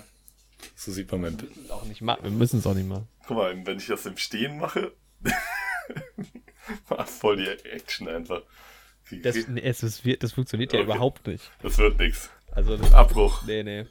[0.75, 1.53] So sieht man mein Bild.
[1.57, 3.09] Wir müssen es auch nicht machen.
[3.27, 4.93] Guck mal, wenn ich das im Stehen mache.
[7.07, 8.43] voll die Action einfach.
[9.11, 10.91] Das, nee, es, das, wird, das funktioniert ja okay.
[10.91, 11.51] überhaupt nicht.
[11.63, 12.31] Das wird nichts.
[12.51, 13.43] Also das, Abbruch.
[13.47, 13.87] Nee, nee.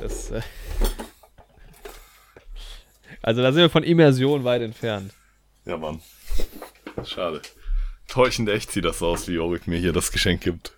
[0.00, 0.30] Das.
[0.30, 0.42] Äh,
[3.20, 5.12] also da sind wir von Immersion weit entfernt.
[5.64, 6.00] Ja, Mann.
[7.04, 7.42] Schade.
[8.08, 10.76] Täuschend echt sieht das aus, wie Jorik mir hier das Geschenk gibt.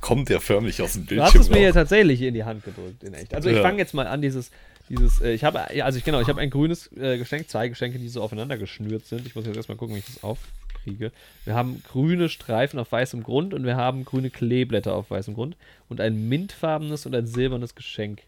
[0.00, 1.32] Kommt ja förmlich aus dem Bildschirm.
[1.32, 3.34] Du hast es mir ja tatsächlich in die Hand gedrückt, in echt.
[3.34, 3.62] Also ich ja.
[3.62, 4.50] fange jetzt mal an, dieses,
[4.88, 7.98] dieses, äh, ich habe, also ich genau, ich habe ein grünes äh, Geschenk, zwei Geschenke,
[7.98, 9.26] die so aufeinander geschnürt sind.
[9.26, 11.12] Ich muss jetzt erstmal gucken, wie ich das aufkriege.
[11.44, 15.56] Wir haben grüne Streifen auf weißem Grund und wir haben grüne Kleeblätter auf weißem Grund
[15.88, 18.22] und ein mintfarbenes und ein silbernes Geschenk.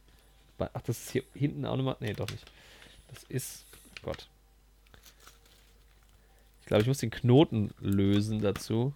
[0.58, 1.96] Ach, das ist hier hinten auch nochmal.
[2.00, 2.44] Nee, doch nicht.
[3.12, 3.64] Das ist.
[4.02, 4.26] Gott.
[6.62, 8.92] Ich glaube, ich muss den Knoten lösen dazu.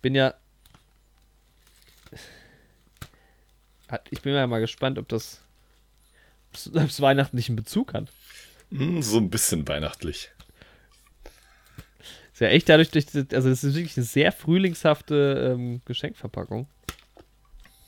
[0.00, 0.34] Bin ja.
[4.10, 5.40] Ich bin ja mal gespannt, ob das.
[6.66, 8.08] Ob es weihnachtlichen Bezug hat.
[8.70, 10.30] Hm, so ein bisschen weihnachtlich.
[12.32, 16.66] Ist ja echt dadurch, also das ist wirklich eine sehr frühlingshafte ähm, Geschenkverpackung.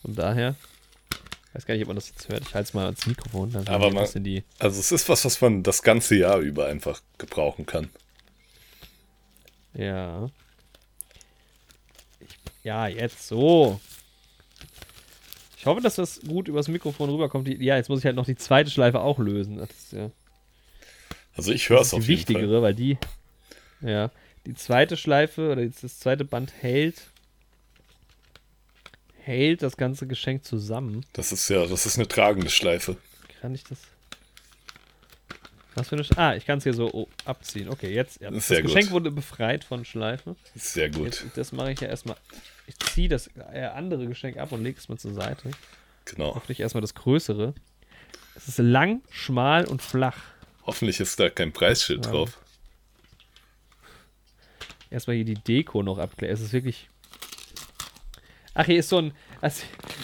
[0.02, 0.56] Von daher.
[1.48, 2.42] Ich weiß gar nicht, ob man das jetzt hört.
[2.42, 3.50] Ich halte es mal ans Mikrofon.
[3.52, 7.00] Dann Aber man, die also es ist was, was man das ganze Jahr über einfach
[7.18, 7.90] gebrauchen kann.
[9.74, 10.30] Ja.
[12.62, 13.80] Ja, jetzt so.
[15.58, 17.46] Ich hoffe, dass das gut übers Mikrofon rüberkommt.
[17.46, 19.58] Die, ja, jetzt muss ich halt noch die zweite Schleife auch lösen.
[19.58, 20.10] Das ist ja.
[21.34, 22.26] Also ich höre es auf jeden Fall.
[22.26, 22.98] Die wichtigere, weil die.
[23.80, 24.10] Ja.
[24.46, 26.96] Die zweite Schleife oder das zweite Band hält
[29.22, 31.06] hält das ganze Geschenk zusammen.
[31.12, 32.96] Das ist ja, das ist eine tragende Schleife.
[33.40, 33.78] Kann ich das?
[35.74, 37.68] Was für eine Sch Ah, ich kann es hier so abziehen.
[37.68, 38.20] Okay, jetzt.
[38.20, 38.30] Ja.
[38.30, 40.36] Das, Geschenk wurde befreit von Schleife.
[40.54, 41.22] Sehr gut.
[41.22, 42.16] Jetzt, das mache ich ja erstmal.
[42.66, 45.50] Ich ziehe das äh, andere Geschenk ab und lege es mal zur Seite.
[46.04, 46.34] Genau.
[46.34, 47.54] Hoffentlich erstmal das größere.
[48.34, 50.18] Es ist lang, schmal und flach.
[50.64, 52.12] Hoffentlich ist da kein Preisschild ja.
[52.12, 52.38] drauf.
[54.90, 56.34] Erstmal hier die Deko noch abklären.
[56.34, 56.88] Es ist wirklich
[58.54, 59.12] Ach, hier ist so ein.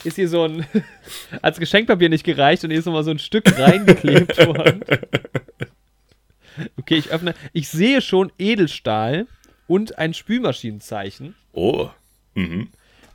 [0.05, 0.67] Ist hier so ein.
[1.43, 4.83] als Geschenkpapier nicht gereicht und hier ist nochmal so ein Stück reingeklebt worden.
[6.79, 7.35] Okay, ich öffne.
[7.53, 9.27] Ich sehe schon Edelstahl
[9.67, 11.35] und ein Spülmaschinenzeichen.
[11.53, 11.91] Oh.
[12.39, 12.69] Mhm.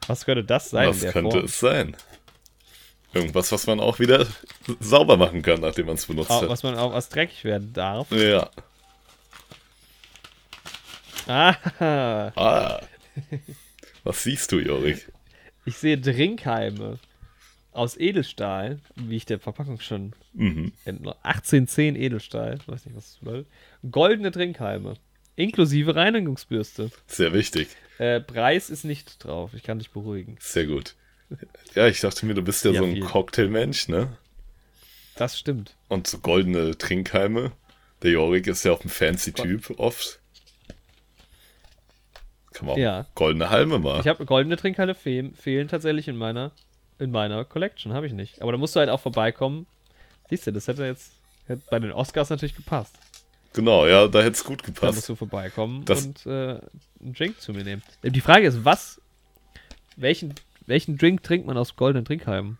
[0.07, 0.89] Was könnte das sein?
[0.89, 1.45] Was könnte Form?
[1.45, 1.97] es sein?
[3.13, 4.27] Irgendwas, was man auch wieder
[4.79, 6.49] sauber machen kann, nachdem man es benutzt auch, hat.
[6.49, 8.11] Was man auch was dreckig werden darf.
[8.11, 8.49] Ja.
[11.27, 11.55] Ah.
[12.35, 12.81] ah.
[14.03, 15.09] Was siehst du, Jorik?
[15.63, 16.99] Ich sehe Drinkheime
[17.71, 20.73] aus Edelstahl, wie ich der Verpackung schon mhm.
[20.85, 23.47] 1810 Edelstahl, weiß nicht, was das bedeutet.
[23.89, 24.95] Goldene Trinkhalme,
[25.35, 26.91] inklusive Reinigungsbürste.
[27.07, 27.69] Sehr wichtig.
[27.97, 30.37] Äh, Preis ist nicht drauf, ich kann dich beruhigen.
[30.39, 30.95] Sehr gut.
[31.73, 34.17] Ja, ich dachte mir, du bist ja, ja so ein Cocktailmensch, ne?
[35.15, 35.75] Das stimmt.
[35.87, 37.51] Und so goldene Trinkhalme.
[38.01, 40.19] Der Jorik ist ja auch ein fancy Typ oft.
[42.51, 43.05] Kann man auch ja.
[43.15, 44.01] goldene Halme machen.
[44.01, 46.51] Ich habe goldene Trinkhalle fe fehlen tatsächlich in meiner
[46.99, 48.41] in meiner Collection, habe ich nicht.
[48.41, 49.65] Aber da musst du halt auch vorbeikommen.
[50.29, 51.13] Siehst du, das hätte jetzt
[51.47, 52.97] hätte bei den Oscars natürlich gepasst.
[53.53, 54.83] Genau, ja, da hätte es gut gepasst.
[54.83, 56.59] Da musst du vorbeikommen das und äh,
[56.99, 57.83] einen Drink zu mir nehmen.
[58.01, 58.99] Die Frage ist, was,
[59.95, 60.33] welchen,
[60.65, 62.57] welchen Drink trinkt man aus goldenen Trinkheimen?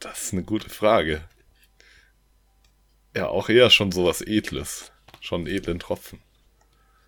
[0.00, 1.22] Das ist eine gute Frage.
[3.16, 4.92] Ja, auch eher schon sowas Edles.
[5.20, 6.20] schon einen edlen Tropfen.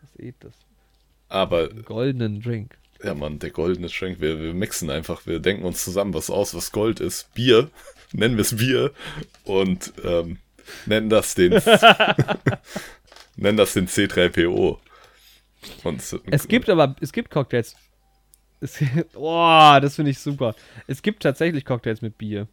[0.01, 0.55] Was das?
[1.29, 2.79] Aber, Goldenen Drink.
[3.03, 6.55] ja Mann, der goldene Schrank, wir, wir mixen einfach, wir denken uns zusammen was aus,
[6.55, 7.33] was Gold ist.
[7.35, 7.71] Bier,
[8.13, 8.93] nennen wir es Bier
[9.45, 10.39] und ähm,
[10.87, 11.53] nennen das den
[13.37, 14.79] nennen das den C3PO.
[15.85, 17.77] Und Es gibt aber, es gibt Cocktails.
[18.61, 18.79] Es,
[19.15, 20.55] oh, das finde ich super.
[20.87, 22.49] Es gibt tatsächlich Cocktails mit Bier.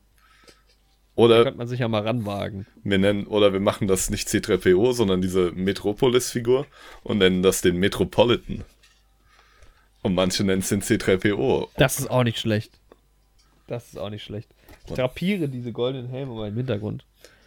[1.16, 2.68] Da oder könnte man sich ja mal ranwagen.
[2.84, 6.68] wir nennen oder wir machen das nicht C3PO, sondern diese Metropolis-Figur
[7.04, 8.66] und nennen das den Metropolitan.
[10.02, 11.70] Und manche nennen es den C3PO.
[11.78, 12.80] Das ist auch nicht schlecht.
[13.68, 14.50] Das ist auch nicht schlecht.
[14.88, 17.06] Ich drapiere diese goldenen Helme um meinen Hintergrund.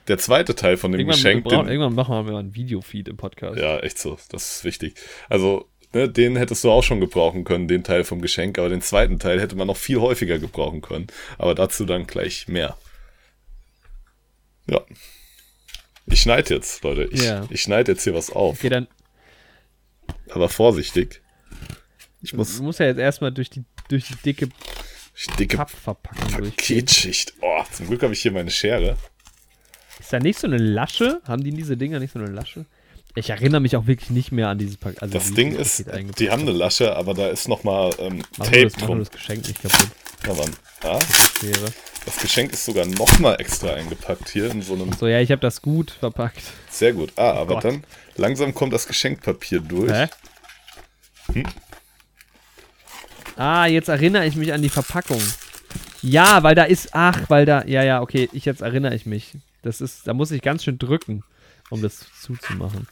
[0.09, 3.09] Der zweite Teil von dem Irgendwann, Geschenk, brauchen, den, irgendwann machen wir mal ein Videofeed
[3.09, 3.59] im Podcast.
[3.59, 4.19] Ja, echt so.
[4.31, 4.95] Das ist wichtig.
[5.29, 8.81] Also, ne, den hättest du auch schon gebrauchen können, den Teil vom Geschenk, aber den
[8.81, 11.09] zweiten Teil hätte man noch viel häufiger gebrauchen können.
[11.37, 12.77] Aber dazu dann gleich mehr.
[14.67, 14.81] Ja.
[16.07, 17.05] Ich schneide jetzt, Leute.
[17.13, 17.47] Ich, Ja.
[17.51, 18.59] ich schneide jetzt hier was auf.
[18.59, 18.89] Okay, dann
[20.31, 21.21] Aber vorsichtig.
[22.23, 24.49] Ich muss du musst ja jetzt erstmal durch die, durch die dicke
[25.39, 26.51] dicke Pappverpackung.
[26.51, 27.35] Paketschicht.
[27.41, 28.97] Oh, zum Glück habe ich hier meine Schere.
[30.09, 31.21] Ist da nicht so eine Lasche?
[31.29, 32.65] Haben die in diese Dinger nicht so eine Lasche?
[33.15, 35.03] Ich erinnere mich auch wirklich nicht mehr an dieses Paket.
[35.03, 38.23] Also Das Ding ist, Paket eingepackt die haben eine Lasche, aber da ist nochmal ähm,
[38.39, 39.01] Mach Tape das, drum.
[39.01, 39.89] das Geschenk nicht kaputt.
[40.27, 40.57] Ja, Mann.
[40.83, 40.99] Ah,
[41.39, 41.67] Schere.
[42.07, 45.43] das Geschenk ist sogar nochmal extra eingepackt hier in so einem So, ja, ich habe
[45.43, 46.41] das gut verpackt.
[46.71, 47.13] Sehr gut.
[47.17, 47.65] Ah, aber Gott.
[47.67, 47.85] dann
[48.17, 49.93] langsam kommt das Geschenkpapier durch.
[49.93, 50.07] Hä?
[51.35, 51.45] Hm?
[53.37, 55.21] Ah, jetzt erinnere ich mich an die Verpackung.
[56.01, 59.35] Ja, weil da ist, ach, weil da, ja, ja, okay, ich jetzt erinnere ich mich.
[59.69, 61.25] Das ist, da muss ich ganz schön drücken,
[61.69, 62.89] um das zuzumachen.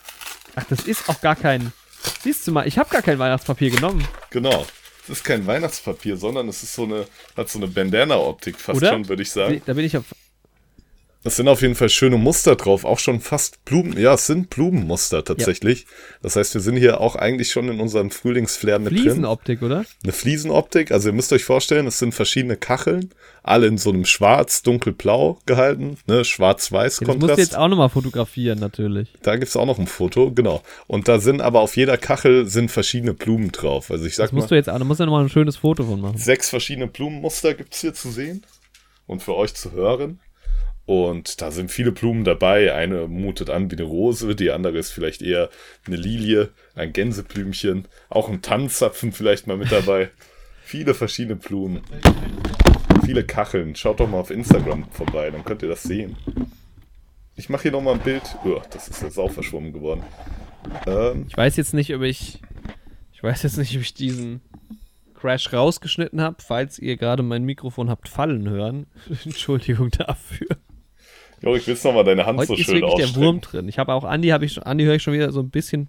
[0.57, 1.73] Ach, das ist auch gar kein,
[2.21, 4.07] siehst du mal, ich habe gar kein Weihnachtspapier genommen.
[4.29, 4.67] Genau.
[5.05, 8.91] Es ist kein Weihnachtspapier, sondern es ist so eine, hat so eine Bandana-Optik fast Oder?
[8.91, 9.63] schon, würde ich sagen.
[9.65, 10.05] Da bin ich auf,
[11.25, 13.99] Es sind auf jeden Fall schöne Muster drauf, auch schon fast Blumen.
[13.99, 15.87] Ja, es sind Blumenmuster tatsächlich.
[16.23, 19.03] Das heißt, wir sind hier auch eigentlich schon in unserem Frühlingsflair mit drin.
[19.03, 19.85] Fliesenoptik, oder?
[20.05, 20.93] Eine Fliesenoptik.
[20.93, 23.11] Also ihr müsst euch vorstellen, es sind verschiedene Kacheln,
[23.43, 27.39] alle in so einem schwarz, dunkelblau gehalten, ne, schwarz-weiß Ja, das musst Kontrast.
[27.39, 29.09] du jetzt auch nochmal fotografieren, natürlich.
[29.23, 30.63] Da gibt's auch noch ein Foto, genau.
[30.87, 33.91] Und da sind aber auf jeder Kachel sind verschiedene Blumen drauf.
[33.91, 35.57] Also ich sag Das musst mal, du jetzt auch, da musst du nochmal ein schönes
[35.57, 36.19] Foto von machen.
[36.19, 38.45] sechs verschiedene Blumenmuster gibt's hier zu sehen
[39.09, 40.21] und für euch zu hören.
[40.87, 42.73] Und da sind viele Blumen dabei.
[42.73, 45.51] Eine mutet an wie eine Rose, die andere ist vielleicht eher
[45.87, 50.11] eine Lilie, ein Gänseblümchen, auch ein Tannenzapfen vielleicht mal mit dabei.
[50.65, 51.81] viele verschiedene Blumen.
[53.05, 53.75] Viele Kacheln.
[53.75, 56.17] Schaut doch mal auf Instagram vorbei, dann könnt ihr das sehen.
[57.35, 58.23] Ich mache hier noch mal ein Bild.
[58.45, 60.03] Uah, das ist jetzt auch verschwommen geworden.
[60.87, 62.41] Ähm, Ich weiß jetzt nicht, ob ich.
[63.13, 64.41] Ich weiß jetzt nicht, ob ich diesen
[65.15, 68.87] Crash rausgeschnitten habe, falls ihr gerade mein Mikrofon habt fallen hören.
[69.25, 70.47] Entschuldigung dafür.
[71.43, 73.23] Jo, ich will noch mal deine Hand Heute so ist schön wirklich der.
[73.23, 73.69] Wurm drin.
[73.69, 75.89] Ich habe auch Andi, habe ich schon, Andi höre ich schon wieder so ein bisschen.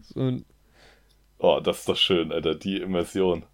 [0.00, 0.44] So ein,
[1.42, 3.44] Oh, das ist doch schön, Alter, die Immersion.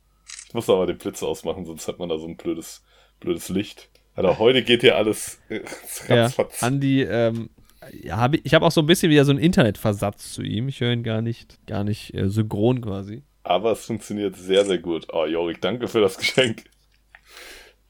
[0.47, 2.85] Ich muss aber den Blitz ausmachen, sonst hat man da so ein blödes,
[3.19, 3.89] blödes Licht.
[4.15, 5.61] Alter, heute geht hier alles äh,
[6.09, 6.63] ja, ratzfatz.
[6.63, 7.49] Andi, ähm,
[7.93, 10.69] ja, hab ich, ich habe auch so ein bisschen wieder so einen Internetversatz zu ihm.
[10.69, 13.23] Ich höre ihn gar nicht, gar nicht äh, synchron quasi.
[13.43, 15.07] Aber es funktioniert sehr, sehr gut.
[15.11, 16.65] Oh, Jorik, danke für das Geschenk.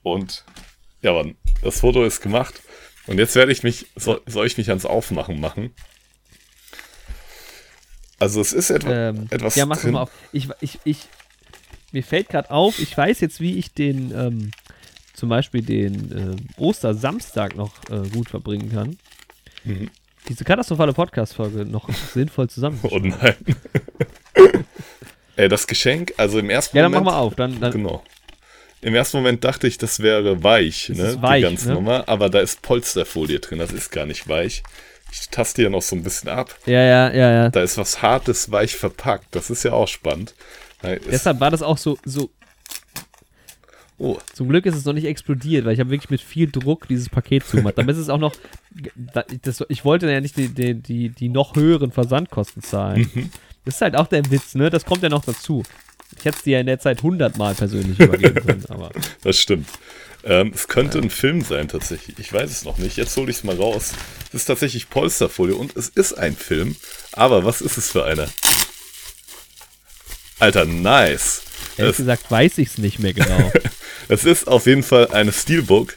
[0.05, 0.45] Und
[1.03, 2.63] ja, Mann, das Foto ist gemacht.
[3.09, 5.71] Und jetzt werde ich mich, soll, soll ich mich ans Aufmachen machen?
[8.19, 10.11] Also es ist etwa, Ähm, etwas ja, mach mal auf.
[10.33, 10.99] Ich, ich, ich,
[11.93, 14.51] mir fällt gerade auf, ich weiß jetzt, wie ich den, ähm,
[15.15, 18.99] zum Beispiel den ähm, Ostersamstag noch äh, gut verbringen kann.
[19.65, 19.91] Mhm.
[20.29, 23.15] Diese katastrophale Podcast-Folge noch sinnvoll Oh zusammenzuschneiden.
[24.35, 24.65] nein.
[25.37, 27.15] Ey, das Geschenk, also im ersten ja, dann mach Moment.
[27.15, 27.35] mal auf.
[27.37, 28.03] Dann, dann, Genau.
[28.81, 31.03] Im ersten Moment dachte ich, das wäre weich, ne?
[31.03, 31.75] ist weich, die ganze ne?
[31.75, 32.09] Nummer.
[32.09, 34.63] Aber da ist Polsterfolie drin, das ist gar nicht weich.
[35.11, 36.55] Ich taste hier noch so ein bisschen ab.
[36.67, 37.49] Ja, ja, ja, ja.
[37.51, 39.35] Da ist was Hartes, weich verpackt.
[39.35, 40.35] Das ist ja auch spannend.
[41.11, 42.31] Deshalb war das auch so, so.
[43.99, 46.87] oh, Zum Glück ist es noch nicht explodiert, weil ich habe wirklich mit viel Druck
[46.89, 47.79] dieses Paket zugemacht.
[47.79, 48.35] Damit ist es auch noch.
[48.95, 53.11] da- Das, ich wollte ja nicht die, die, die, die noch höheren Versandkosten zahlen.
[53.15, 53.31] Mhm.
[53.65, 54.71] Das ist halt auch der Witz, ne?
[54.71, 55.63] Das kommt ja noch dazu.
[56.17, 58.91] Ich hätte es dir ja in der Zeit hundertmal persönlich übergeben können, aber.
[59.23, 59.69] das stimmt.
[60.25, 62.19] Ähm, es könnte ein Film sein, tatsächlich.
[62.19, 62.97] Ich weiß es noch nicht.
[62.97, 63.93] Jetzt hole ich es mal raus.
[64.29, 66.75] Es ist tatsächlich Polsterfolie und es ist ein Film.
[67.13, 68.29] Aber was ist es für einer?
[70.41, 71.43] Alter, nice.
[71.77, 73.53] Ehrlich Das- gesagt weiß ich es nicht mehr genau.
[74.11, 75.95] Es ist auf jeden Fall eine Steelbook.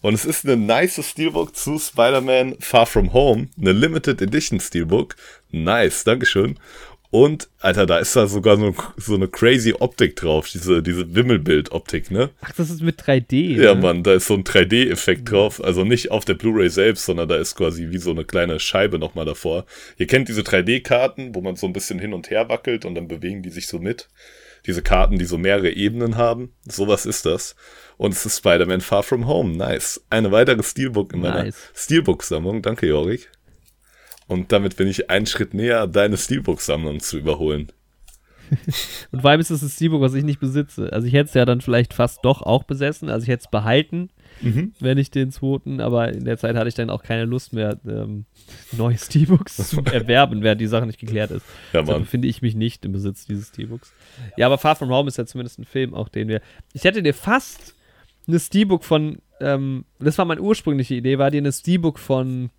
[0.00, 3.48] Und es ist eine nice Steelbook zu Spider-Man Far From Home.
[3.56, 5.14] Eine Limited Edition Steelbook.
[5.52, 6.58] Nice, Dankeschön.
[7.14, 12.10] Und, Alter, da ist da sogar so, so eine crazy Optik drauf, diese, diese Wimmelbild-Optik,
[12.10, 12.30] ne?
[12.40, 13.60] Ach, das ist mit 3D.
[13.62, 13.82] Ja, ne?
[13.82, 15.62] Mann, da ist so ein 3D-Effekt drauf.
[15.62, 18.98] Also nicht auf der Blu-ray selbst, sondern da ist quasi wie so eine kleine Scheibe
[18.98, 19.66] nochmal davor.
[19.98, 23.08] Ihr kennt diese 3D-Karten, wo man so ein bisschen hin und her wackelt und dann
[23.08, 24.08] bewegen die sich so mit.
[24.64, 26.54] Diese Karten, die so mehrere Ebenen haben.
[26.66, 27.56] Sowas ist das.
[27.98, 29.54] Und es ist Spider-Man Far From Home.
[29.54, 30.02] Nice.
[30.08, 31.56] Eine weitere Steelbook in meiner Nice.
[31.74, 32.62] Steelbook-Sammlung.
[32.62, 33.30] Danke, Jorik.
[34.32, 37.70] Und damit bin ich einen Schritt näher, deine Steelbook-Sammlung zu überholen.
[39.12, 40.92] Und vor allem ist es ein Steelbook, was ich nicht besitze.
[40.92, 43.08] Also ich hätte es ja dann vielleicht fast doch auch besessen.
[43.08, 44.10] Also ich hätte es behalten,
[44.40, 44.72] Mhm.
[44.80, 47.78] wenn ich den zweiten, aber in der Zeit hatte ich dann auch keine Lust mehr,
[47.86, 48.24] ähm,
[48.72, 51.44] neue Steelbooks zu erwerben, während die Sache nicht geklärt ist.
[51.72, 52.02] Ja, Deshalb Mann.
[52.04, 53.92] befinde ich mich nicht im Besitz dieses Steelbooks.
[54.38, 56.40] Ja, aber Far From Home ist ja zumindest ein Film, auch den wir.
[56.72, 57.74] Ich hätte dir fast
[58.26, 62.50] eine Steelbook von, ähm, das war meine ursprüngliche Idee, war dir eine Steelbook von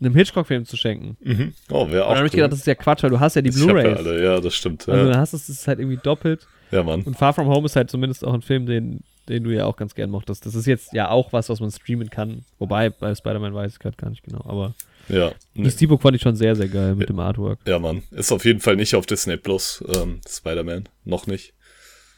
[0.00, 1.16] einem Hitchcock-Film zu schenken.
[1.20, 1.54] Mhm.
[1.70, 3.42] Oh, wäre auch dann habe ich gedacht, das ist ja Quatsch, weil du hast ja
[3.42, 3.96] die ja Blu-Rays.
[3.98, 4.88] alle, ja, das stimmt.
[4.88, 6.46] Also Ja, dann hast du es ist halt irgendwie doppelt.
[6.70, 7.02] ja Mann.
[7.02, 9.76] Und Far From Home ist halt zumindest auch ein Film, den, den du ja auch
[9.76, 10.44] ganz gern mochtest.
[10.46, 12.44] Das ist jetzt ja auch was, was man streamen kann.
[12.58, 14.44] Wobei, bei Spider-Man weiß ich gerade gar nicht genau.
[14.46, 14.74] Aber
[15.08, 15.32] Ja.
[15.54, 15.70] die Nee.
[15.70, 17.58] Steelbook fand ich schon sehr, sehr geil mit dem Artwork.
[17.66, 18.02] Ja, Mann.
[18.10, 20.88] Ist auf jeden Fall nicht auf Disney Plus, ähm, Spider-Man.
[21.04, 21.54] Noch nicht.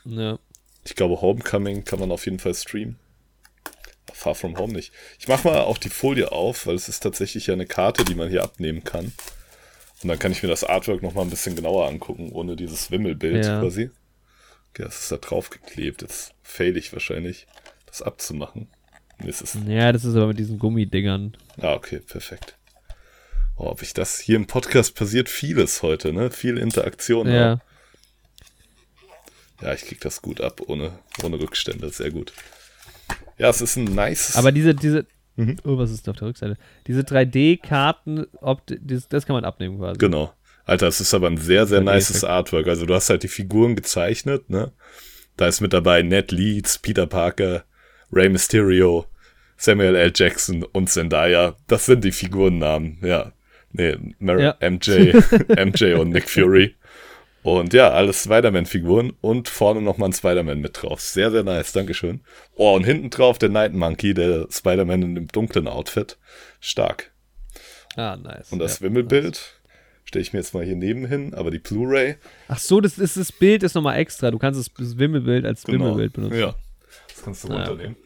[0.04, 0.38] Ja.
[0.84, 2.96] Ich glaube, Homecoming kann man auf jeden Fall streamen.
[4.18, 4.92] Far From Home nicht.
[5.20, 8.16] Ich mache mal auch die Folie auf, weil es ist tatsächlich ja eine Karte, die
[8.16, 9.12] man hier abnehmen kann.
[10.02, 12.90] Und dann kann ich mir das Artwork noch mal ein bisschen genauer angucken, ohne dieses
[12.90, 13.60] Wimmelbild Ja.
[13.60, 13.90] quasi.
[14.70, 16.02] Okay, das ist da drauf geklebt.
[16.02, 17.46] Jetzt fail ich wahrscheinlich,
[17.86, 18.68] das abzumachen.
[19.20, 21.36] Nee, ist ja, das ist aber mit diesen Gummidingern.
[21.60, 22.56] Ah, okay, perfekt.
[23.56, 26.30] Oh, ob ich das hier im Podcast passiert vieles heute, ne?
[26.32, 27.28] Viel Interaktion.
[27.28, 27.60] Ja.
[29.60, 31.90] Ja, ich krieg das gut ab, ohne, ohne Rückstände.
[31.90, 32.32] Sehr gut.
[33.38, 34.36] Ja, es ist ein nice.
[34.36, 35.06] Aber diese, diese.
[35.36, 35.56] Mhm.
[35.64, 36.56] Oh, was ist da auf der Rückseite?
[36.86, 39.98] Diese 3D-Karten, ob das, das kann man abnehmen quasi.
[39.98, 40.32] Genau.
[40.64, 42.24] Alter, es ist aber ein sehr, sehr nices.
[42.24, 42.66] Artwork.
[42.66, 44.72] Also du hast halt die Figuren gezeichnet, ne?
[45.36, 47.64] Da ist mit dabei Ned Leeds, Peter Parker,
[48.12, 49.06] Rey Mysterio,
[49.56, 50.12] Samuel L.
[50.14, 51.56] Jackson und Zendaya.
[51.68, 53.32] Das sind die Figurennamen, ja.
[53.72, 54.56] Nee, Mar Ja.
[54.60, 55.12] MJ,
[55.56, 56.74] MJ und Nick Fury.
[57.56, 61.00] Und ja, alles Spider-Man-Figuren und vorne nochmal ein Spider-Man mit drauf.
[61.00, 62.20] Sehr, sehr nice, Dankeschön.
[62.56, 66.18] Oh, und hinten drauf der Night Monkey, der Spider-Man in dem dunklen Outfit.
[66.60, 67.12] Stark.
[67.96, 68.52] Ah, nice.
[68.52, 68.86] Und das ja.
[68.86, 69.60] Wimmelbild
[70.04, 72.16] stelle ich mir jetzt mal hier neben hin, aber die Blu-ray.
[72.48, 74.30] Ach so, das, ist, das Bild ist nochmal extra.
[74.30, 76.34] Du kannst das, Wimmelbild als Wimmelbild benutzen.
[76.34, 76.48] Genau.
[76.48, 76.54] Ja,
[77.08, 77.96] das kannst du Ah, runternehmen.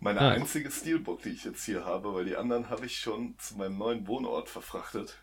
[0.00, 0.30] Meine Ah.
[0.30, 3.78] einzige Steelbook, die ich jetzt hier habe, weil die anderen habe ich schon zu meinem
[3.78, 5.18] neuen Wohnort verfrachtet.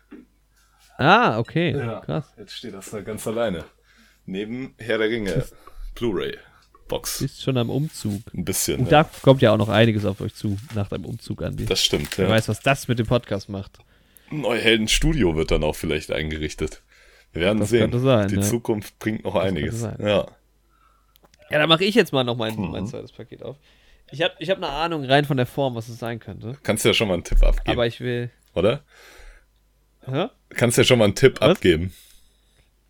[0.98, 1.72] Ah, okay.
[2.04, 2.32] Krass.
[2.38, 3.64] Jetzt steht das da ganz alleine.
[4.24, 5.44] Neben Herr der Ringe
[5.94, 6.36] Blu-ray
[6.88, 7.18] Box.
[7.20, 8.22] Bist schon am Umzug.
[8.34, 8.80] Ein bisschen.
[8.80, 9.02] Und ja.
[9.02, 11.66] da kommt ja auch noch einiges auf euch zu nach deinem Umzug, Andi.
[11.66, 12.16] Das stimmt.
[12.18, 12.30] Wer Ja.
[12.34, 13.78] weiß, was das mit dem Podcast macht.
[14.30, 16.82] Neuhelden Studio wird dann auch vielleicht eingerichtet.
[17.32, 17.80] Wir werden Das sehen.
[17.82, 18.40] könnte sein, die ja.
[18.42, 19.82] Zukunft bringt noch einiges.
[19.82, 20.06] könnte sein.
[20.08, 20.26] Ja.
[21.50, 22.70] Ja, dann mache ich jetzt mal noch mein, Mhm.
[22.70, 23.56] mein zweites Paket auf.
[24.10, 26.56] Ich habe ich hab eine Ahnung rein von der Form, was es sein könnte.
[26.62, 28.30] Kannst ja schon mal einen Tipp abgeben, Aber ich will.
[28.54, 28.82] oder?
[30.06, 30.28] Hä?
[30.50, 31.50] Kannst ja schon mal einen Tipp Was?
[31.50, 31.92] abgeben.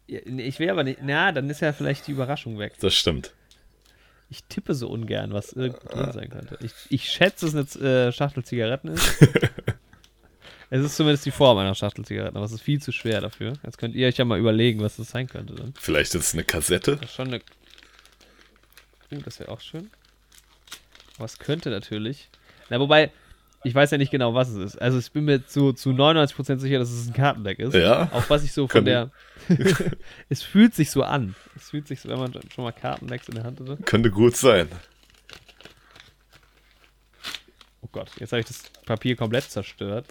[0.06, 1.00] Ja, nee, Ich will aber nicht.
[1.02, 2.74] Na, dann ist ja vielleicht die Überraschung weg.
[2.80, 3.32] Das stimmt.
[4.28, 6.58] Ich tippe so ungern, was irgendwo drin sein könnte.
[6.60, 9.22] Ich, ich schätze, es eine äh, Schachtel Zigaretten ist.
[10.70, 13.52] es ist zumindest die Form einer Schachtel Zigaretten, aber es ist viel zu schwer dafür.
[13.62, 15.74] Jetzt könnt ihr euch ja mal überlegen, was das sein könnte dann.
[15.78, 16.96] Vielleicht ist es eine Kassette.
[16.96, 17.40] Das ist schon eine.
[19.12, 19.90] Uh, das wäre auch schön.
[21.18, 22.28] Was könnte natürlich.
[22.68, 23.12] Na, wobei,
[23.66, 24.80] ich weiß ja nicht genau, was es ist.
[24.80, 27.74] Also, ich bin mir zu, zu 99% sicher, dass es ein Kartendeck ist.
[27.74, 28.10] Ja.
[28.12, 29.10] Auch was ich so von der.
[30.28, 31.34] es fühlt sich so an.
[31.56, 33.76] Es fühlt sich so, wenn man schon mal Kartendecks in der Hand hatte.
[33.84, 34.68] Könnte gut sein.
[37.82, 40.06] Oh Gott, jetzt habe ich das Papier komplett zerstört.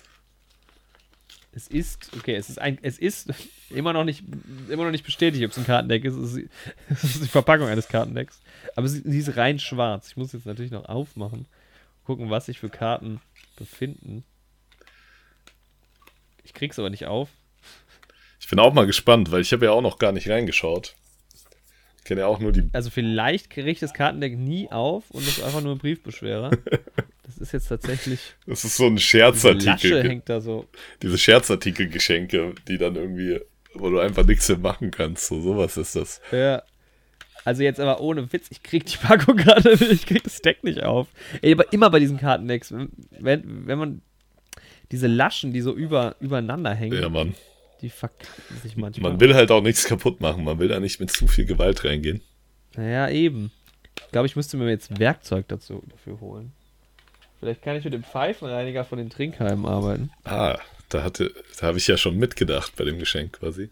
[1.53, 3.33] Es ist, okay, es ist ein, es ist
[3.69, 4.23] immer noch nicht,
[4.69, 6.15] immer noch nicht bestätigt, ob es ein Kartendeck ist.
[6.15, 6.49] Es ist,
[6.89, 8.41] es ist die Verpackung eines Kartendecks.
[8.75, 10.09] Aber sie, sie ist rein schwarz.
[10.09, 11.47] Ich muss jetzt natürlich noch aufmachen,
[12.05, 13.21] gucken, was sich für Karten
[13.55, 14.23] befinden.
[16.43, 17.29] Ich krieg's aber nicht auf.
[18.39, 20.95] Ich bin auch mal gespannt, weil ich habe ja auch noch gar nicht reingeschaut.
[21.97, 22.69] Ich kenne ja auch nur die.
[22.73, 26.51] Also vielleicht kriege ich das Kartendeck nie auf und das ist einfach nur ein Briefbeschwerer.
[27.25, 28.35] Das ist jetzt tatsächlich.
[28.45, 30.03] Das ist so ein Diese Lasche Scherzartikel.
[30.07, 30.67] hängt da so.
[31.01, 33.41] Diese Scherzartikelgeschenke, die dann irgendwie,
[33.73, 35.25] wo du einfach nichts mehr machen kannst.
[35.25, 36.21] So sowas ist das.
[36.31, 36.61] Ja.
[37.45, 40.63] Also jetzt aber ohne Witz, ich krieg die Packung gerade, nicht, ich krieg das Deck
[40.63, 41.07] nicht auf.
[41.41, 42.73] Ey, aber immer bei diesen Kartendecks,
[43.19, 44.01] wenn, wenn man
[44.91, 47.35] diese Laschen, die so über, übereinander hängen, Ja, Mann.
[47.81, 49.11] die verkacken sich manchmal.
[49.11, 50.43] Man will halt auch nichts kaputt machen.
[50.43, 52.21] Man will da nicht mit zu viel Gewalt reingehen.
[52.75, 53.51] Naja, eben.
[54.05, 56.51] Ich glaube, ich müsste mir jetzt Werkzeug dazu dafür holen.
[57.39, 60.09] Vielleicht kann ich mit dem Pfeifenreiniger von den Trinkheimen arbeiten.
[60.23, 60.57] Ah,
[60.89, 63.69] da hatte, da habe ich ja schon mitgedacht bei dem Geschenk quasi.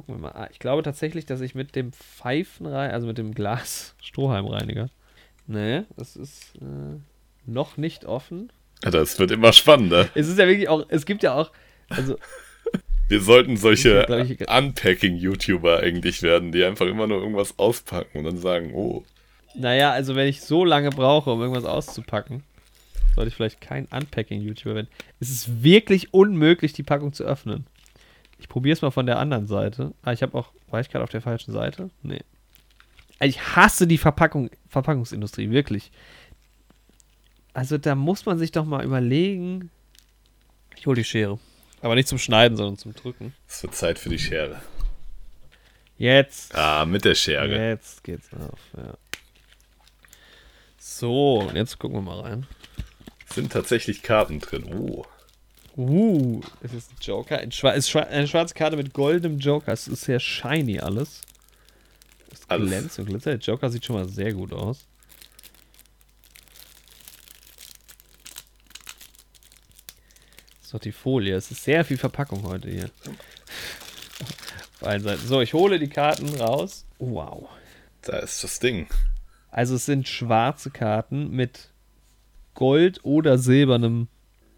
[0.00, 0.32] Gucken wir mal.
[0.32, 4.88] Ah, ich glaube tatsächlich, dass ich mit dem Pfeifenreiniger, also mit dem Glas-Strohhalmreiniger.
[5.46, 7.00] Nee, das ist äh,
[7.44, 8.52] noch nicht offen.
[8.82, 10.08] Das wird immer spannender.
[10.14, 11.50] Es ist ja wirklich auch, es gibt ja auch,
[11.88, 12.16] also.
[13.08, 18.72] Wir sollten solche Unpacking-YouTuber eigentlich werden, die einfach immer nur irgendwas auspacken und dann sagen,
[18.74, 19.02] oh.
[19.56, 22.44] Naja, also wenn ich so lange brauche, um irgendwas auszupacken,
[23.16, 24.88] sollte ich vielleicht kein Unpacking-YouTuber werden.
[25.18, 27.66] Es ist wirklich unmöglich, die Packung zu öffnen.
[28.40, 29.92] Ich probiere es mal von der anderen Seite.
[30.02, 30.50] Ah, ich habe auch.
[30.70, 31.90] War ich gerade auf der falschen Seite?
[32.02, 32.22] Nee.
[33.20, 35.92] Ich hasse die Verpackung, Verpackungsindustrie, wirklich.
[37.52, 39.70] Also da muss man sich doch mal überlegen.
[40.76, 41.38] Ich hole die Schere.
[41.82, 43.34] Aber nicht zum Schneiden, sondern zum Drücken.
[43.46, 44.62] Es wird Zeit für die Schere.
[45.98, 46.54] Jetzt.
[46.54, 47.68] Ah, mit der Schere.
[47.68, 48.94] Jetzt geht's auf, ja.
[50.78, 52.46] So, und jetzt gucken wir mal rein.
[53.26, 54.64] Sind tatsächlich Karten drin.
[54.72, 55.04] Oh.
[55.80, 57.38] Uh, es ist ein Joker.
[57.38, 59.72] Ein Schwa ist schwa eine schwarze Karte mit goldenem Joker.
[59.72, 61.22] Es ist sehr shiny alles.
[62.30, 63.32] Es glänzt und glitzert.
[63.32, 64.84] Der Joker sieht schon mal sehr gut aus.
[70.58, 71.34] Das ist doch die Folie.
[71.34, 72.90] Es ist sehr viel Verpackung heute hier.
[74.80, 75.26] Auf allen Seiten.
[75.26, 76.84] So, ich hole die Karten raus.
[76.98, 77.48] Wow.
[78.02, 78.86] Da ist das Ding.
[79.50, 81.70] Also es sind schwarze Karten mit
[82.52, 84.08] Gold oder silbernem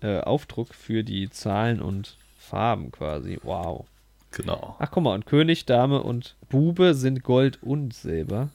[0.02, 3.38] äh, Aufdruck für die Zahlen und Farben quasi.
[3.42, 3.86] Wow.
[4.32, 4.76] Genau.
[4.78, 8.50] Ach guck mal, und König, Dame und Bube sind Gold und Silber.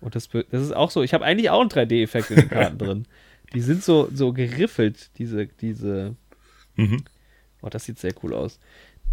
[0.00, 2.78] Und das, das ist auch so, ich habe eigentlich auch einen 3D-Effekt in den Karten
[2.78, 3.06] drin.
[3.54, 6.16] Die sind so, so geriffelt, diese, diese.
[6.74, 7.04] Mhm.
[7.62, 8.58] Oh, das sieht sehr cool aus.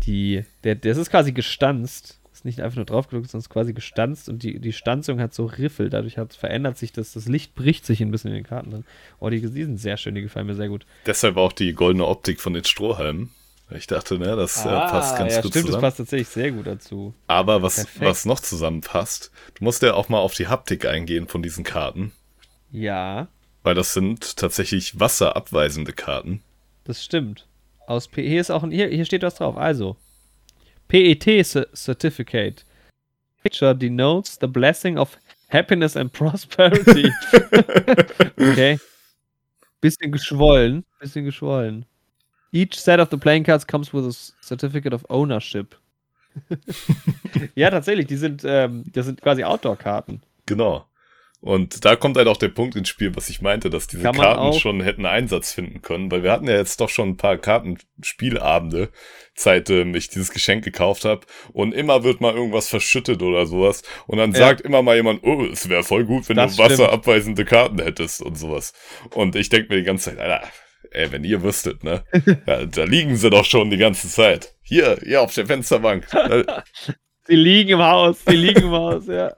[0.05, 3.73] Die, der, das ist quasi gestanzt ist nicht einfach nur drauf gedrückt, sondern ist quasi
[3.73, 5.89] gestanzt und die, die Stanzung hat so Riffel.
[5.89, 8.85] Dadurch hat, verändert sich das, das Licht bricht sich ein bisschen in den Karten drin.
[9.19, 10.85] Oh, die, die sind sehr schön, die gefallen mir sehr gut.
[11.05, 13.29] Deshalb auch die goldene Optik von den Strohhalmen.
[13.71, 15.81] Ich dachte, ne, das äh, ah, passt ganz ja, gut stimmt, zusammen.
[15.81, 17.13] das passt tatsächlich sehr gut dazu.
[17.27, 21.41] Aber was, was noch zusammenpasst, du musst ja auch mal auf die Haptik eingehen von
[21.41, 22.11] diesen Karten.
[22.71, 23.27] Ja.
[23.63, 26.43] Weil das sind tatsächlich wasserabweisende Karten.
[26.83, 27.47] Das stimmt.
[27.87, 29.57] Aus P hier ist auch ein, hier, hier steht was drauf.
[29.57, 29.97] Also,
[30.93, 31.43] PET
[31.73, 32.63] Certificate.
[33.43, 35.17] Picture denotes the blessing of
[35.47, 37.09] happiness and prosperity.
[38.39, 38.77] okay.
[39.81, 40.83] Bisschen geschwollen.
[41.01, 41.85] Bisschen geschwollen.
[42.51, 45.73] Each set of the playing cards comes with a certificate of ownership.
[47.55, 50.21] ja, tatsächlich, die sind, ähm, das sind quasi Outdoor-Karten.
[50.45, 50.85] Genau.
[51.43, 54.57] Und da kommt halt auch der Punkt ins Spiel, was ich meinte, dass diese Karten
[54.57, 58.87] schon hätten Einsatz finden können, weil wir hatten ja jetzt doch schon ein paar Kartenspielabende,
[59.35, 61.25] seit ähm, ich dieses Geschenk gekauft habe.
[61.51, 63.83] Und immer wird mal irgendwas verschüttet oder sowas.
[64.07, 64.37] Und dann ja.
[64.37, 68.21] sagt immer mal jemand, oh, es wäre voll gut, wenn das du wasserabweisende Karten hättest
[68.21, 68.71] und sowas.
[69.13, 70.47] Und ich denke mir die ganze Zeit, Alter,
[70.91, 72.05] ey, wenn ihr wüsstet, ne?
[72.47, 74.55] ja, da liegen sie doch schon die ganze Zeit.
[74.61, 76.07] Hier, hier auf der Fensterbank.
[77.27, 79.33] sie liegen im Haus, sie liegen im Haus, ja.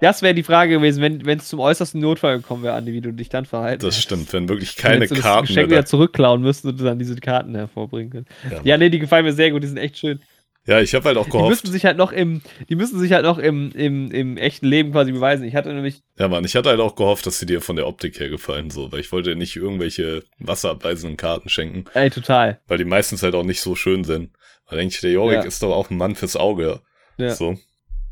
[0.00, 3.12] Das wäre die Frage gewesen, wenn es zum äußersten Notfall gekommen wäre, Andi, wie du
[3.12, 6.68] dich dann verhalten Das stimmt, wenn wirklich keine wenn Karten das Geschenk wieder zurückklauen müssten
[6.68, 8.26] und dann diese Karten hervorbringen können.
[8.50, 10.20] Ja, ja nee, die gefallen mir sehr gut, die sind echt schön.
[10.66, 11.46] Ja, ich habe halt auch gehofft.
[11.46, 14.66] Die müssen sich halt noch im, die müssen sich halt noch im, im, im echten
[14.66, 15.44] Leben quasi beweisen.
[15.44, 16.02] Ich hatte nämlich.
[16.18, 18.70] Ja, Mann, ich hatte halt auch gehofft, dass sie dir von der Optik her gefallen,
[18.70, 21.84] so, weil ich wollte nicht irgendwelche wasserabweisenden Karten schenken.
[21.94, 22.60] Ey, total.
[22.66, 24.30] Weil die meistens halt auch nicht so schön sind.
[24.68, 25.44] Da denke ich, der Jorik ja.
[25.44, 26.80] ist doch auch ein Mann fürs Auge.
[27.16, 27.30] Ja.
[27.30, 27.56] So.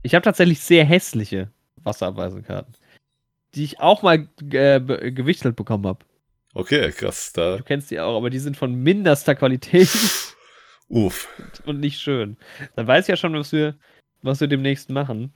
[0.05, 1.51] Ich habe tatsächlich sehr hässliche
[1.85, 2.75] Wasserabweisenkarten.
[3.55, 4.81] Die ich auch mal äh,
[5.13, 6.05] gewichtelt bekommen habe.
[6.55, 7.33] Okay, krass.
[7.33, 7.57] Da.
[7.57, 9.89] Du kennst die auch, aber die sind von minderster Qualität.
[10.89, 11.29] Uff.
[11.65, 12.37] Und nicht schön.
[12.77, 13.77] Dann weiß ich ja schon, was wir,
[14.23, 15.33] was wir demnächst machen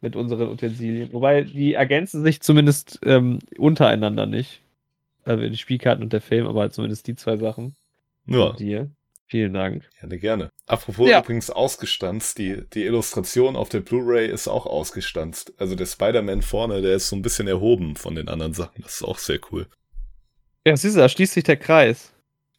[0.00, 1.12] mit unseren Utensilien.
[1.12, 4.60] Wobei die ergänzen sich zumindest ähm, untereinander nicht.
[5.24, 7.76] Also die Spielkarten und der Film, aber zumindest die zwei Sachen.
[8.26, 8.52] Ja.
[8.52, 8.90] Dir.
[9.32, 9.88] Vielen Dank.
[9.98, 10.50] Gerne, gerne.
[10.66, 11.20] Apropos ja.
[11.20, 15.54] übrigens ausgestanzt, die, die Illustration auf der Blu-ray ist auch ausgestanzt.
[15.56, 18.82] Also der Spider-Man vorne, der ist so ein bisschen erhoben von den anderen Sachen.
[18.82, 19.68] Das ist auch sehr cool.
[20.66, 22.12] Ja, siehst du, da schließt sich der Kreis.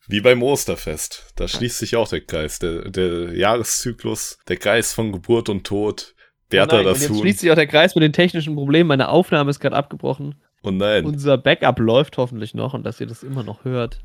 [0.07, 1.31] Wie beim Osterfest.
[1.35, 2.57] Da schließt sich auch der Kreis.
[2.57, 6.15] Der, der Jahreszyklus, der Kreis von Geburt und Tod.
[6.49, 8.87] Bertha oh das Jetzt schließt sich auch der Kreis mit den technischen Problemen.
[8.87, 10.41] Meine Aufnahme ist gerade abgebrochen.
[10.63, 11.05] Oh nein.
[11.05, 13.99] Unser Backup läuft hoffentlich noch und dass ihr das immer noch hört.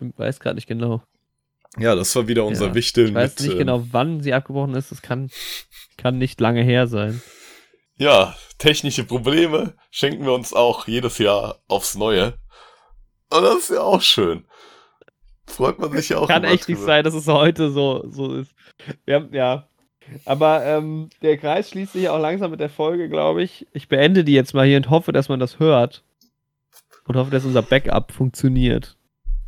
[0.00, 1.02] Ich weiß gerade nicht genau.
[1.78, 3.08] Ja, das war wieder unser ja, Wichteln.
[3.08, 4.90] Ich weiß mit, nicht genau, wann sie abgebrochen ist.
[4.90, 5.30] Das kann,
[5.96, 7.20] kann nicht lange her sein.
[7.96, 12.34] Ja, technische Probleme schenken wir uns auch jedes Jahr aufs Neue.
[13.30, 14.44] Und das ist ja auch schön.
[15.46, 16.28] Freut man sich ja auch.
[16.28, 18.52] Kann echt nicht sein, dass es heute so, so ist.
[19.08, 19.68] Haben, ja.
[20.24, 23.66] Aber ähm, der Kreis schließt sich auch langsam mit der Folge, glaube ich.
[23.72, 26.04] Ich beende die jetzt mal hier und hoffe, dass man das hört.
[27.06, 28.96] Und hoffe, dass unser Backup funktioniert.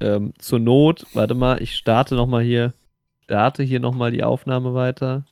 [0.01, 2.74] Ähm, zur Not, warte mal, ich starte nochmal hier,
[3.24, 5.24] starte hier nochmal die Aufnahme weiter.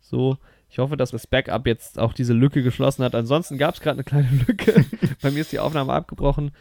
[0.00, 0.36] So,
[0.68, 3.14] ich hoffe, dass das Backup jetzt auch diese Lücke geschlossen hat.
[3.14, 4.84] Ansonsten gab es gerade eine kleine Lücke.
[5.22, 6.52] Bei mir ist die Aufnahme abgebrochen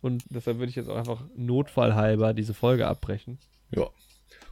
[0.00, 3.38] und deshalb würde ich jetzt auch einfach notfallhalber diese Folge abbrechen.
[3.70, 3.88] Ja.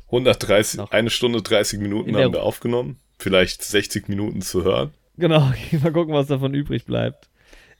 [0.06, 0.90] 130, Noch.
[0.90, 2.98] eine Stunde 30 Minuten haben wir aufgenommen.
[3.18, 4.92] Vielleicht 60 Minuten zu hören.
[5.16, 7.28] Genau, mal gucken, was davon übrig bleibt.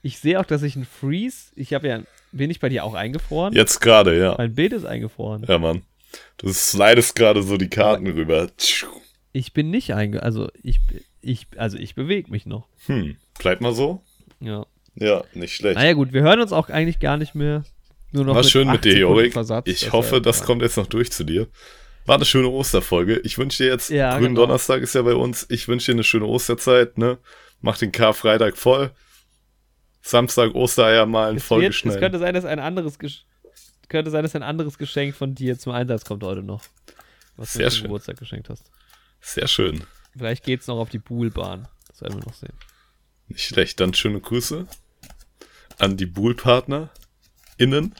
[0.02, 2.00] Ich sehe auch, dass ich ein Freeze, ich habe ja,
[2.32, 3.54] bin ich bei dir auch eingefroren?
[3.54, 4.34] Jetzt gerade, ja.
[4.38, 5.44] Mein Bild ist eingefroren.
[5.48, 5.82] Ja, Mann.
[6.38, 8.48] Du slidest gerade so die Karten rüber.
[8.56, 8.88] Tschiu.
[9.32, 10.78] Ich bin nicht einge, also ich,
[11.22, 12.66] ich, also ich bewege mich noch.
[12.86, 14.02] Hm, bleibt mal so.
[14.40, 14.66] Ja.
[14.94, 15.76] Ja, nicht schlecht.
[15.76, 17.64] Naja gut, wir hören uns auch eigentlich gar nicht mehr.
[18.10, 19.32] Nur noch War schön acht mit dir, Jorik.
[19.32, 20.44] Versatz, Ich deshalb, hoffe, das ja.
[20.44, 21.46] kommt jetzt noch durch zu dir.
[22.04, 23.20] War eine schöne Osterfolge.
[23.24, 24.42] Ich wünsche dir jetzt, Ja, Grünen genau.
[24.42, 25.46] Donnerstag ist ja bei uns.
[25.48, 27.16] Ich wünsche dir eine schöne Osterzeit, ne?
[27.62, 28.90] Mach den Karfreitag voll.
[30.02, 33.24] Samstag Ostereier malen, Es, wird, es könnte sein, dass ein anderes Gesch
[33.88, 36.62] könnte sein, dass ein anderes Geschenk von dir zum Einsatz kommt heute noch.
[37.36, 37.82] Was Sehr du zum schön.
[37.84, 38.70] Geburtstag geschenkt hast.
[39.20, 39.84] Sehr schön.
[40.16, 41.68] Vielleicht geht's noch auf die Buhlbahn.
[41.88, 42.52] Das werden wir noch sehen.
[43.28, 43.80] Nicht schlecht.
[43.80, 44.66] Dann schöne Grüße
[45.78, 46.90] an die Buhlpartner
[47.58, 47.94] innen.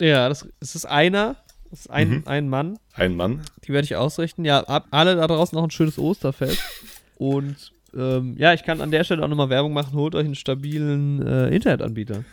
[0.00, 1.36] Ja, das, es ist einer.
[1.70, 2.22] Das ist ein, Mhm.
[2.26, 2.78] ein Mann.
[2.92, 3.42] Ein Mann.
[3.64, 4.44] Die werde ich ausrichten.
[4.44, 6.62] Ja, alle da draußen noch ein schönes Osterfest.
[7.16, 9.94] Und ähm, ja, ich kann an der Stelle auch nochmal Werbung machen.
[9.94, 12.24] Holt euch einen stabilen äh, Internetanbieter.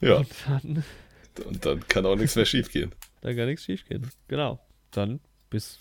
[0.00, 0.84] Ja, Und dann,
[1.46, 2.92] und dann kann auch nichts mehr schiefgehen.
[3.20, 4.08] da kann nichts schief gehen.
[4.28, 4.58] Genau.
[4.90, 5.78] Dann bis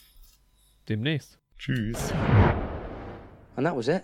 [0.90, 1.38] demnächst.
[1.58, 2.12] Tschüss.
[3.56, 4.04] And that was it.